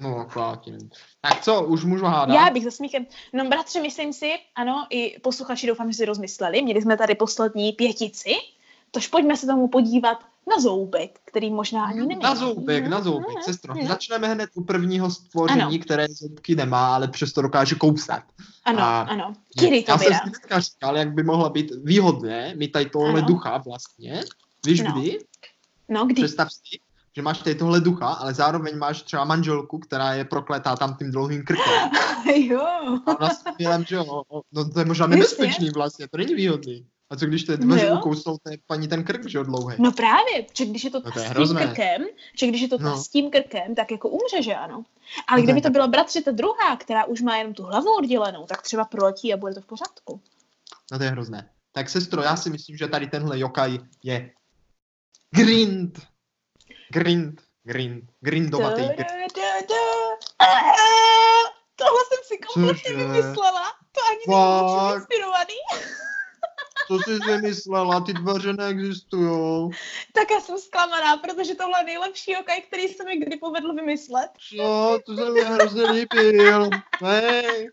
No, 0.00 0.28
nevím. 0.66 0.90
Tak 1.20 1.40
co, 1.40 1.64
už 1.64 1.84
můžu 1.84 2.04
hádat? 2.04 2.36
Já 2.36 2.50
bych 2.50 2.64
za 2.64 2.70
smíchem. 2.70 3.06
No 3.32 3.48
bratře, 3.48 3.82
myslím 3.82 4.12
si, 4.12 4.30
ano, 4.54 4.86
i 4.90 5.20
posluchači 5.20 5.66
doufám, 5.66 5.92
že 5.92 5.96
si 5.96 6.04
rozmysleli. 6.04 6.62
Měli 6.62 6.82
jsme 6.82 6.96
tady 6.96 7.14
poslední 7.14 7.72
pětici, 7.72 8.34
tož 8.94 9.06
pojďme 9.06 9.36
se 9.36 9.46
tomu 9.46 9.68
podívat 9.68 10.18
na 10.50 10.60
zoubek, 10.62 11.20
který 11.24 11.50
možná 11.50 11.84
ani 11.84 12.06
nemá. 12.06 12.22
Na 12.22 12.34
zoubek, 12.34 12.86
na 12.86 13.00
zoubek, 13.00 13.34
no, 13.36 13.42
sestro. 13.42 13.74
no. 13.74 13.86
Začneme 13.86 14.28
hned 14.28 14.50
u 14.54 14.64
prvního 14.64 15.10
stvoření, 15.10 15.62
Ano. 15.62 15.78
které 15.78 16.06
zoubky 16.10 16.54
nemá, 16.56 16.94
ale 16.94 17.08
přesto 17.08 17.42
dokáže 17.42 17.74
kousat. 17.74 18.22
Ano, 18.64 18.78
A- 18.80 19.00
ano. 19.00 19.32
Kiri 19.58 19.82
to 19.82 19.92
Já 19.92 19.98
jsem 19.98 20.12
si 20.14 20.20
dneska 20.24 20.60
říkal, 20.60 20.96
jak 20.96 21.14
by 21.14 21.22
mohla 21.22 21.48
být 21.48 21.72
výhodné 21.84 22.54
mít 22.54 22.72
tady 22.72 22.86
tohle 22.90 23.08
Ano. 23.20 23.26
ducha 23.28 23.58
vlastně. 23.58 24.24
Víš 24.66 24.80
No. 24.80 24.92
kdy? 24.92 25.18
No, 25.88 26.04
kdy? 26.06 26.14
Představ 26.14 26.52
si, 26.52 26.78
že 27.16 27.22
máš 27.22 27.38
tady 27.38 27.54
tohle 27.54 27.80
ducha, 27.80 28.06
ale 28.08 28.34
zároveň 28.34 28.78
máš 28.78 29.02
třeba 29.02 29.24
manželku, 29.24 29.78
která 29.78 30.14
je 30.14 30.24
prokletá 30.24 30.76
tam 30.76 30.96
tím 30.96 31.10
dlouhým 31.10 31.44
krkem. 31.44 31.90
jo. 32.36 32.66
A 33.06 33.14
vlastně 33.14 33.84
že 33.88 33.94
jo, 33.96 34.22
no 34.52 34.70
to 34.70 34.78
je 34.78 34.84
možná 34.84 35.06
nebezpečný 35.06 35.70
vlastně, 35.70 36.08
to 36.08 36.16
není 36.16 36.34
výhodný. 36.34 36.86
A 37.14 37.16
co 37.16 37.26
když 37.26 37.44
ty 37.44 37.56
dveře 37.56 37.86
Jo. 37.86 37.94
ukousnou 37.98 38.38
té 38.38 38.50
paní 38.66 38.88
ten 38.88 39.04
krk, 39.04 39.28
že 39.28 39.38
jo, 39.38 39.44
dlouhý. 39.44 39.76
No 39.78 39.92
právě, 39.92 40.46
že 40.58 40.66
když 40.66 40.84
je 40.84 40.90
to 40.90 41.02
No 41.04 41.10
to 41.12 41.18
je 41.18 41.24
s 41.24 41.28
tím 41.28 41.34
hrozné. 41.34 41.66
krkem, 41.66 42.04
že 42.38 42.46
když 42.46 42.60
je 42.60 42.68
to 42.68 42.78
No. 42.78 42.96
s 42.96 43.08
tím 43.08 43.30
krkem, 43.30 43.74
tak 43.74 43.90
jako 43.90 44.08
umře, 44.08 44.42
že 44.42 44.54
ano. 44.54 44.84
Ale 45.28 45.38
No 45.40 45.44
kdyby 45.44 45.60
to 45.60 45.70
byla 45.70 45.86
bratře 45.86 46.22
ta 46.22 46.30
druhá, 46.30 46.76
která 46.76 47.04
už 47.04 47.20
má 47.20 47.36
jenom 47.36 47.54
tu 47.54 47.62
hlavu 47.62 47.96
oddělenou, 47.96 48.46
tak 48.46 48.62
třeba 48.62 48.84
proletí 48.84 49.34
a 49.34 49.36
bude 49.36 49.54
to 49.54 49.60
v 49.60 49.66
pořádku. 49.66 50.20
No 50.92 50.98
to 50.98 51.04
je 51.04 51.10
hrozné. 51.10 51.50
Tak 51.72 51.90
sestro, 51.90 52.22
já 52.22 52.36
si 52.36 52.50
myslím, 52.50 52.76
že 52.76 52.88
tady 52.88 53.06
tenhle 53.06 53.38
jokaj 53.38 53.78
je 54.04 54.30
grind. 55.30 56.06
Grind, 56.92 57.40
grind, 57.64 58.04
grindovatý. 58.20 58.82
Tohle 61.76 62.00
jsem 62.08 62.18
si 62.24 62.38
kompletně 62.38 62.92
vymyslela. 63.04 63.64
To 63.92 64.00
ani 64.10 64.36
není 64.36 64.94
inspirovaný. 64.94 65.54
Co 66.88 66.98
jsi 66.98 67.18
vymyslela? 67.26 68.00
Ty 68.00 68.12
dveře 68.12 68.52
neexistují. 68.52 69.70
Tak 70.12 70.30
já 70.30 70.40
jsem 70.40 70.58
zklamaná, 70.58 71.16
protože 71.16 71.54
tohle 71.54 71.80
je 71.80 71.84
nejlepší 71.84 72.36
okaj, 72.36 72.62
který 72.62 72.88
se 72.88 73.04
mi 73.04 73.16
kdy 73.16 73.36
povedlo 73.36 73.74
vymyslet. 73.74 74.30
Co? 74.56 74.98
To 75.06 75.16
se 75.16 75.30
mi 75.30 75.40
hrozně 75.40 75.90
líbil. 75.90 76.70
Hej. 77.00 77.70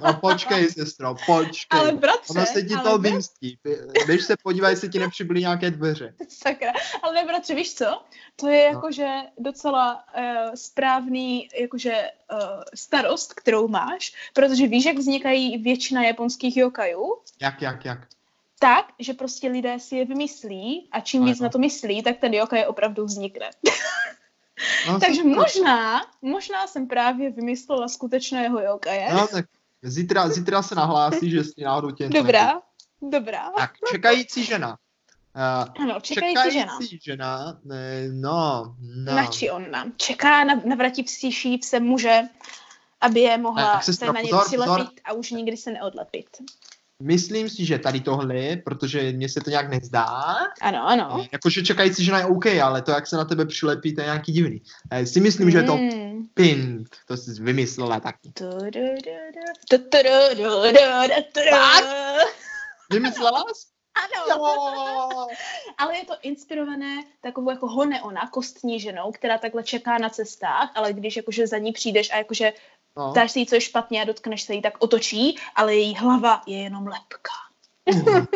No 0.00 0.14
počkej, 0.14 0.70
sestro, 0.70 1.14
počkej. 1.26 1.80
Ale 1.80 1.92
bratře, 1.92 2.32
Ono 2.32 2.46
se 2.46 2.62
ti 2.62 2.76
to 2.76 2.98
vymstí. 2.98 3.58
Běž 4.06 4.24
se 4.24 4.34
podívat, 4.42 4.68
jestli 4.68 4.88
ti 4.88 4.98
nepřibyly 4.98 5.40
nějaké 5.40 5.70
dveře. 5.70 6.14
Sakra. 6.28 6.72
Ale 7.02 7.14
ne, 7.14 7.24
bratře, 7.24 7.54
víš 7.54 7.74
co? 7.74 8.02
To 8.36 8.48
je 8.48 8.62
jakože 8.62 9.08
docela 9.38 10.04
uh, 10.16 10.54
správný 10.54 11.48
jakože 11.60 12.10
uh, 12.32 12.38
starost, 12.74 13.34
kterou 13.34 13.68
máš, 13.68 14.12
protože 14.32 14.66
víš, 14.66 14.84
jak 14.84 14.98
vznikají 14.98 15.58
většina 15.58 16.04
japonských 16.04 16.56
jokajů? 16.56 17.16
Jak, 17.40 17.62
jak, 17.62 17.84
jak? 17.84 17.98
Tak, 18.62 18.86
že 18.98 19.12
prostě 19.12 19.48
lidé 19.48 19.78
si 19.80 19.96
je 19.96 20.04
vymyslí 20.04 20.88
a 20.92 21.00
čím 21.00 21.24
víc 21.24 21.40
Ano. 21.40 21.46
na 21.46 21.50
to 21.50 21.58
myslí, 21.58 22.02
tak 22.02 22.18
ten 22.18 22.34
jokaj 22.34 22.66
opravdu 22.66 23.04
vznikne. 23.04 23.50
No, 24.88 25.00
Takže 25.00 25.24
možná, 25.24 26.00
možná 26.22 26.66
jsem 26.66 26.86
právě 26.88 27.30
vymyslela 27.30 27.88
skutečného 27.88 28.60
jokaje. 28.60 29.14
No, 29.14 29.26
tak 29.26 29.44
zítra, 29.82 30.28
zítra 30.28 30.62
se 30.62 30.74
nahlásí, 30.74 31.30
že 31.30 31.44
jsi 31.44 31.62
náhodou 31.64 31.90
tě 31.90 32.08
Dobrá, 32.08 32.62
dobrá. 33.02 33.50
Tak, 33.50 33.70
čekající 33.92 34.44
žena. 34.44 34.78
Uh, 35.36 35.82
Ano, 35.84 36.00
čekající 36.00 36.52
žena. 36.52 36.78
žena, 37.02 37.58
ne, 37.64 38.08
no, 38.12 38.74
no. 38.80 39.14
Na 39.14 39.26
či 39.26 39.50
ona? 39.50 39.86
Čeká 39.96 40.44
na, 40.44 40.54
na 40.64 40.76
vrativcí 40.76 41.58
se 41.62 41.80
muže, 41.80 42.20
aby 43.00 43.20
je 43.20 43.38
mohla 43.38 43.72
Tak, 43.72 43.82
se 43.84 44.06
na 44.06 44.20
ně 44.20 44.28
pozor, 44.30 44.46
přilepit 44.46 44.70
pozor. 44.70 44.92
a 45.04 45.12
už 45.12 45.30
nikdy 45.30 45.56
se 45.56 45.70
neodlepit. 45.70 46.26
Myslím 47.02 47.48
si, 47.50 47.64
že 47.64 47.78
tady 47.78 48.00
tohle, 48.00 48.56
protože 48.56 49.12
mně 49.12 49.28
se 49.28 49.40
to 49.40 49.50
nějak 49.50 49.70
nezdá, 49.70 50.06
Ano, 50.60 50.86
ano. 50.88 51.26
jakože 51.32 51.62
čekající 51.62 52.04
žena 52.04 52.18
je 52.18 52.24
OK, 52.26 52.46
ale 52.46 52.82
to, 52.82 52.90
jak 52.90 53.06
se 53.06 53.16
na 53.16 53.24
tebe 53.24 53.46
přilepí, 53.46 53.94
to 53.94 54.00
je 54.00 54.04
nějaký 54.04 54.32
divný. 54.32 54.62
Eh, 54.90 55.06
si 55.06 55.20
myslím, 55.20 55.50
že 55.50 55.58
je 55.58 55.62
to 55.64 55.76
Mm. 55.76 56.26
pint, 56.34 56.88
to 57.06 57.16
jsi 57.16 57.30
vymyslela 57.42 58.00
taky. 58.00 58.32
Tak. 61.50 61.84
Vymyslela 62.90 63.44
jsi? 63.52 63.66
Ano. 63.94 64.26
Jo. 64.30 65.26
Ale 65.78 65.96
je 65.96 66.04
to 66.04 66.14
inspirované 66.22 67.02
takovou 67.20 67.50
jako 67.50 67.66
honeona, 67.68 68.28
kostní 68.32 68.80
ženou, 68.80 69.12
která 69.12 69.38
takhle 69.38 69.62
čeká 69.62 69.98
na 69.98 70.08
cestách, 70.08 70.70
ale 70.74 70.92
když 70.92 71.16
jakože 71.16 71.46
za 71.46 71.58
ní 71.58 71.72
přijdeš 71.72 72.10
a 72.12 72.16
jakože 72.16 72.52
No. 72.96 73.10
ptáš 73.12 73.32
se 73.32 73.38
jí, 73.38 73.46
co 73.46 73.54
je 73.54 73.60
špatně 73.60 74.02
a 74.02 74.04
dotkneš 74.04 74.42
se 74.42 74.54
jí, 74.54 74.62
tak 74.62 74.74
otočí, 74.78 75.38
ale 75.54 75.74
její 75.74 75.94
hlava 75.94 76.42
je 76.46 76.58
jenom 76.58 76.86
lepka. 76.86 77.30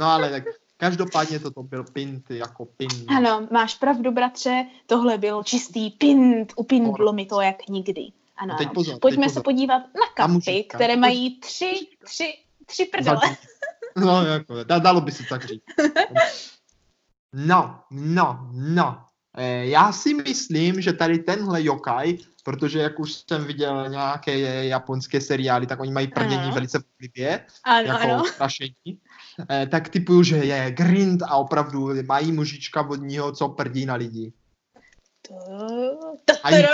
no 0.00 0.06
ale 0.06 0.30
tak 0.30 0.44
každopádně 0.76 1.40
toto 1.40 1.62
byl 1.62 1.84
pint 1.84 2.30
jako 2.30 2.64
pint. 2.64 3.04
Ano, 3.08 3.48
máš 3.50 3.74
pravdu, 3.74 4.12
bratře, 4.12 4.66
tohle 4.86 5.18
byl 5.18 5.42
čistý 5.42 5.90
pint, 5.90 6.52
upindlo 6.56 7.12
mi 7.12 7.26
to 7.26 7.40
jak 7.40 7.68
nikdy. 7.68 8.02
Ano, 8.36 8.52
No 8.52 8.58
teď 8.58 8.68
pozor, 8.74 8.98
Pojďme 9.00 9.26
teď 9.26 9.30
se 9.30 9.40
pozor. 9.40 9.44
podívat 9.44 9.78
na 9.78 10.06
kapy, 10.14 10.64
které 10.64 10.96
mají 10.96 11.40
tři, 11.40 11.88
tři, 12.04 12.38
tři 12.66 12.84
prdele. 12.84 13.36
No, 13.96 14.24
jako, 14.26 14.64
da, 14.64 14.78
dalo 14.78 15.00
by 15.00 15.12
se 15.12 15.22
tak 15.28 15.44
říct. 15.44 15.62
No, 17.36 17.80
no, 17.90 18.48
no. 18.52 19.04
Eh, 19.36 19.66
já 19.66 19.92
si 19.92 20.14
myslím, 20.14 20.80
že 20.80 20.92
tady 20.92 21.18
tenhle 21.18 21.64
yokai, 21.64 22.18
protože 22.44 22.78
jak 22.78 23.00
už 23.00 23.12
jsem 23.12 23.44
viděl 23.44 23.88
nějaké 23.88 24.38
japonské 24.66 25.20
seriály, 25.20 25.66
tak 25.66 25.80
oni 25.80 25.92
mají 25.92 26.08
prdění 26.08 26.42
Ano. 26.42 26.54
velice 26.54 26.78
vlivě, 26.98 27.46
Ano, 27.64 27.88
jako 27.88 28.02
ano. 28.02 28.24
strašení. 28.24 28.98
Eh, 29.50 29.66
tak 29.66 29.88
typuju, 29.88 30.22
že 30.22 30.36
je 30.36 30.70
grind 30.70 31.22
a 31.22 31.36
opravdu 31.36 31.90
mají 32.06 32.32
mužička 32.32 32.82
vodního, 32.82 33.32
co 33.32 33.48
prdí 33.48 33.86
na 33.86 33.94
lidi. 33.94 34.32
Mají. 36.44 36.64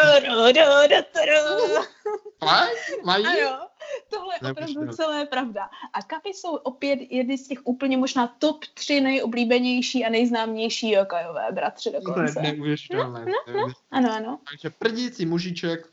Mají? 2.45 2.71
Mají? 3.05 3.27
Ano, 3.27 3.67
tohle 4.11 4.35
je 4.35 4.51
opravdu 4.51 4.93
celé 4.93 5.27
pravda. 5.27 5.71
A 5.93 6.03
kapy 6.03 6.29
jsou 6.29 6.57
opět 6.57 6.99
jedny 7.11 7.39
z 7.39 7.49
těch 7.49 7.59
úplně 7.65 7.97
možná 7.97 8.27
top 8.39 8.65
tři 8.75 9.01
nejoblíbenější 9.01 10.05
a 10.05 10.11
nejznámější 10.11 10.91
jokajové, 10.91 11.49
bratři 11.53 11.91
To 11.91 11.97
je 11.97 12.03
dokonce. 12.03 12.43
neuvěřitelné. 12.43 13.25
neuvěřitelné. 13.25 13.75
Ano, 13.91 14.13
ano. 14.13 14.39
Takže 14.51 14.71
prdící 14.71 15.27
mužiček 15.27 15.89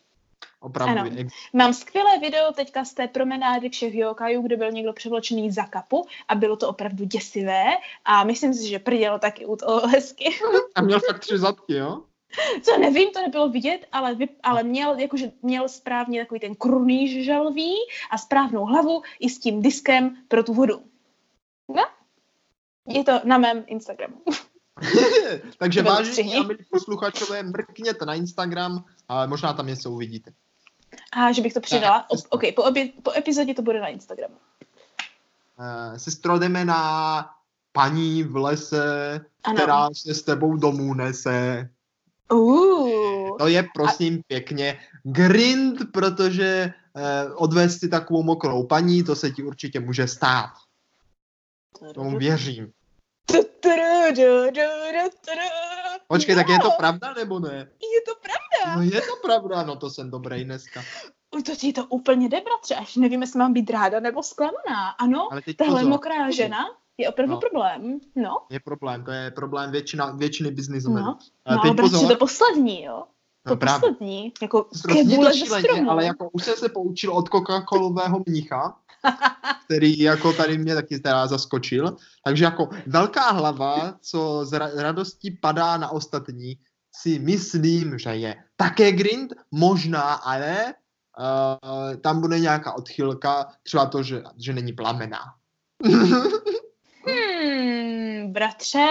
Opravdu. 0.59 0.99
Ano. 0.99 1.29
Mám 1.53 1.73
skvělé 1.73 2.19
video 2.19 2.51
teďka 2.53 2.85
z 2.85 2.93
té 2.93 3.07
promenády 3.07 3.69
všech 3.69 3.95
jokajů, 3.95 4.41
kde 4.41 4.57
byl 4.57 4.71
někdo 4.71 4.93
převlečený 4.93 5.51
za 5.51 5.63
kapu 5.63 6.07
a 6.27 6.35
bylo 6.35 6.55
to 6.55 6.69
opravdu 6.69 7.05
děsivé 7.05 7.63
a 8.05 8.23
myslím 8.23 8.53
si, 8.53 8.67
že 8.67 8.79
prdělo 8.79 9.19
taky 9.19 9.45
u 9.45 9.55
toho 9.55 9.87
hezky. 9.87 10.39
A 10.75 10.81
měl 10.81 10.99
fakt 10.99 11.19
tři 11.19 11.37
zadky, 11.37 11.73
jo? 11.73 12.03
Co 12.63 12.77
nevím, 12.77 13.11
to 13.11 13.21
nebylo 13.21 13.49
vidět, 13.49 13.85
ale, 13.91 14.15
vy, 14.15 14.29
ale 14.43 14.63
měl, 14.63 14.99
jakože 14.99 15.31
měl 15.41 15.69
správně 15.69 16.21
takový 16.21 16.39
ten 16.39 16.55
krunýž 16.55 17.25
želví 17.25 17.73
a 18.11 18.17
správnou 18.17 18.65
hlavu 18.65 19.01
i 19.19 19.29
s 19.29 19.39
tím 19.39 19.61
diskem 19.61 20.17
pro 20.27 20.43
tu 20.43 20.53
vodu. 20.53 20.81
No, 21.75 21.83
je 22.87 23.03
to 23.03 23.11
na 23.23 23.37
mém 23.37 23.63
Instagramu. 23.67 24.21
Takže 25.57 25.81
vážení 25.81 26.35
a 26.35 26.43
milí 26.43 26.65
posluchačové, 26.71 27.43
mrkněte 27.43 28.05
na 28.05 28.13
Instagram, 28.13 28.85
ale 29.09 29.27
možná 29.27 29.53
tam 29.53 29.67
něco 29.67 29.91
uvidíte. 29.91 30.31
A 31.11 31.31
že 31.31 31.41
bych 31.41 31.53
to 31.53 31.59
přidala. 31.59 32.09
O. 32.09 32.15
OK, 32.29 32.41
po, 32.55 32.63
obě, 32.63 32.89
po 33.03 33.11
epizodě 33.17 33.53
to 33.53 33.61
bude 33.61 33.81
na 33.81 33.87
Instagramu. 33.87 34.35
Uh, 35.59 35.97
sestro, 35.97 36.39
jdeme 36.39 36.65
na 36.65 37.29
paní 37.71 38.23
v 38.23 38.35
lese, 38.35 39.25
Ano. 39.43 39.55
která 39.55 39.89
se 39.93 40.13
s 40.13 40.23
tebou 40.23 40.57
domů 40.57 40.93
nese. 40.93 41.69
Uh, 42.31 43.37
To 43.37 43.47
je 43.47 43.67
prosím 43.73 44.21
pěkně 44.27 44.79
grind, 45.03 45.91
protože 45.93 46.73
uh, 46.93 47.43
odvést 47.43 47.79
si 47.79 47.89
takovou 47.89 48.23
mokrou 48.23 48.63
paní, 48.63 49.03
to 49.03 49.15
se 49.15 49.31
ti 49.31 49.43
určitě 49.43 49.79
může 49.79 50.07
stát. 50.07 50.49
Tomu 51.93 52.17
věřím. 52.17 52.71
Počkej, 56.07 56.35
tak 56.35 56.49
je 56.49 56.59
to 56.59 56.71
pravda 56.77 57.13
nebo 57.13 57.39
ne? 57.39 57.69
Je 57.95 58.01
to 58.05 58.13
pravda. 58.21 58.75
No 58.75 58.81
je 58.81 59.01
to 59.01 59.15
pravda, 59.23 59.63
no 59.63 59.75
to 59.75 59.89
jsem 59.89 60.11
dobrý 60.11 60.43
dneska. 60.43 60.83
To 61.29 61.55
ti 61.55 61.73
to 61.73 61.85
úplně 61.85 62.29
jde, 62.29 62.41
bratře, 62.41 62.75
až 62.75 62.95
nevím, 62.95 63.21
jestli 63.21 63.39
mám 63.39 63.53
být 63.53 63.69
ráda 63.69 63.99
nebo 63.99 64.23
zklamaná. 64.23 64.89
Ano, 64.99 65.29
tahle 65.57 65.83
mokrá 65.83 66.31
žena 66.31 66.57
je 66.97 67.09
opravdu 67.09 67.33
No. 67.33 67.39
problém. 67.39 67.99
No, 68.15 68.37
je 68.49 68.59
problém, 68.59 69.03
to 69.03 69.11
je 69.11 69.31
problém 69.31 69.71
většina, 69.71 70.11
většiny 70.11 70.51
biznismenů. 70.51 71.05
no, 71.05 71.17
Ale 71.45 71.55
no 71.55 71.61
teď 71.61 71.69
ale 71.71 71.75
pozor, 71.81 72.07
to 72.07 72.15
poslední, 72.17 72.83
jo? 72.83 73.03
To 73.43 73.49
no, 73.53 73.57
právě. 73.57 73.79
poslední, 73.79 74.33
jako 74.41 74.63
Prostě 74.63 74.93
kebule 74.93 75.31
to 75.31 75.37
ze 75.45 75.59
stromu. 75.59 75.91
ale 75.91 76.05
jako 76.05 76.29
už 76.29 76.43
jsem 76.43 76.55
se 76.55 76.69
poučil 76.69 77.13
od 77.13 77.29
Coca-Colového 77.29 78.23
mnicha, 78.27 78.77
který 79.65 79.99
jako 79.99 80.33
tady 80.33 80.57
mě 80.57 80.75
taky 80.75 80.99
teda 80.99 81.27
zaskočil. 81.27 81.95
Takže 82.25 82.43
jako 82.43 82.69
velká 82.87 83.31
hlava, 83.31 83.95
co 84.01 84.45
z 84.45 84.51
ra- 84.53 84.75
radostí 84.81 85.31
padá 85.31 85.77
na 85.77 85.89
ostatní, 85.89 86.57
si 86.95 87.19
myslím, 87.19 87.99
že 87.99 88.09
je 88.09 88.35
také 88.55 88.91
grind, 88.91 89.33
možná 89.51 90.01
ale 90.01 90.73
uh, 91.19 91.95
tam 92.01 92.21
bude 92.21 92.39
nějaká 92.39 92.73
odchylka, 92.73 93.47
třeba 93.63 93.85
to, 93.85 94.03
že, 94.03 94.23
že 94.37 94.53
není 94.53 94.73
plamená. 94.73 95.19
Bratře. 98.37 98.87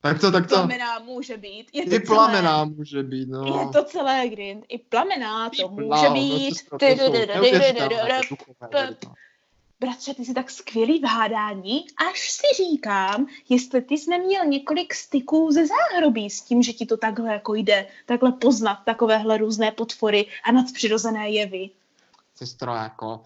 tak 0.00 0.20
co, 0.20 0.32
tak 0.32 0.48
co? 0.48 0.54
Plamená 0.54 0.98
může 0.98 1.36
být. 1.36 1.68
Je 1.72 1.86
to 1.86 1.94
I 1.94 2.00
plamená 2.00 2.64
může 2.64 3.02
být, 3.02 3.28
Celé, 3.30 3.50
no. 3.50 3.60
je 3.60 3.68
to 3.68 3.84
celé 3.84 4.28
grind. 4.28 4.64
I 4.68 4.78
plamená 4.78 5.50
to 5.50 5.68
může 5.68 6.10
být. 6.10 6.56
to 6.70 6.76
to. 9.00 9.12
Bratře, 9.80 10.14
ty 10.14 10.24
jsi 10.24 10.34
tak 10.34 10.50
skvělý 10.50 11.00
v 11.00 11.04
hádání, 11.04 11.86
až 12.10 12.30
si 12.30 12.46
říkám, 12.56 13.26
jestli 13.48 13.82
ty 13.82 13.98
jsi 13.98 14.10
neměl 14.10 14.44
několik 14.46 14.94
styků 14.94 15.50
ze 15.50 15.66
záhrobí 15.66 16.30
s 16.30 16.40
tím, 16.40 16.62
že 16.62 16.72
ti 16.72 16.86
to 16.86 16.96
takhle 16.96 17.32
jako 17.32 17.54
jde, 17.54 17.86
takhle 18.06 18.32
poznat 18.32 18.78
takovéhle 18.84 19.36
různé 19.38 19.72
potvory 19.72 20.26
a 20.44 20.52
nadpřirozené 20.52 21.30
jevy. 21.30 21.70
sestro, 22.34 22.74
jako, 22.74 23.22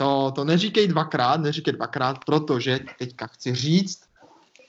to, 0.00 0.32
to 0.34 0.44
neříkej 0.44 0.88
dvakrát, 0.88 1.40
neříkej 1.40 1.72
dvakrát, 1.72 2.24
protože 2.24 2.80
teďka 2.98 3.26
chci 3.26 3.54
říct, 3.54 4.00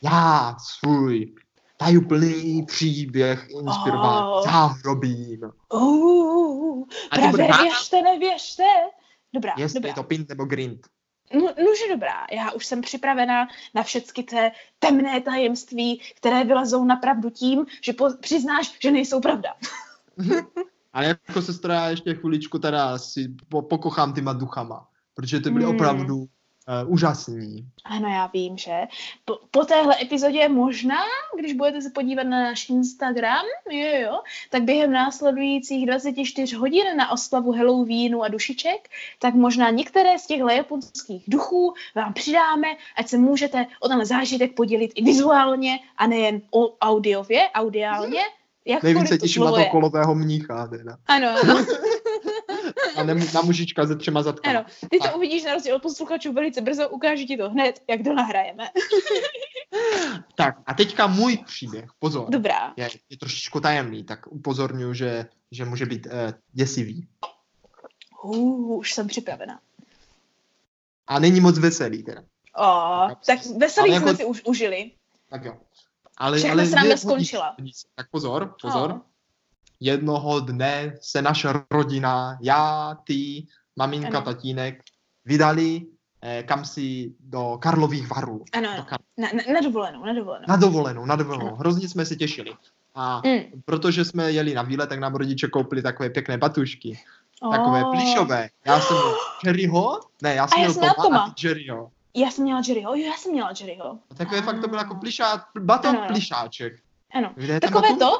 já 0.03 0.55
svůj 0.59 1.35
tajuplný 1.77 2.65
příběh 2.65 3.47
inspiroval 3.49 4.33
Oh. 4.33 4.43
záhrobím. 4.43 5.39
Uh, 5.73 6.83
A 7.11 7.15
právě 7.15 7.47
věřte, 7.61 8.01
nevěřte. 8.01 8.63
Dobrá, 9.33 9.53
jestli 9.57 9.79
dobrá. 9.79 9.89
je 9.89 9.93
to 9.95 10.03
pint 10.03 10.29
nebo 10.29 10.45
grind. 10.45 10.87
No, 11.33 11.41
nože 11.41 11.83
dobrá, 11.93 12.25
já 12.31 12.51
už 12.51 12.65
jsem 12.65 12.81
připravena 12.81 13.47
na 13.75 13.83
všechny 13.83 14.23
té 14.23 14.51
temné 14.79 15.21
tajemství, 15.21 16.01
které 16.15 16.43
vylezou 16.43 16.85
na 16.85 16.95
pravdu 16.95 17.29
tím, 17.29 17.65
že 17.81 17.93
po, 17.93 18.09
přiznáš, 18.21 18.77
že 18.81 18.91
nejsou 18.91 19.19
pravda. 19.21 19.53
Ale 20.93 21.05
jako 21.05 21.41
sestra, 21.41 21.73
já 21.73 21.89
ještě 21.89 22.15
chviličku 22.15 22.59
teda 22.59 22.97
si 22.97 23.33
po, 23.49 23.61
pokochám 23.61 24.13
tyma 24.13 24.33
duchama, 24.33 24.87
protože 25.21 25.39
ty 25.39 25.49
byly 25.51 25.65
Hmm. 25.65 25.75
opravdu 25.75 26.17
uh, 26.17 26.25
úžasní. 26.93 27.65
Ano, 27.85 28.09
já 28.09 28.27
vím, 28.33 28.57
že 28.57 28.71
po, 29.25 29.39
po 29.51 29.65
téhle 29.65 30.01
epizodě 30.01 30.49
možná, 30.49 30.99
když 31.39 31.53
budete 31.53 31.81
se 31.81 31.89
podívat 31.89 32.23
na 32.23 32.41
náš 32.43 32.69
Instagram, 32.69 33.45
jo, 33.71 34.01
jo, 34.01 34.19
tak 34.49 34.63
během 34.63 34.91
následujících 34.91 35.85
24 35.85 36.55
hodin 36.55 36.97
na 36.97 37.11
oslavu 37.11 37.51
Halloweenu 37.51 38.23
a 38.23 38.27
dušiček, 38.27 38.89
tak 39.19 39.33
možná 39.33 39.69
některé 39.69 40.19
z 40.19 40.27
těchto 40.27 40.49
japonských 40.49 41.23
duchů 41.27 41.73
vám 41.95 42.13
přidáme, 42.13 42.67
ať 42.97 43.07
se 43.07 43.17
můžete 43.17 43.65
o 43.79 43.87
ten 43.87 44.05
zážitek 44.05 44.55
podělit 44.55 44.91
i 44.95 45.03
vizuálně 45.03 45.79
a 45.97 46.07
nejen 46.07 46.41
o 46.51 46.77
audiově, 46.77 47.49
audiálně. 47.53 48.19
Jakkoliv 48.65 48.95
Nejvíc 48.95 49.09
se 49.09 49.17
to 49.17 49.21
těším 49.21 49.43
na 49.43 49.51
to 49.51 49.65
kolového 49.65 50.15
mnícha. 50.15 50.67
Teda. 50.67 50.97
Ano, 51.07 51.27
A 53.01 53.13
ne, 53.13 53.25
na 53.33 53.41
mužička 53.41 53.87
se 53.87 53.95
třema 53.95 54.23
zadkama. 54.23 54.59
ano. 54.59 54.65
Ty 54.91 54.97
to 54.97 55.03
Tak. 55.03 55.15
uvidíš 55.15 55.43
na 55.43 55.53
rozdíl 55.53 55.75
od 55.75 55.81
posluchačů 55.81 56.33
velice 56.33 56.61
brzo, 56.61 56.89
ukážu 56.89 57.25
ti 57.25 57.37
to 57.37 57.49
hned, 57.49 57.79
jak 57.89 58.03
to 58.03 58.13
nahrajeme. 58.13 58.67
Tak 60.35 60.55
a 60.65 60.73
teďka 60.73 61.07
můj 61.07 61.37
příběh, 61.37 61.89
pozor. 61.99 62.29
Dobrá. 62.29 62.73
je, 62.77 62.89
je 63.09 63.17
trošičku 63.17 63.59
tajemný, 63.59 64.03
tak 64.03 64.27
upozorňuji, 64.27 64.93
že, 64.93 65.25
že 65.51 65.65
může 65.65 65.85
být 65.85 66.07
eh, 66.11 66.33
děsivý. 66.51 67.07
Uh, 68.23 68.77
už 68.77 68.93
jsem 68.93 69.07
připravena. 69.07 69.59
A 71.07 71.19
není 71.19 71.41
moc 71.41 71.59
veselý 71.59 72.03
teda. 72.03 72.21
O, 72.57 73.07
tak 73.25 73.45
veselý 73.57 73.89
Ale 73.91 73.99
jsme 73.99 74.07
jako- 74.09 74.17
si 74.17 74.25
už 74.25 74.41
užili. 74.45 74.91
Tak 75.29 75.45
jo. 75.45 75.57
Ale, 76.17 76.37
Všechna 76.37 76.53
ale 76.53 76.65
sranda 76.65 76.97
skončila. 76.97 77.55
Tak 77.95 78.09
pozor, 78.09 78.55
pozor. 78.61 78.91
O. 78.91 79.01
Jednoho 79.81 80.39
dne 80.39 80.97
se 81.01 81.21
naše 81.21 81.47
rodina, 81.71 82.37
já, 82.41 82.95
ty, 83.03 83.45
maminka, 83.75 84.17
Ano. 84.17 84.21
tatínek, 84.25 84.81
vydali 85.25 85.81
eh, 86.21 86.43
kam 86.43 86.65
si 86.65 87.13
do 87.19 87.57
Karlových 87.61 88.09
varů. 88.09 88.43
Ano, 88.53 88.69
Do. 88.77 88.83
Kar- 88.83 88.97
Na, 89.17 89.27
na, 89.33 89.53
na 89.53 89.61
dovolenou, 89.61 90.05
na 90.05 90.13
dovolenou. 90.13 90.45
na 90.47 90.55
dovolenou, 90.57 91.05
na 91.05 91.15
dovolenou. 91.15 91.47
Ano. 91.47 91.55
Hrozně 91.55 91.89
jsme 91.89 92.05
se 92.05 92.15
těšili. 92.15 92.53
A 92.95 93.21
Mm. 93.25 93.61
protože 93.65 94.05
jsme 94.05 94.31
jeli 94.31 94.53
na 94.53 94.61
výlet, 94.61 94.87
tak 94.89 94.99
nám 94.99 95.15
rodiče 95.15 95.47
koupili 95.47 95.81
takové 95.81 96.09
pěkné 96.09 96.37
batušky. 96.37 96.99
Takové 97.51 97.85
O, 97.85 97.91
plišové. 97.91 98.49
Já 98.65 98.79
jsem 98.79 98.97
měl 98.97 99.15
Jerryho, 99.45 99.99
ne, 100.21 100.35
já 100.35 100.47
jsem 100.47 100.59
A 100.59 100.61
já 100.61 100.67
měl 100.67 100.79
měla 100.79 100.93
Toma, 100.93 101.19
a 101.25 101.33
Jerryho. 101.43 101.91
Já 102.15 102.31
jsem 102.31 102.43
měla 102.43 102.61
Jerryho, 102.67 102.95
jo, 102.95 103.05
já 103.05 103.13
jsem 103.17 103.31
měla 103.31 103.53
Jerryho. 103.59 103.99
A 104.11 104.15
takové 104.15 104.41
fakt 104.41 104.61
to 104.61 104.67
byl 104.67 104.77
jako 104.77 104.93
Ah. 104.93 104.99
plišá, 104.99 105.45
baton 105.59 105.97
Ano. 105.97 106.07
plišáček. 106.07 106.73
Ano, 107.15 107.31
Kde 107.35 107.59
Takové 107.59 107.95
to? 107.95 108.19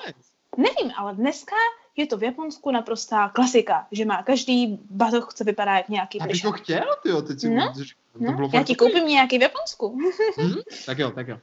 Nevím, 0.58 0.92
ale 0.98 1.16
dneska 1.16 1.56
je 1.96 2.08
to 2.08 2.18
v 2.18 2.24
Japonsku 2.24 2.72
naprostá 2.72 3.30
klasika, 3.30 3.88
že 3.92 4.06
má 4.06 4.24
každý 4.24 4.80
batoh, 4.90 5.34
co 5.34 5.44
vypadá 5.44 5.78
jak 5.78 5.90
nějaký 5.90 6.18
Já 6.18 6.28
bych 6.28 6.46
ho 6.46 6.52
chtěl, 6.52 6.84
tyjo, 7.04 7.22
teď 7.22 7.40
si 7.40 7.50
No, 7.50 7.74
to 7.74 7.80
No, 8.20 8.34
bylo 8.34 8.50
já 8.54 8.64
ti 8.64 8.76
koupím 8.76 9.08
nějaký 9.08 9.38
v 9.38 9.42
Japonsku. 9.42 9.98
Hm? 10.38 10.56
Tak 10.86 11.00
jo, 11.00 11.12
tak 11.12 11.28
jo. 11.28 11.40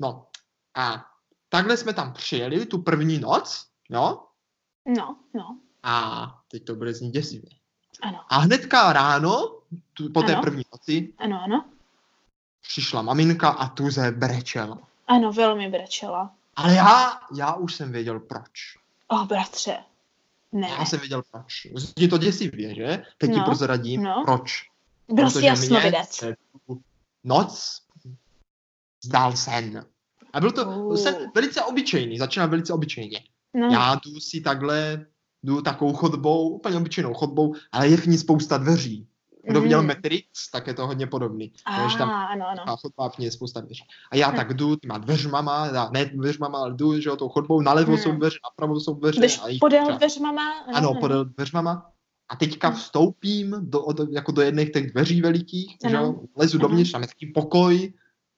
No, 0.00 0.26
a 0.74 1.06
takhle 1.48 1.76
jsme 1.76 1.92
tam 1.94 2.12
přijeli 2.12 2.66
tu 2.66 2.82
první 2.82 3.18
noc, 3.18 3.66
jo, 3.90 4.22
No, 4.86 5.16
no, 5.34 5.56
a 5.82 6.26
teď 6.50 6.64
to 6.64 6.74
bude 6.74 6.94
znít 6.94 7.10
děsivě. 7.10 7.50
ano, 8.02 8.20
A 8.28 8.38
hnedka 8.38 8.92
ráno, 8.92 9.56
tu, 9.92 10.12
po 10.12 10.22
té 10.22 10.32
Ano. 10.32 10.42
první 10.42 10.64
noci, 10.72 11.12
ano, 11.18 11.40
ano. 11.44 11.64
přišla 12.62 13.02
maminka 13.02 13.48
a 13.48 13.68
tuze 13.68 14.10
brečela. 14.10 14.78
Ano, 15.08 15.32
velmi 15.32 15.70
brečela. 15.70 16.34
Ale 16.56 16.74
já, 16.74 17.20
já 17.36 17.54
už 17.54 17.74
jsem 17.74 17.92
věděl 17.92 18.20
proč. 18.20 18.76
O, 19.08 19.14
oh, 19.14 19.26
bratře. 19.26 19.78
Ne, 20.52 20.68
Já 20.68 20.84
jsem 20.84 21.00
věděl 21.00 21.22
proč. 21.30 21.66
Zní 21.74 22.08
to 22.08 22.18
děsivě, 22.18 22.74
že? 22.74 23.02
Teď 23.18 23.30
ti 23.30 23.36
No, 23.38 23.44
prozradím, 23.44 24.02
no. 24.02 24.22
proč. 24.24 24.62
byl 25.08 25.30
jsi 25.30 25.44
jasnovidec. 25.46 26.24
noc 27.24 27.78
zdál 29.04 29.36
sen. 29.36 29.86
A 30.32 30.40
byl 30.40 30.52
to 30.52 30.66
Oh. 30.68 30.96
sen 30.96 31.16
velice 31.34 31.62
obyčejný, 31.62 32.18
začínal 32.18 32.48
velice 32.48 32.72
obyčejně. 32.72 33.20
No, 33.54 33.66
Já 33.66 33.94
jdu 33.94 34.20
si 34.20 34.40
takhle, 34.40 35.06
jdu 35.42 35.62
takovou 35.62 35.92
chodbou, 35.92 36.48
úplně 36.48 36.76
obyčejnou 36.76 37.14
chodbou, 37.14 37.54
ale 37.72 37.88
je 37.88 37.96
v 37.96 38.06
ní 38.06 38.18
spousta 38.18 38.58
dveří. 38.58 39.06
Kdo 39.44 39.60
viděl 39.60 39.80
Mm. 39.82 39.88
Matrix, 39.88 40.50
tak 40.52 40.66
je 40.66 40.74
to 40.74 40.86
hodně 40.86 41.06
podobný. 41.06 41.52
A, 41.64 41.88
že 41.88 41.98
tam 41.98 42.10
ano, 42.10 42.48
ano. 42.48 42.62
a 42.66 42.76
chodba 42.76 43.08
v 43.08 43.18
ní 43.18 43.24
je 43.24 43.32
spousta 43.32 43.60
dveří. 43.60 43.82
A 44.12 44.16
já 44.16 44.30
Hm. 44.30 44.36
tak 44.36 44.54
jdu 44.54 44.76
těma 44.76 44.98
dveřmama, 44.98 45.66
já, 45.66 45.90
ne 45.92 46.04
dveřmama, 46.04 46.58
ale 46.58 46.74
jdu, 46.74 47.00
že 47.00 47.08
jo, 47.08 47.16
tou 47.16 47.28
chodbou, 47.28 47.60
nalevo 47.60 47.92
Hm. 47.92 47.98
jsou 47.98 48.12
dveře, 48.12 48.36
napravo 48.50 48.80
jsou 48.80 48.94
dveře. 48.94 49.20
Jdeš 49.20 49.40
a 49.42 49.48
jich 49.48 49.60
podél 49.60 49.82
třeba- 49.84 49.98
dveřmama. 49.98 50.42
Ano, 50.74 50.94
podél 51.00 51.24
dveřmama. 51.24 51.86
A 52.28 52.36
teďka 52.36 52.68
Hm. 52.68 52.74
vstoupím 52.74 53.56
do, 53.60 53.84
od, 53.84 53.96
jako 54.12 54.32
do 54.32 54.42
jedných 54.42 54.72
těch 54.72 54.92
dveří 54.92 55.20
velikých, 55.20 55.76
že 55.88 55.94
jo, 55.96 56.02
Ano. 56.02 56.20
lezu 56.36 56.58
Ano. 56.58 56.68
dovnitř, 56.68 56.92
tam 56.92 57.02
je 57.02 57.08
takový 57.08 57.32
pokoj, 57.32 57.92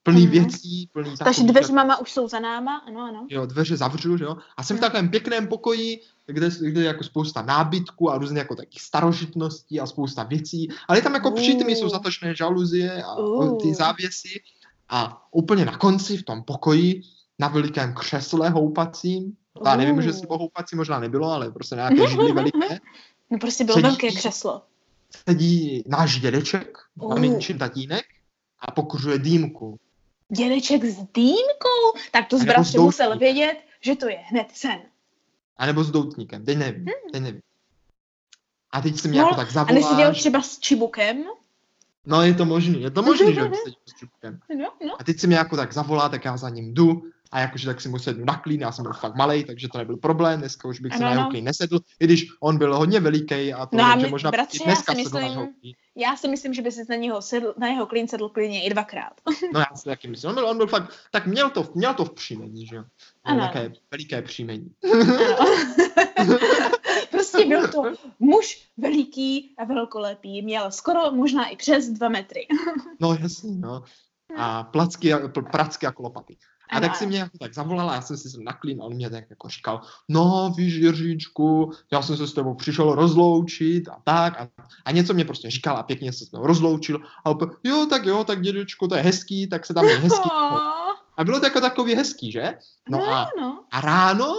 plný 0.04 0.22
Ano. 0.22 0.30
věcí, 0.30 0.88
plný 0.92 1.10
Takže 1.16 1.24
takový, 1.40 1.46
dveřmama 1.52 1.96
už 2.00 2.12
jsou 2.12 2.28
za 2.28 2.40
náma, 2.40 2.76
ano, 2.76 3.00
ano. 3.00 3.26
jo, 3.30 3.46
dveře 3.46 3.76
zavřu, 3.76 4.16
že 4.16 4.24
jo, 4.24 4.36
a 4.56 4.62
jsem 4.62 4.76
v 4.76 4.80
Hm. 4.80 4.82
takovém 4.82 5.08
pěkném 5.08 5.46
pokoji, 5.48 6.00
kde, 6.26 6.50
kde 6.60 6.80
je 6.80 6.86
jako 6.86 7.04
spousta 7.04 7.42
nábytků 7.42 8.10
a 8.10 8.18
různě 8.18 8.38
jako 8.38 8.54
takých 8.56 8.82
starožitností 8.82 9.80
a 9.80 9.86
spousta 9.86 10.22
věcí, 10.22 10.68
ale 10.88 10.98
je 10.98 11.02
tam 11.02 11.14
jako 11.14 11.30
přítmy, 11.30 11.76
jsou 11.76 11.84
Uh. 11.84 11.90
zatočné 11.90 12.34
žaluzie 12.36 13.02
a 13.02 13.14
Uh. 13.14 13.58
ty 13.62 13.74
závěsy 13.74 14.40
a 14.88 15.28
úplně 15.30 15.64
na 15.64 15.78
konci 15.78 16.16
v 16.16 16.22
tom 16.22 16.42
pokoji 16.42 17.02
na 17.38 17.48
velikém 17.48 17.94
křesle 17.94 18.50
houpacím, 18.50 19.32
já 19.64 19.76
nevím, 19.76 20.02
že 20.02 20.10
Uh. 20.12 20.16
si 20.18 20.26
houpací 20.30 20.76
možná 20.76 21.00
nebylo, 21.00 21.30
ale 21.32 21.50
prostě 21.50 21.74
nějaké 21.74 22.08
židli 22.08 22.32
veliké, 22.32 22.58
No 23.30 23.38
prostě 23.38 23.64
bylo 23.64 23.76
Sedí- 23.76 23.82
velké 23.82 24.08
křeslo. 24.12 24.62
sedí 25.28 25.84
náš 25.86 26.20
dědeček, 26.20 26.78
Uh. 27.00 27.08
maminčin 27.08 27.58
tatínek 27.58 28.04
a 28.58 28.70
pokuřuje 28.70 29.18
dýmku. 29.18 29.78
Dědeček 30.32 30.84
s 30.84 30.96
dýmkou? 30.96 31.98
Tak 32.12 32.28
to 32.28 32.36
A 32.36 32.38
z 32.38 32.42
nebo 32.42 32.52
bratře 32.52 32.70
s 32.70 32.72
doutníkem. 32.72 32.84
musel 32.84 33.18
vědět, 33.18 33.56
že 33.80 33.96
to 33.96 34.08
je 34.08 34.18
hned 34.18 34.46
sen. 34.54 34.82
A 35.56 35.66
nebo 35.66 35.84
s 35.84 35.90
doutníkem, 35.90 36.44
teď 36.44 36.58
nevím, 36.58 36.86
teď 37.12 37.22
nevím. 37.22 37.40
A 38.70 38.80
teď 38.80 38.96
se 39.00 39.08
mě 39.08 39.18
No, 39.20 39.24
jako 39.26 39.36
tak 39.36 39.48
A 39.48 39.52
zavolá, 39.52 39.74
neseděl 39.80 40.12
třeba 40.14 40.42
s 40.42 40.58
čibukem? 40.58 41.24
no 42.06 42.22
je 42.22 42.34
to 42.34 42.44
možný, 42.44 42.82
je 42.82 42.90
to 42.90 43.02
možný, 43.02 43.34
že 43.34 43.40
sedí 43.64 43.76
s 43.86 43.98
čupkem. 43.98 44.40
No, 44.58 44.72
no. 44.86 45.00
A 45.00 45.04
teď 45.04 45.18
se 45.20 45.26
mě 45.26 45.36
jako 45.36 45.56
tak 45.56 45.72
zavolá, 45.72 46.08
tak 46.08 46.24
já 46.24 46.36
za 46.36 46.48
ním 46.48 46.74
jdu 46.74 47.02
a 47.34 47.40
jakože 47.40 47.66
tak 47.66 47.80
si 47.80 47.88
mu 47.88 47.98
sednu 47.98 48.24
na 48.24 48.36
klín, 48.38 48.60
já 48.60 48.72
jsem 48.72 48.82
byl 48.82 48.92
fakt 48.92 49.14
malej, 49.14 49.44
takže 49.44 49.68
to 49.68 49.78
nebyl 49.78 49.96
problém, 49.96 50.40
dneska 50.40 50.68
už 50.68 50.80
bych 50.80 50.92
se 50.92 50.98
Ano, 50.98 51.06
na 51.06 51.12
jeho 51.20 51.30
klín 51.30 51.44
nesedl, 51.44 51.78
i 52.00 52.04
když 52.04 52.26
on 52.40 52.58
byl 52.58 52.76
hodně 52.76 53.00
veliký 53.00 53.54
a 53.54 53.66
to, 53.66 53.76
No 53.76 53.84
a 53.84 53.98
že 53.98 54.04
my- 54.06 54.10
možná 54.10 54.30
bratře, 54.30 54.58
i 54.58 54.60
já 54.60 54.64
dneska 54.74 54.94
si 54.94 55.04
sedl 55.04 55.14
na 55.14 55.20
myslím- 55.20 55.38
jeho 55.40 55.52
klín. 55.60 55.74
Já 55.96 56.16
si 56.16 56.28
myslím, 56.28 56.54
že 56.54 56.62
by 56.62 56.72
si 56.72 56.82
na 56.90 56.96
něho, 56.96 57.22
sedl, 57.22 57.54
na 57.58 57.66
jeho 57.68 57.86
klín 57.86 58.08
sedl 58.08 58.28
klidně 58.28 58.64
i 58.64 58.70
dvakrát. 58.70 59.12
No 59.54 59.60
já 59.60 59.76
si 59.76 59.84
taky 59.84 60.08
myslím, 60.08 60.28
on 60.28 60.34
byl, 60.34 60.46
on 60.48 60.56
byl 60.56 60.66
fakt, 60.66 60.92
tak 61.10 61.26
měl 61.26 61.50
to, 61.50 61.68
měl 61.74 61.94
to 61.94 62.04
v 62.04 62.10
příjmení, 62.14 62.66
že 62.66 62.76
jo. 62.76 62.84
Také 63.38 63.72
veliké 63.90 64.22
příjmení. 64.22 64.70
Prostě 67.10 67.46
byl 67.46 67.68
to 67.68 67.82
muž 68.20 68.68
veliký 68.76 69.54
a 69.58 69.64
velkolepý. 69.64 70.42
Měl 70.42 70.70
skoro 70.70 71.10
možná 71.12 71.46
i 71.48 71.56
přes 71.56 71.88
dva 71.88 72.08
metry. 72.08 72.46
No 73.00 73.14
jasný, 73.20 73.58
no. 73.58 73.82
A 74.36 74.62
placky, 74.62 75.12
a- 75.12 75.28
pl- 75.28 75.50
pracky 75.50 75.86
jako 75.86 76.02
lopaty. 76.02 76.36
A 76.70 76.76
Ano, 76.76 76.88
tak 76.88 76.96
si 76.96 77.06
mě 77.06 77.18
jako 77.18 77.38
tak 77.38 77.54
zavolala, 77.54 77.94
já 77.94 78.00
jsem 78.00 78.16
si 78.16 78.28
na 78.44 78.52
klín 78.52 78.80
a 78.82 78.84
on 78.84 78.94
mě 78.94 79.10
tak 79.10 79.24
jako 79.30 79.48
říkal, 79.48 79.80
no 80.08 80.54
víš 80.56 80.74
Jiříčku, 80.74 81.72
já 81.92 82.02
jsem 82.02 82.16
se 82.16 82.26
s 82.26 82.32
tebou 82.32 82.54
přišel 82.54 82.94
rozloučit 82.94 83.88
a 83.88 84.00
tak 84.04 84.40
a, 84.40 84.48
a 84.84 84.90
něco 84.90 85.14
mě 85.14 85.24
prostě 85.24 85.50
říkal 85.50 85.76
a 85.76 85.82
pěkně 85.82 86.12
se 86.12 86.26
s 86.26 86.32
mnou 86.32 86.46
rozloučil 86.46 87.00
a 87.24 87.30
opět, 87.30 87.50
jo 87.64 87.86
tak 87.90 88.06
jo, 88.06 88.24
tak 88.24 88.42
dědečku, 88.42 88.88
to 88.88 88.94
je 88.94 89.02
hezký, 89.02 89.48
tak 89.48 89.66
se 89.66 89.74
tam 89.74 89.84
je 89.84 89.98
hezký. 89.98 90.30
A 91.16 91.24
bylo 91.24 91.40
to 91.40 91.46
jako 91.46 91.60
takový 91.60 91.94
hezký, 91.94 92.32
že? 92.32 92.54
No 92.88 92.98
no, 92.98 93.14
a, 93.14 93.30
no. 93.40 93.64
a 93.70 93.80
ráno, 93.80 94.34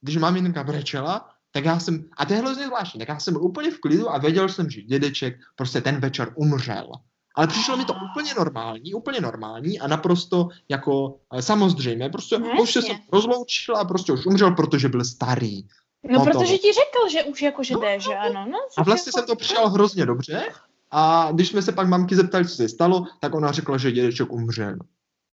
když 0.00 0.16
maminka 0.16 0.64
brečela, 0.64 1.28
tak 1.52 1.64
já 1.64 1.78
jsem, 1.78 2.04
a 2.16 2.24
to 2.26 2.32
je 2.32 2.38
hrozně 2.38 2.66
zvláštní, 2.66 2.98
tak 2.98 3.08
já 3.08 3.18
jsem 3.18 3.34
byl 3.34 3.42
úplně 3.42 3.70
v 3.70 3.80
klidu 3.80 4.10
a 4.10 4.18
věděl 4.18 4.48
jsem, 4.48 4.70
že 4.70 4.82
dědeček 4.82 5.36
prostě 5.56 5.80
ten 5.80 6.00
večer 6.00 6.32
umřel. 6.36 6.92
Ale 7.36 7.46
přišlo 7.46 7.76
mi 7.76 7.84
to 7.84 7.94
úplně 8.10 8.34
normální, 8.34 8.94
úplně 8.94 9.20
normální 9.20 9.80
a 9.80 9.86
naprosto 9.86 10.48
jako 10.68 11.16
eh, 11.34 11.42
samozřejmě. 11.42 12.08
Prostě 12.10 12.38
No 12.38 12.62
už 12.62 12.72
se 12.72 12.80
rozloučil 13.12 13.76
a 13.76 13.84
prostě 13.84 14.12
už 14.12 14.26
umřel, 14.26 14.50
protože 14.50 14.88
byl 14.88 15.04
starý. 15.04 15.62
No, 16.10 16.18
No 16.18 16.24
to- 16.24 16.30
protože 16.30 16.58
ti 16.58 16.72
řekl, 16.72 17.08
že 17.10 17.22
už 17.22 17.42
jako, 17.42 17.62
že 17.62 17.74
No, 17.74 17.80
jde, 17.80 18.00
že 18.00 18.14
ano. 18.16 18.46
No, 18.50 18.58
A 18.76 18.82
vlastně 18.82 19.12
jsem 19.12 19.26
to 19.26 19.36
přijal 19.36 19.68
hrozně 19.68 20.06
dobře 20.06 20.42
a 20.90 21.28
když 21.32 21.48
jsme 21.48 21.62
se 21.62 21.72
pak 21.72 21.88
mamky 21.88 22.16
zeptali, 22.16 22.48
co 22.48 22.54
se 22.54 22.68
stalo, 22.68 23.04
tak 23.20 23.34
ona 23.34 23.52
řekla, 23.52 23.78
že 23.78 23.92
dědeček 23.92 24.32
umřel. 24.32 24.74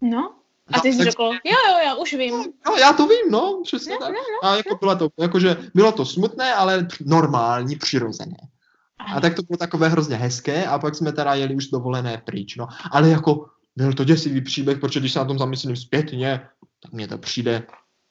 No. 0.01 0.33
A 0.67 0.71
No, 0.77 0.81
ty 0.81 0.93
jsi 0.93 1.03
řekl, 1.03 1.23
jo, 1.23 1.57
jo, 1.69 1.77
já 1.85 1.95
už 1.95 2.13
vím. 2.13 2.43
No, 2.65 2.75
já 2.75 2.93
to 2.93 3.07
vím, 3.07 3.31
no, 3.31 3.61
přesně 3.63 3.93
No, 3.93 3.99
tak. 3.99 4.13
no, 4.43 4.49
A 4.49 4.55
jako 4.55 4.75
bylo 4.75 4.95
to, 4.95 5.09
jakože 5.19 5.57
bylo 5.73 5.91
to 5.91 6.05
smutné, 6.05 6.53
ale 6.53 6.87
normální, 7.05 7.75
přirozené. 7.75 8.37
A 8.99 9.21
tak 9.21 9.35
to 9.35 9.41
bylo 9.41 9.57
takové 9.57 9.89
hrozně 9.89 10.15
hezké 10.15 10.65
a 10.65 10.79
pak 10.79 10.95
jsme 10.95 11.11
teda 11.13 11.33
jeli 11.35 11.55
už 11.55 11.67
dovolené 11.67 12.21
pryč, 12.25 12.55
no. 12.55 12.67
Ale 12.91 13.09
jako 13.09 13.45
byl 13.75 13.93
to 13.93 14.03
děsivý 14.03 14.41
příběh, 14.41 14.79
protože 14.79 14.99
když 14.99 15.13
se 15.13 15.19
na 15.19 15.25
tom 15.25 15.39
zamyslím 15.39 15.75
zpětně, 15.75 16.47
tak 16.83 16.91
mně 16.91 17.07
to 17.07 17.17
přijde 17.17 17.63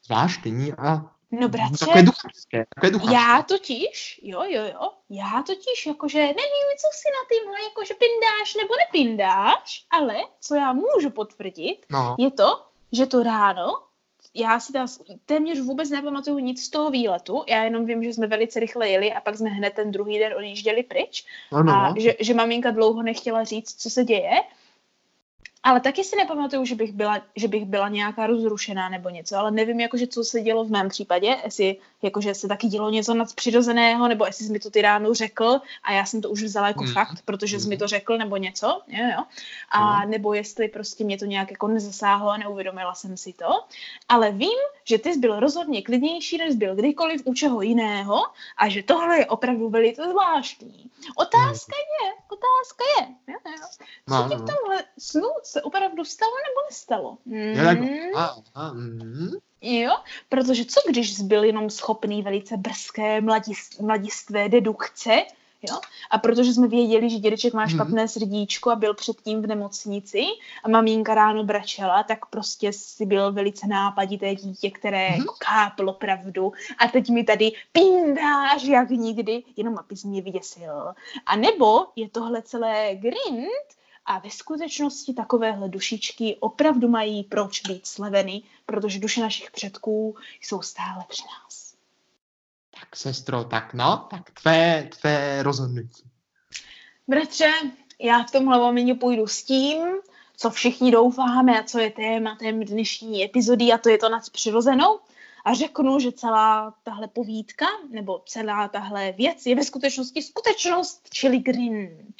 zvláštní 0.05 0.73
a 0.73 1.05
No, 1.31 1.49
bratře, 1.49 1.77
takové 1.85 2.03
duchovské. 2.03 2.65
Takové 2.75 2.91
duchovské. 2.91 3.15
já 3.15 3.41
totiž, 3.41 4.19
jo, 4.23 4.43
jo, 4.43 4.63
jo, 4.73 4.91
já 5.09 5.43
totiž 5.47 5.85
jakože 5.87 6.17
nevím, 6.19 6.67
co 6.81 6.87
si 6.99 7.07
na 7.17 7.21
týmhle 7.29 7.57
jakože 7.69 7.93
pindáš 7.93 8.55
nebo 8.55 8.73
nepindáš, 8.85 9.85
ale 9.91 10.15
co 10.41 10.55
já 10.55 10.73
můžu 10.73 11.09
potvrdit, 11.09 11.85
No, 11.91 12.15
je 12.19 12.31
to, 12.31 12.65
že 12.91 13.05
to 13.05 13.23
ráno, 13.23 13.73
já 14.33 14.59
si 14.59 14.73
teda 14.73 14.85
téměř 15.25 15.59
vůbec 15.59 15.89
nepamatuju 15.89 16.39
nic 16.39 16.63
z 16.63 16.69
toho 16.69 16.89
výletu, 16.89 17.43
já 17.47 17.63
jenom 17.63 17.85
vím, 17.85 18.03
že 18.03 18.13
jsme 18.13 18.27
velice 18.27 18.59
rychle 18.59 18.89
jeli 18.89 19.13
a 19.13 19.21
pak 19.21 19.37
jsme 19.37 19.49
hned 19.49 19.73
ten 19.73 19.91
druhý 19.91 20.19
den 20.19 20.33
odjížděli 20.37 20.83
pryč 20.83 21.25
no, 21.51 21.63
no. 21.63 21.73
a 21.73 21.93
že, 21.97 22.15
že 22.19 22.33
maminka 22.33 22.71
dlouho 22.71 23.03
nechtěla 23.03 23.43
říct, 23.43 23.81
co 23.81 23.89
se 23.89 24.03
děje. 24.03 24.41
Ale 25.63 25.79
taky 25.79 26.03
si 26.03 26.15
nepamatuju, 26.15 26.65
že 26.65 26.75
bych 26.75 26.91
byla, 26.93 27.21
že 27.35 27.47
bych 27.47 27.65
byla 27.65 27.89
nějaká 27.89 28.27
rozrušená 28.27 28.89
nebo 28.89 29.09
něco, 29.09 29.37
ale 29.37 29.51
nevím, 29.51 29.79
jakože, 29.79 30.07
co 30.07 30.23
se 30.23 30.41
dělo 30.41 30.65
v 30.65 30.69
mém 30.71 30.89
případě, 30.89 31.37
jestli 31.45 31.77
jakože 32.01 32.33
se 32.35 32.47
taky 32.47 32.67
dělo 32.67 32.89
něco 32.89 33.13
nadpřirozeného, 33.13 34.07
nebo 34.07 34.25
jestli 34.25 34.45
jsi 34.45 34.51
mi 34.51 34.59
to 34.59 34.69
ty 34.69 34.81
ráno 34.81 35.13
řekl 35.13 35.59
a 35.83 35.93
já 35.93 36.05
jsem 36.05 36.21
to 36.21 36.29
už 36.29 36.43
vzala 36.43 36.67
jako 36.67 36.83
Mm. 36.83 36.93
fakt, 36.93 37.21
protože 37.25 37.59
jsi 37.59 37.67
mi 37.67 37.75
Mm. 37.75 37.79
to 37.79 37.87
řekl, 37.87 38.17
nebo 38.17 38.37
něco, 38.37 38.81
jo, 38.87 39.05
jo. 39.17 39.23
A 39.69 40.05
No. 40.05 40.09
nebo 40.11 40.33
jestli 40.33 40.67
prostě 40.67 41.03
mě 41.03 41.17
to 41.17 41.25
nějak 41.25 41.51
jako 41.51 41.67
nezasáhlo 41.67 42.29
a 42.29 42.37
neuvědomila 42.37 42.95
jsem 42.95 43.17
si 43.17 43.33
to. 43.33 43.63
Ale 44.09 44.31
vím, 44.31 44.59
že 44.83 44.97
ty 44.97 45.13
jsi 45.13 45.19
byl 45.19 45.39
rozhodně 45.39 45.81
klidnější, 45.81 46.37
než 46.37 46.55
byl 46.55 46.75
kdykoliv 46.75 47.21
u 47.25 47.33
čeho 47.33 47.61
jiného 47.61 48.23
a 48.57 48.69
že 48.69 48.83
tohle 48.83 49.17
je 49.19 49.25
opravdu 49.25 49.69
velice 49.69 50.03
zvláštní. 50.09 50.89
Otázka 51.15 51.75
je, 52.03 52.11
otázka 52.29 52.83
je, 52.99 53.07
jo, 53.33 53.39
jo. 53.45 53.67
No, 54.07 54.23
Co 54.23 54.29
ti 54.29 54.35
no. 54.35 54.41
v 54.41 54.45
tomhle 54.55 54.83
snu 54.97 55.27
se 55.49 55.61
opravdu 55.61 56.05
stalo 56.05 56.31
nebo 56.31 56.67
nestalo? 56.69 57.17
Mm, 57.25 58.15
a, 58.15 58.35
a, 58.55 58.73
mm, 58.73 59.31
jo, 59.61 59.91
protože 60.29 60.65
co 60.65 60.79
když 60.89 61.13
jsi 61.13 61.23
byl 61.23 61.43
jenom 61.43 61.69
schopný 61.69 62.21
velice 62.23 62.57
brzké 62.57 63.21
mladist, 63.21 63.79
mladistvé 63.79 64.49
dedukce, 64.49 65.11
jo? 65.69 65.79
A 66.11 66.17
protože 66.17 66.53
jsme 66.53 66.67
věděli, 66.67 67.09
že 67.09 67.17
dědeček 67.17 67.53
má 67.53 67.61
Mhm. 67.61 67.69
špatné 67.69 68.07
srdíčko 68.07 68.71
a 68.71 68.75
byl 68.75 68.93
předtím 68.93 69.41
v 69.41 69.47
nemocnici 69.47 70.23
a 70.63 70.69
mamínka 70.69 71.13
ráno 71.15 71.43
bračela, 71.43 72.03
tak 72.03 72.25
prostě 72.25 72.73
si 72.73 73.05
byl 73.05 73.31
velice 73.31 73.67
nápadité 73.67 74.35
dítě, 74.35 74.71
které 74.71 75.09
Mhm. 75.09 75.17
jako 75.19 75.33
káplo 75.39 75.93
pravdu 75.93 76.51
a 76.77 76.87
teď 76.87 77.09
mi 77.09 77.23
tady 77.23 77.51
pindáš 77.71 78.63
jak 78.63 78.89
nikdy, 78.89 79.43
jenom 79.57 79.77
abys 79.77 80.03
mě 80.03 80.21
vyděsil. 80.21 80.93
A 81.25 81.35
nebo 81.35 81.85
je 81.95 82.09
tohle 82.09 82.41
celé 82.41 82.95
grind 82.95 83.78
a 84.09 84.19
ve 84.19 84.29
skutečnosti 84.29 85.13
takovéhle 85.13 85.69
dušičky 85.69 86.37
opravdu 86.39 86.87
mají 86.87 87.23
proč 87.23 87.61
být 87.61 87.87
sleveny, 87.87 88.41
protože 88.65 88.99
duše 88.99 89.21
našich 89.21 89.51
předků 89.51 90.15
jsou 90.41 90.61
stále 90.61 91.05
při 91.09 91.23
nás. 91.23 91.75
tak 92.79 92.95
sestro, 92.95 93.43
tak 93.43 93.73
no, 93.73 94.07
tak 94.09 94.31
tvé, 94.41 94.89
tvé 94.99 95.43
rozhodnutí. 95.43 96.03
Bratře, 97.07 97.51
já 97.99 98.23
v 98.23 98.31
tomhle 98.31 98.57
momentě 98.57 98.93
půjdu 98.93 99.27
s 99.27 99.43
tím, 99.43 99.87
co 100.37 100.49
všichni 100.49 100.91
doufáme 100.91 101.59
a 101.59 101.63
co 101.63 101.79
je 101.79 101.91
tématem 101.91 102.59
dnešní 102.59 103.23
epizody 103.23 103.71
a 103.73 103.77
to 103.77 103.89
je 103.89 103.97
to 103.97 104.09
nad 104.09 104.29
přirozenou. 104.29 104.99
A 105.45 105.53
řeknu, 105.53 105.99
že 105.99 106.11
celá 106.11 106.73
tahle 106.83 107.07
povídka, 107.07 107.65
nebo 107.89 108.23
celá 108.25 108.67
tahle 108.67 109.11
věc 109.11 109.45
je 109.45 109.55
ve 109.55 109.63
skutečnosti 109.63 110.21
skutečnost, 110.21 111.07
čili 111.09 111.37
grind. 111.37 112.15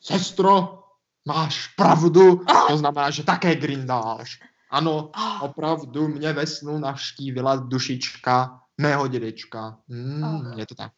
Sestro, 0.00 0.83
máš 1.24 1.66
pravdu, 1.76 2.44
to 2.68 2.76
znamená, 2.76 3.10
že 3.10 3.24
také 3.24 3.54
grindáš. 3.54 4.38
Ano, 4.70 5.10
Ah, 5.14 5.42
opravdu 5.42 6.08
mě 6.08 6.32
ve 6.32 6.46
snu 6.46 6.78
navštívila 6.78 7.56
dušička 7.56 8.60
mého 8.80 9.08
dědečka. 9.08 9.78
Ah. 10.24 10.58
je 10.58 10.66
to 10.66 10.74
tak. 10.74 10.92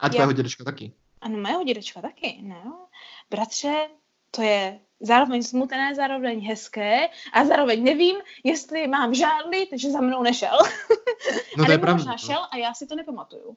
A 0.00 0.08
tvého 0.08 0.32
dědečka 0.32 0.64
taky. 0.64 0.92
ano, 1.20 1.36
mého 1.38 1.64
dědečka 1.64 2.00
taky, 2.00 2.38
no. 2.42 2.86
Bratře, 3.30 3.74
to 4.30 4.42
je 4.42 4.80
zároveň 5.00 5.42
smutné, 5.42 5.94
zároveň 5.94 6.46
hezké 6.48 7.08
a 7.32 7.44
zároveň 7.44 7.84
nevím, 7.84 8.16
jestli 8.44 8.86
mám 8.88 9.14
žádlit, 9.14 9.68
že 9.76 9.90
za 9.90 10.00
mnou 10.00 10.22
nešel. 10.22 10.58
No 11.58 11.64
to 11.64 11.72
je 11.72 11.78
pravda. 11.78 11.96
možná 11.96 12.16
šel 12.16 12.38
a 12.52 12.56
já 12.56 12.74
si 12.74 12.86
to 12.86 12.94
nepamatuju. 12.96 13.56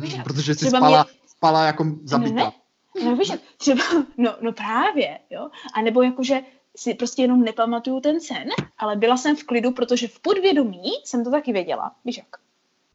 Víš, 0.00 0.14
protože 0.24 0.54
jsi 0.54 0.66
spala, 0.68 1.02
mě- 1.02 1.12
spala 1.26 1.64
jako 1.66 1.84
zabitá. 2.04 2.34
Ne, 2.34 2.52
No 3.04 3.16
víš, 3.16 3.32
třeba, 3.56 3.84
no, 4.16 4.34
no 4.40 4.52
právě, 4.52 5.18
jo. 5.30 5.50
A 5.74 5.82
nebo 5.82 6.02
jakože 6.02 6.40
si 6.76 6.94
prostě 6.94 7.22
jenom 7.22 7.40
nepamatuju 7.42 8.00
ten 8.00 8.20
sen, 8.20 8.48
ale 8.78 8.96
byla 8.96 9.16
jsem 9.16 9.36
v 9.36 9.44
klidu, 9.44 9.70
protože 9.70 10.08
v 10.08 10.20
podvědomí 10.20 10.90
jsem 11.04 11.24
to 11.24 11.30
taky 11.30 11.52
věděla. 11.52 11.92
Víš 12.04 12.16
jak? 12.16 12.36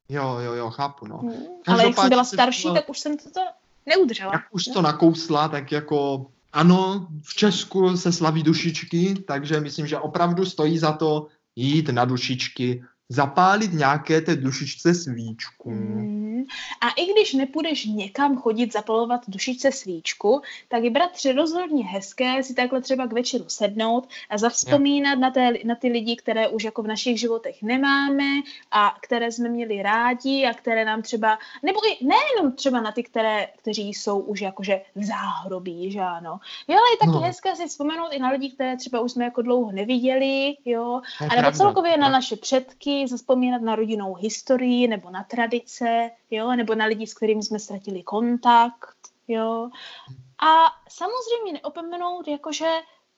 Jo, 0.09 0.37
jo, 0.39 0.53
jo, 0.53 0.69
chápu, 0.69 1.07
no. 1.07 1.17
Hmm. 1.17 1.33
Ale 1.67 1.85
jak 1.85 1.95
jsem 1.95 2.09
byla 2.09 2.23
starší, 2.23 2.67
tak 2.73 2.89
už 2.89 2.99
jsem 2.99 3.17
to 3.17 3.41
neudržela. 3.85 4.31
Jak 4.33 4.41
už 4.51 4.63
to 4.63 4.81
nakousla, 4.81 5.47
tak 5.47 5.71
jako 5.71 6.25
ano, 6.53 7.07
v 7.23 7.35
Česku 7.35 7.97
se 7.97 8.11
slaví 8.11 8.43
dušičky, 8.43 9.15
takže 9.27 9.59
myslím, 9.59 9.87
že 9.87 9.97
opravdu 9.97 10.45
stojí 10.45 10.77
za 10.77 10.91
to 10.91 11.27
jít 11.55 11.89
na 11.89 12.05
dušičky, 12.05 12.83
zapálit 13.09 13.73
nějaké 13.73 14.21
té 14.21 14.35
dušičce 14.35 14.93
svíčku. 14.93 15.71
Mm. 15.71 16.32
A 16.81 16.89
i 16.89 17.05
když 17.05 17.33
nepůjdeš 17.33 17.85
někam 17.85 18.37
chodit 18.37 18.73
zapalovat 18.73 19.21
dušičce 19.27 19.71
svíčku, 19.71 20.41
tak 20.67 20.83
je 20.83 20.89
bratře 20.89 21.33
rozhodně 21.33 21.85
hezké 21.85 22.43
si 22.43 22.53
takhle 22.53 22.81
třeba 22.81 23.07
k 23.07 23.13
večeru 23.13 23.45
sednout 23.47 24.07
a 24.29 24.37
zavzpomínat 24.37 25.19
na, 25.19 25.31
té, 25.31 25.53
na 25.65 25.75
ty 25.75 25.87
lidi, 25.87 26.15
které 26.15 26.47
už 26.47 26.63
jako 26.63 26.83
v 26.83 26.87
našich 26.87 27.19
životech 27.19 27.61
nemáme 27.61 28.41
a 28.71 28.95
které 29.01 29.31
jsme 29.31 29.49
měli 29.49 29.81
rádi 29.81 30.45
a 30.45 30.53
které 30.53 30.85
nám 30.85 31.01
třeba, 31.01 31.39
nebo 31.63 31.79
i 31.87 32.05
nejenom 32.05 32.55
třeba 32.55 32.81
na 32.81 32.91
ty, 32.91 33.03
které, 33.03 33.47
kteří 33.57 33.93
jsou 33.93 34.19
už 34.19 34.41
jakože 34.41 34.81
v 34.95 35.03
záhrobí, 35.03 35.91
že 35.91 35.99
ano. 35.99 36.39
Jo, 36.67 36.77
ale 36.77 36.91
je 36.91 36.97
taky 36.99 37.11
no. 37.11 37.19
hezké 37.19 37.55
si 37.55 37.67
vzpomenout 37.67 38.09
i 38.11 38.19
na 38.19 38.29
lidi, 38.29 38.49
které 38.49 38.77
třeba 38.77 38.99
už 38.99 39.11
jsme 39.11 39.23
jako 39.25 39.41
dlouho 39.41 39.71
neviděli, 39.71 40.55
jo, 40.65 41.01
a 41.29 41.35
nebo 41.35 41.51
celkově 41.51 41.97
na 41.97 42.09
naše 42.09 42.35
předky, 42.35 43.07
zaspomínat 43.07 43.61
na 43.61 43.75
rodinnou 43.75 44.13
historii 44.13 44.87
nebo 44.87 45.09
na 45.09 45.23
tradice, 45.23 46.11
jo, 46.35 46.55
nebo 46.55 46.75
na 46.75 46.85
lidi, 46.85 47.07
s 47.07 47.13
kterými 47.13 47.43
jsme 47.43 47.59
ztratili 47.59 48.03
kontakt, 48.03 48.97
jo. 49.27 49.69
A 50.45 50.65
samozřejmě 50.89 51.53
neopomenout, 51.53 52.27
jakože 52.27 52.69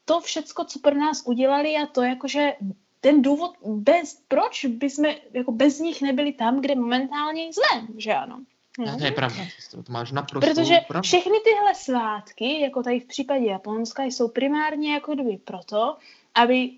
to 0.05 0.21
všecko, 0.21 0.65
co 0.65 0.79
pro 0.79 0.95
nás 0.95 1.23
udělali 1.25 1.75
a 1.75 1.85
to 1.85 2.01
jakože 2.01 2.53
ten 3.01 3.21
důvod, 3.21 3.51
bez, 3.65 4.21
proč 4.27 4.65
by 4.65 4.89
jsme 4.89 5.15
jako 5.33 5.51
bez 5.51 5.79
nich 5.79 6.01
nebyli 6.01 6.33
tam, 6.33 6.61
kde 6.61 6.75
momentálně 6.75 7.43
jsme, 7.43 7.87
že 7.97 8.13
ano. 8.13 8.41
No, 8.79 8.97
to 8.97 9.05
je 9.05 9.11
pravda, 9.11 9.43
to 9.71 9.83
máš 9.89 10.11
naprosto 10.11 10.47
Protože 10.47 10.75
pravdu. 10.87 11.07
všechny 11.07 11.39
tyhle 11.43 11.75
svátky, 11.75 12.59
jako 12.59 12.83
tady 12.83 12.99
v 12.99 13.05
případě 13.05 13.45
Japonska, 13.45 14.03
jsou 14.03 14.27
primárně 14.27 14.93
jako 14.93 15.13
kdyby 15.13 15.37
proto, 15.37 15.97
aby 16.35 16.71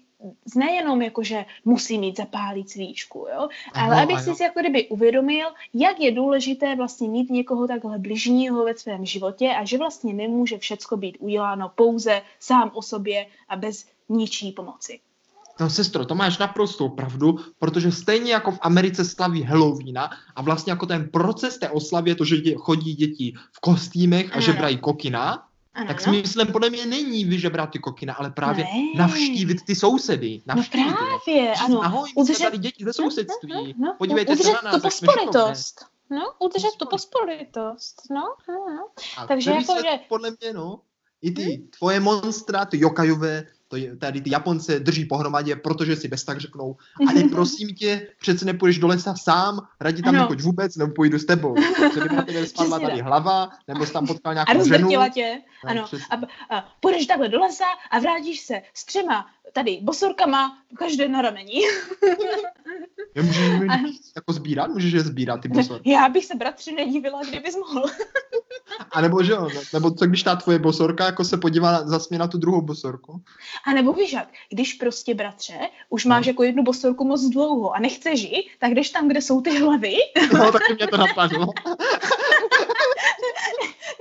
nejenom 0.56 1.02
jako, 1.02 1.24
že 1.24 1.46
musí 1.66 1.98
mít 1.98 2.18
zapálit 2.18 2.70
svíčku, 2.70 3.28
jo? 3.34 3.50
ale 3.74 3.96
ano, 3.96 4.04
aby 4.04 4.14
ano. 4.14 4.36
si 4.36 4.44
jako 4.44 4.60
kdyby 4.60 4.88
uvědomil, 4.88 5.48
jak 5.74 6.00
je 6.00 6.12
důležité 6.12 6.76
vlastně 6.76 7.10
mít 7.10 7.30
někoho 7.30 7.68
takhle 7.68 8.00
bližního 8.00 8.66
ve 8.66 8.78
svém 8.78 9.06
životě 9.06 9.50
a 9.50 9.66
že 9.66 9.78
vlastně 9.78 10.14
nemůže 10.14 10.58
všecko 10.58 10.98
být 10.98 11.18
uděláno 11.20 11.72
pouze 11.76 12.22
sám 12.40 12.72
o 12.74 12.82
sobě 12.82 13.26
a 13.50 13.56
bez 13.56 13.86
ničí 14.10 14.52
pomoci. 14.52 15.00
No 15.60 15.70
sestro, 15.70 16.06
to 16.06 16.16
máš 16.16 16.38
naprostou 16.38 16.90
pravdu, 16.90 17.40
protože 17.60 17.92
stejně 17.92 18.32
jako 18.32 18.52
v 18.52 18.60
Americe 18.62 19.06
slaví 19.06 19.44
Halloweena 19.44 20.10
a 20.36 20.42
vlastně 20.42 20.72
jako 20.72 20.86
ten 20.86 21.10
proces 21.10 21.58
té 21.58 21.70
oslavy 21.70 22.10
je 22.10 22.16
to, 22.16 22.26
že 22.26 22.36
chodí 22.56 22.94
děti 22.94 23.34
v 23.52 23.60
kostýmech 23.60 24.36
a 24.36 24.40
že 24.40 24.54
brají 24.54 24.78
kokina, 24.78 25.48
ano, 25.78 25.88
tak 25.88 26.02
smyslem 26.02 26.48
podle 26.48 26.70
mě 26.70 26.86
není 26.86 27.26
vyžebrat 27.26 27.70
ty 27.70 27.80
kokina, 27.80 28.14
ale 28.14 28.30
právě 28.30 28.66
ne. 28.66 28.98
navštívit 28.98 29.66
ty 29.66 29.76
sousedy. 29.76 30.42
No 30.46 30.56
navštívit 30.56 30.86
no 30.86 30.96
právě, 30.96 31.54
Říct, 31.56 31.66
ano. 31.66 31.84
Ahoj, 31.84 32.10
my 32.16 32.22
udržet... 32.22 32.44
tady 32.44 32.58
děti 32.58 32.84
ze 32.84 32.94
sousedství. 32.94 33.50
No, 33.54 33.64
no, 33.64 33.74
no, 33.78 33.96
Podívejte 33.98 34.36
no, 34.36 34.44
se 34.44 34.52
na 34.52 34.62
nás, 34.64 34.76
tu 34.76 34.82
pospolitost. 34.82 35.86
No, 36.10 36.34
udržet 36.40 36.70
tu 36.78 36.86
pospolitost. 36.86 38.02
No, 38.12 38.24
no, 38.50 38.76
no. 38.76 38.88
Takže 39.28 39.52
jako, 39.52 39.76
že... 39.82 40.00
podle 40.10 40.32
mě, 40.42 40.54
no, 40.54 40.82
i 41.22 41.32
ty 41.32 41.44
hmm? 41.44 41.68
tvoje 41.78 42.00
monstra, 42.00 42.66
ty 42.66 42.80
jokajové, 42.80 43.48
to 43.68 43.76
je, 43.76 43.98
tady 43.98 44.22
ty 44.22 44.30
Japonce 44.30 44.80
drží 44.80 45.06
pohromadě, 45.06 45.56
protože 45.56 45.96
si 45.96 46.08
bez 46.08 46.24
tak 46.24 46.40
řeknou, 46.40 46.76
ale 47.10 47.24
prosím 47.32 47.76
tě, 47.76 48.08
přece 48.22 48.46
nepůjdeš 48.46 48.78
do 48.78 48.88
lesa 48.88 49.16
sám, 49.16 49.68
radí 49.82 50.02
tam 50.02 50.16
nechoď 50.16 50.42
vůbec, 50.42 50.76
nebo 50.76 50.94
půjdu 50.94 51.20
s 51.20 51.26
tebou. 51.26 51.56
Co 51.94 52.00
by 52.00 52.16
na 52.16 52.24
tebe 52.24 52.46
spadla 52.46 52.80
tady 52.80 53.02
hlava, 53.02 53.50
nebo 53.68 53.86
jsi 53.86 53.94
tam 53.94 54.08
potkal 54.08 54.34
nějakou 54.34 54.62
a 54.62 54.64
ženu. 54.64 54.90
tě, 55.14 55.42
no, 55.66 55.70
ano. 55.70 55.86
A, 56.10 56.16
a, 56.56 56.66
půjdeš 56.80 57.08
takhle 57.08 57.30
do 57.30 57.40
lesa 57.40 57.66
a 57.92 58.00
vrátíš 58.00 58.40
se 58.40 58.62
s 58.74 58.86
třema 58.86 59.26
tady 59.54 59.80
bosorkama, 59.82 60.58
každé 60.78 61.08
na 61.08 61.22
ramení. 61.22 61.62
Já 63.16 63.24
můžeš 63.24 63.48
je 63.48 63.58
jako 64.16 64.34
sbírat? 64.34 64.68
Můžeš 64.68 64.94
je 64.94 65.00
sbírat, 65.00 65.42
ty 65.42 65.48
bosorky? 65.48 65.92
Já 65.92 66.10
bych 66.10 66.26
se 66.26 66.36
bratři 66.36 66.72
nedivila, 66.72 67.22
kdybys 67.24 67.56
mohl. 67.56 67.86
A 68.92 69.02
nebo 69.02 69.24
že 69.24 69.32
jo, 69.32 69.50
nebo 69.74 69.92
co 69.92 70.06
když 70.06 70.24
ta 70.24 70.36
tvoje 70.36 70.60
bosorka 70.60 71.06
jako 71.06 71.24
se 71.24 71.38
podívá 71.38 71.88
zase 71.88 72.18
na 72.18 72.28
tu 72.28 72.38
druhou 72.38 72.62
bosorku? 72.62 73.22
A 73.66 73.74
nebo 73.74 73.94
víš 73.94 74.14
jak, 74.14 74.28
když 74.50 74.74
prostě 74.74 75.14
bratře, 75.14 75.60
už 75.90 76.06
máš 76.06 76.26
no. 76.26 76.30
jako 76.30 76.44
jednu 76.44 76.64
bosorku 76.64 77.04
moc 77.04 77.22
dlouho 77.22 77.74
a 77.74 77.80
nechce 77.80 78.16
žít, 78.16 78.50
tak 78.60 78.72
jdeš 78.72 78.90
tam, 78.90 79.08
kde 79.08 79.22
jsou 79.22 79.42
ty 79.42 79.60
hlavy. 79.60 79.96
No, 80.34 80.52
taky 80.52 80.74
mě 80.74 80.88
to 80.88 80.98
napadlo. 80.98 81.48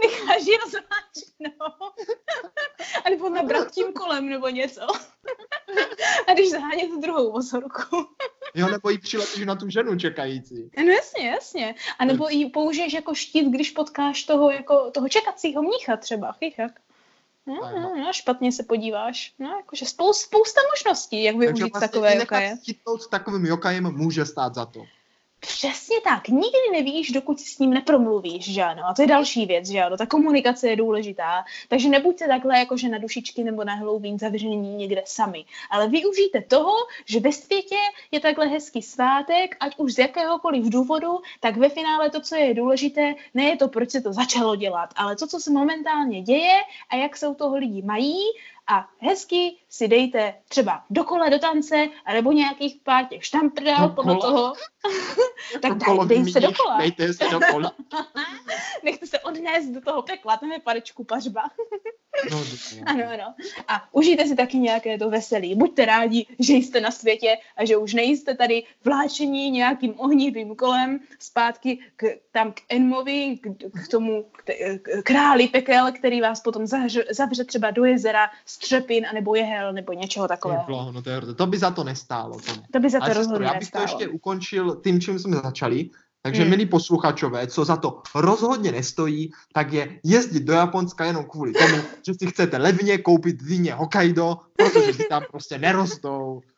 Necháš 0.05 0.47
ji 0.47 0.59
rozváčknout. 1.17 1.95
A 3.05 3.11
nebo 3.11 3.29
nabrat 3.29 3.71
tím 3.71 3.93
kolem 3.93 4.29
nebo 4.29 4.49
něco. 4.49 4.81
A 6.27 6.33
když 6.33 6.51
zahánět 6.51 6.89
tu 6.89 7.01
druhou 7.01 7.33
bosorku. 7.33 8.07
Jo, 8.55 8.69
nebo 8.69 8.91
jí 8.91 8.99
přiletíš 8.99 9.45
na 9.45 9.55
tu 9.55 9.71
ženu 9.71 9.99
čekající. 9.99 10.71
No 10.77 10.93
jasně, 10.93 11.29
jasně. 11.29 11.75
A 11.99 12.05
nebo 12.05 12.29
ji 12.29 12.51
použiješ 12.51 12.93
jako 12.93 13.15
štít, 13.15 13.49
když 13.49 13.71
potkáš 13.71 14.25
toho, 14.25 14.51
jako, 14.51 14.91
toho 14.91 15.09
čekacího 15.09 15.63
mnícha 15.63 15.97
třeba. 15.97 16.33
Chychak. 16.33 16.73
No, 17.47 17.55
no, 17.55 17.97
no, 17.97 18.13
špatně 18.13 18.53
se 18.53 18.63
podíváš. 18.63 19.35
No, 19.39 19.57
jakože 19.57 19.87
spousta, 19.87 20.27
spousta 20.27 20.61
možností, 20.75 21.23
jak 21.23 21.37
využít 21.37 21.61
Takže 21.61 21.65
vlastně 21.73 21.89
takové 21.89 22.17
jokaje. 22.17 22.51
Takže 22.51 23.05
s 23.05 23.09
takovým 23.09 23.47
jokajem 23.47 23.93
může 23.93 24.25
stát 24.25 24.55
za 24.55 24.67
to. 24.67 24.85
Přesně 25.47 25.97
tak. 26.05 26.29
Nikdy 26.29 26.59
nevíš, 26.73 27.11
dokud 27.11 27.41
si 27.41 27.51
s 27.51 27.59
ním 27.59 27.71
nepromluvíš, 27.71 28.55
že 28.55 28.63
ano. 28.63 28.83
A 28.87 28.95
to 28.95 29.03
je 29.03 29.09
další 29.09 29.47
věc, 29.47 29.69
že 29.69 29.83
ano. 29.83 29.97
Ta 29.97 30.07
komunikace 30.07 30.69
je 30.69 30.77
důležitá. 30.77 31.45
Takže 31.69 31.89
nebuďte 31.89 32.27
takhle 32.27 32.59
jakože 32.59 32.89
na 32.89 32.99
dušičky 32.99 33.45
nebo 33.45 33.65
na 33.65 33.75
Halloween 33.75 34.19
zavření 34.19 34.75
někde 34.75 35.03
sami. 35.05 35.45
Ale 35.71 35.89
využijte 35.89 36.41
toho, 36.43 36.73
že 37.05 37.21
ve 37.21 37.33
světě 37.33 37.77
je 38.11 38.21
takhle 38.21 38.47
hezký 38.47 38.83
svátek, 38.83 39.57
ať 39.61 39.75
už 39.79 39.93
z 39.93 39.99
jakéhokoliv 39.99 40.65
důvodu, 40.65 41.21
tak 41.41 41.57
ve 41.57 41.69
finále 41.69 42.11
to, 42.11 42.21
co 42.21 42.37
je 42.37 42.55
důležité, 42.55 43.15
ne 43.35 43.45
je 43.45 43.57
to, 43.57 43.69
proč 43.69 43.91
se 43.91 44.01
to 44.01 44.13
začalo 44.13 44.57
dělat, 44.57 44.91
ale 44.97 45.17
to, 45.17 45.27
co 45.27 45.41
se 45.41 45.51
momentálně 45.51 46.23
děje 46.23 46.61
a 46.91 46.97
jak 46.97 47.17
se 47.17 47.29
u 47.29 47.35
toho 47.35 47.57
lidi 47.57 47.83
mají 47.83 48.17
a 48.69 48.89
hezky 48.99 49.57
si 49.69 49.89
dejte 49.89 50.35
třeba 50.49 50.85
do 50.91 51.05
kole, 51.05 51.31
do 51.31 51.39
tance, 51.39 51.89
anebo 52.05 52.33
nějakých 52.33 52.77
pár 52.83 53.05
těch 53.05 53.25
štamprdál 53.25 53.89
podle 53.89 54.17
toho. 54.17 54.53
tak 55.63 55.79
daj, 55.79 55.99
dej 56.07 56.33
se 56.33 56.41
do 56.41 56.53
kola. 56.53 56.79
Dejte 56.79 57.13
se 57.13 57.25
do 57.29 57.41
kola. 57.53 57.73
Nechte 58.85 59.07
se 59.07 59.21
odnést 59.21 59.67
do 59.67 59.81
toho 59.81 60.03
pekla, 60.03 60.37
tam 60.37 60.53
je 60.53 60.61
parečku 60.61 61.05
pařba. 61.05 61.43
no, 62.31 62.45
ano, 62.87 63.05
ano. 63.13 63.35
A 63.69 63.89
užijte 63.93 64.27
si 64.27 64.37
taky 64.37 64.59
nějaké 64.59 64.99
to 64.99 65.11
veselí. 65.11 65.55
Buďte 65.55 65.85
rádi, 65.85 66.27
že 66.39 66.55
jste 66.55 66.81
na 66.81 66.91
světě 66.91 67.37
a 67.57 67.65
že 67.65 67.77
už 67.77 67.95
nejste 67.95 68.35
tady 68.35 68.63
vláčení 68.85 69.51
nějakým 69.51 69.95
ohnivým 70.01 70.57
kolem 70.57 71.01
zpátky 71.19 71.79
k, 71.97 72.05
tam 72.33 72.53
k 72.53 72.61
Enmovi, 72.69 73.39
k, 73.43 73.49
k 73.85 73.89
tomu 73.89 74.23
k, 74.23 74.45
k, 74.83 75.03
králi 75.03 75.49
pekel, 75.49 75.93
který 75.93 76.21
vás 76.21 76.41
potom 76.41 76.67
zavře, 76.67 77.05
zavře 77.11 77.45
třeba 77.45 77.71
do 77.71 77.85
jezera 77.85 78.31
Střepin 78.57 79.07
anebo 79.07 79.35
Jehel 79.35 79.73
nebo 79.73 79.93
něčeho 79.93 80.29
takového. 80.29 80.93
No 80.93 81.03
to, 81.03 81.11
je, 81.11 81.21
to 81.21 81.47
by 81.47 81.59
za 81.59 81.71
to 81.71 81.85
nestálo. 81.85 82.41
To, 82.41 82.53
to 82.73 82.81
by 82.81 82.91
za 82.91 83.01
to 83.01 83.13
rozhodně 83.13 83.47
Já 83.47 83.55
bych 83.55 83.71
to 83.71 83.81
ještě 83.81 84.09
ukončil 84.09 84.81
tím, 84.85 85.01
čím 85.01 85.19
jsme 85.19 85.37
začali. 85.37 85.91
Takže 86.23 86.43
hmm. 86.43 86.51
milí 86.51 86.67
posluchačové, 86.67 87.47
co 87.47 87.65
za 87.65 87.77
to 87.77 88.03
rozhodně 88.15 88.73
nestojí, 88.73 89.31
tak 89.53 89.73
je 89.73 90.01
jezdit 90.05 90.45
do 90.45 90.53
Japonska 90.53 91.05
jenom 91.05 91.25
kvůli 91.25 91.53
tomu, 91.53 91.77
že 92.07 92.15
si 92.15 92.27
chcete 92.27 92.57
levně 92.57 92.99
koupit 92.99 93.43
víně 93.43 93.75
Hokkaido, 93.75 94.37
protože 94.57 94.93
si 94.93 95.05
tam 95.09 95.25
prostě 95.31 95.59
nerostou. 95.59 96.41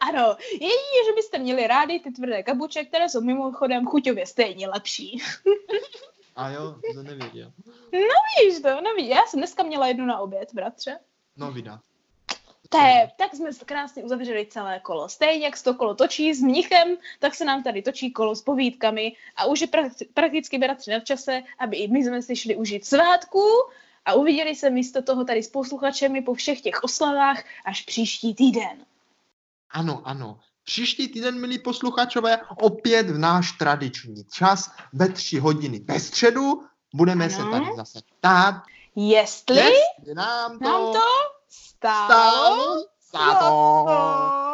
Ano, 0.00 0.36
jedině, 0.52 1.00
že 1.06 1.12
byste 1.16 1.38
měli 1.38 1.66
rádi 1.66 2.00
ty 2.00 2.10
tvrdé 2.10 2.42
kabuče, 2.42 2.84
které 2.84 3.08
jsou 3.08 3.20
mimochodem 3.20 3.86
chuťově 3.86 4.26
stejně 4.26 4.68
lepší. 4.68 5.22
A 6.36 6.50
jo, 6.50 6.76
to 6.94 7.02
nevěděl. 7.02 7.52
No 7.92 8.18
víš 8.40 8.60
to, 8.62 8.68
no 8.68 8.94
víš, 8.96 9.08
já 9.08 9.20
jsem 9.26 9.40
dneska 9.40 9.62
měla 9.62 9.86
jednu 9.86 10.06
na 10.06 10.18
oběd, 10.18 10.54
bratře. 10.54 10.98
No 11.36 11.52
vydá. 11.52 11.80
Té, 12.68 13.10
tak 13.16 13.34
jsme 13.34 13.50
krásně 13.66 14.04
uzavřeli 14.04 14.46
celé 14.50 14.80
kolo. 14.80 15.08
Stejně 15.08 15.44
jak 15.44 15.56
se 15.56 15.64
to 15.64 15.74
kolo 15.74 15.94
točí 15.94 16.34
s 16.34 16.40
mnichem, 16.40 16.96
tak 17.18 17.34
se 17.34 17.44
nám 17.44 17.62
tady 17.62 17.82
točí 17.82 18.12
kolo 18.12 18.36
s 18.36 18.42
povídkami 18.42 19.12
a 19.36 19.44
už 19.44 19.60
je 19.60 19.68
prakticky 20.14 20.58
bratři 20.58 20.90
na 20.90 21.00
čase, 21.00 21.42
aby 21.58 21.76
i 21.76 21.88
my 21.88 22.04
jsme 22.04 22.22
si 22.22 22.36
šli 22.36 22.56
užít 22.56 22.84
svátku 22.84 23.42
a 24.04 24.14
uviděli 24.14 24.54
se 24.54 24.70
místo 24.70 25.02
toho 25.02 25.24
tady 25.24 25.42
s 25.42 25.48
posluchačemi 25.48 26.22
po 26.22 26.34
všech 26.34 26.60
těch 26.60 26.84
oslavách 26.84 27.44
až 27.64 27.82
příští 27.82 28.34
týden. 28.34 28.84
Ano, 29.70 30.02
ano. 30.04 30.38
Příští 30.64 31.08
týden, 31.08 31.40
milí 31.40 31.58
posluchačové, 31.58 32.38
opět 32.56 33.10
v 33.10 33.18
náš 33.18 33.52
tradiční 33.52 34.24
čas 34.24 34.70
ve 34.92 35.08
tři 35.08 35.38
hodiny 35.38 35.78
ve 35.78 36.00
středu. 36.00 36.62
Budeme 36.94 37.24
ano. 37.24 37.34
se 37.34 37.50
tady 37.50 37.66
zase 37.76 38.00
ptát 38.18 38.62
Jestli 38.96 39.72
nám 40.14 40.58
to, 40.58 40.92
nám. 43.12 44.45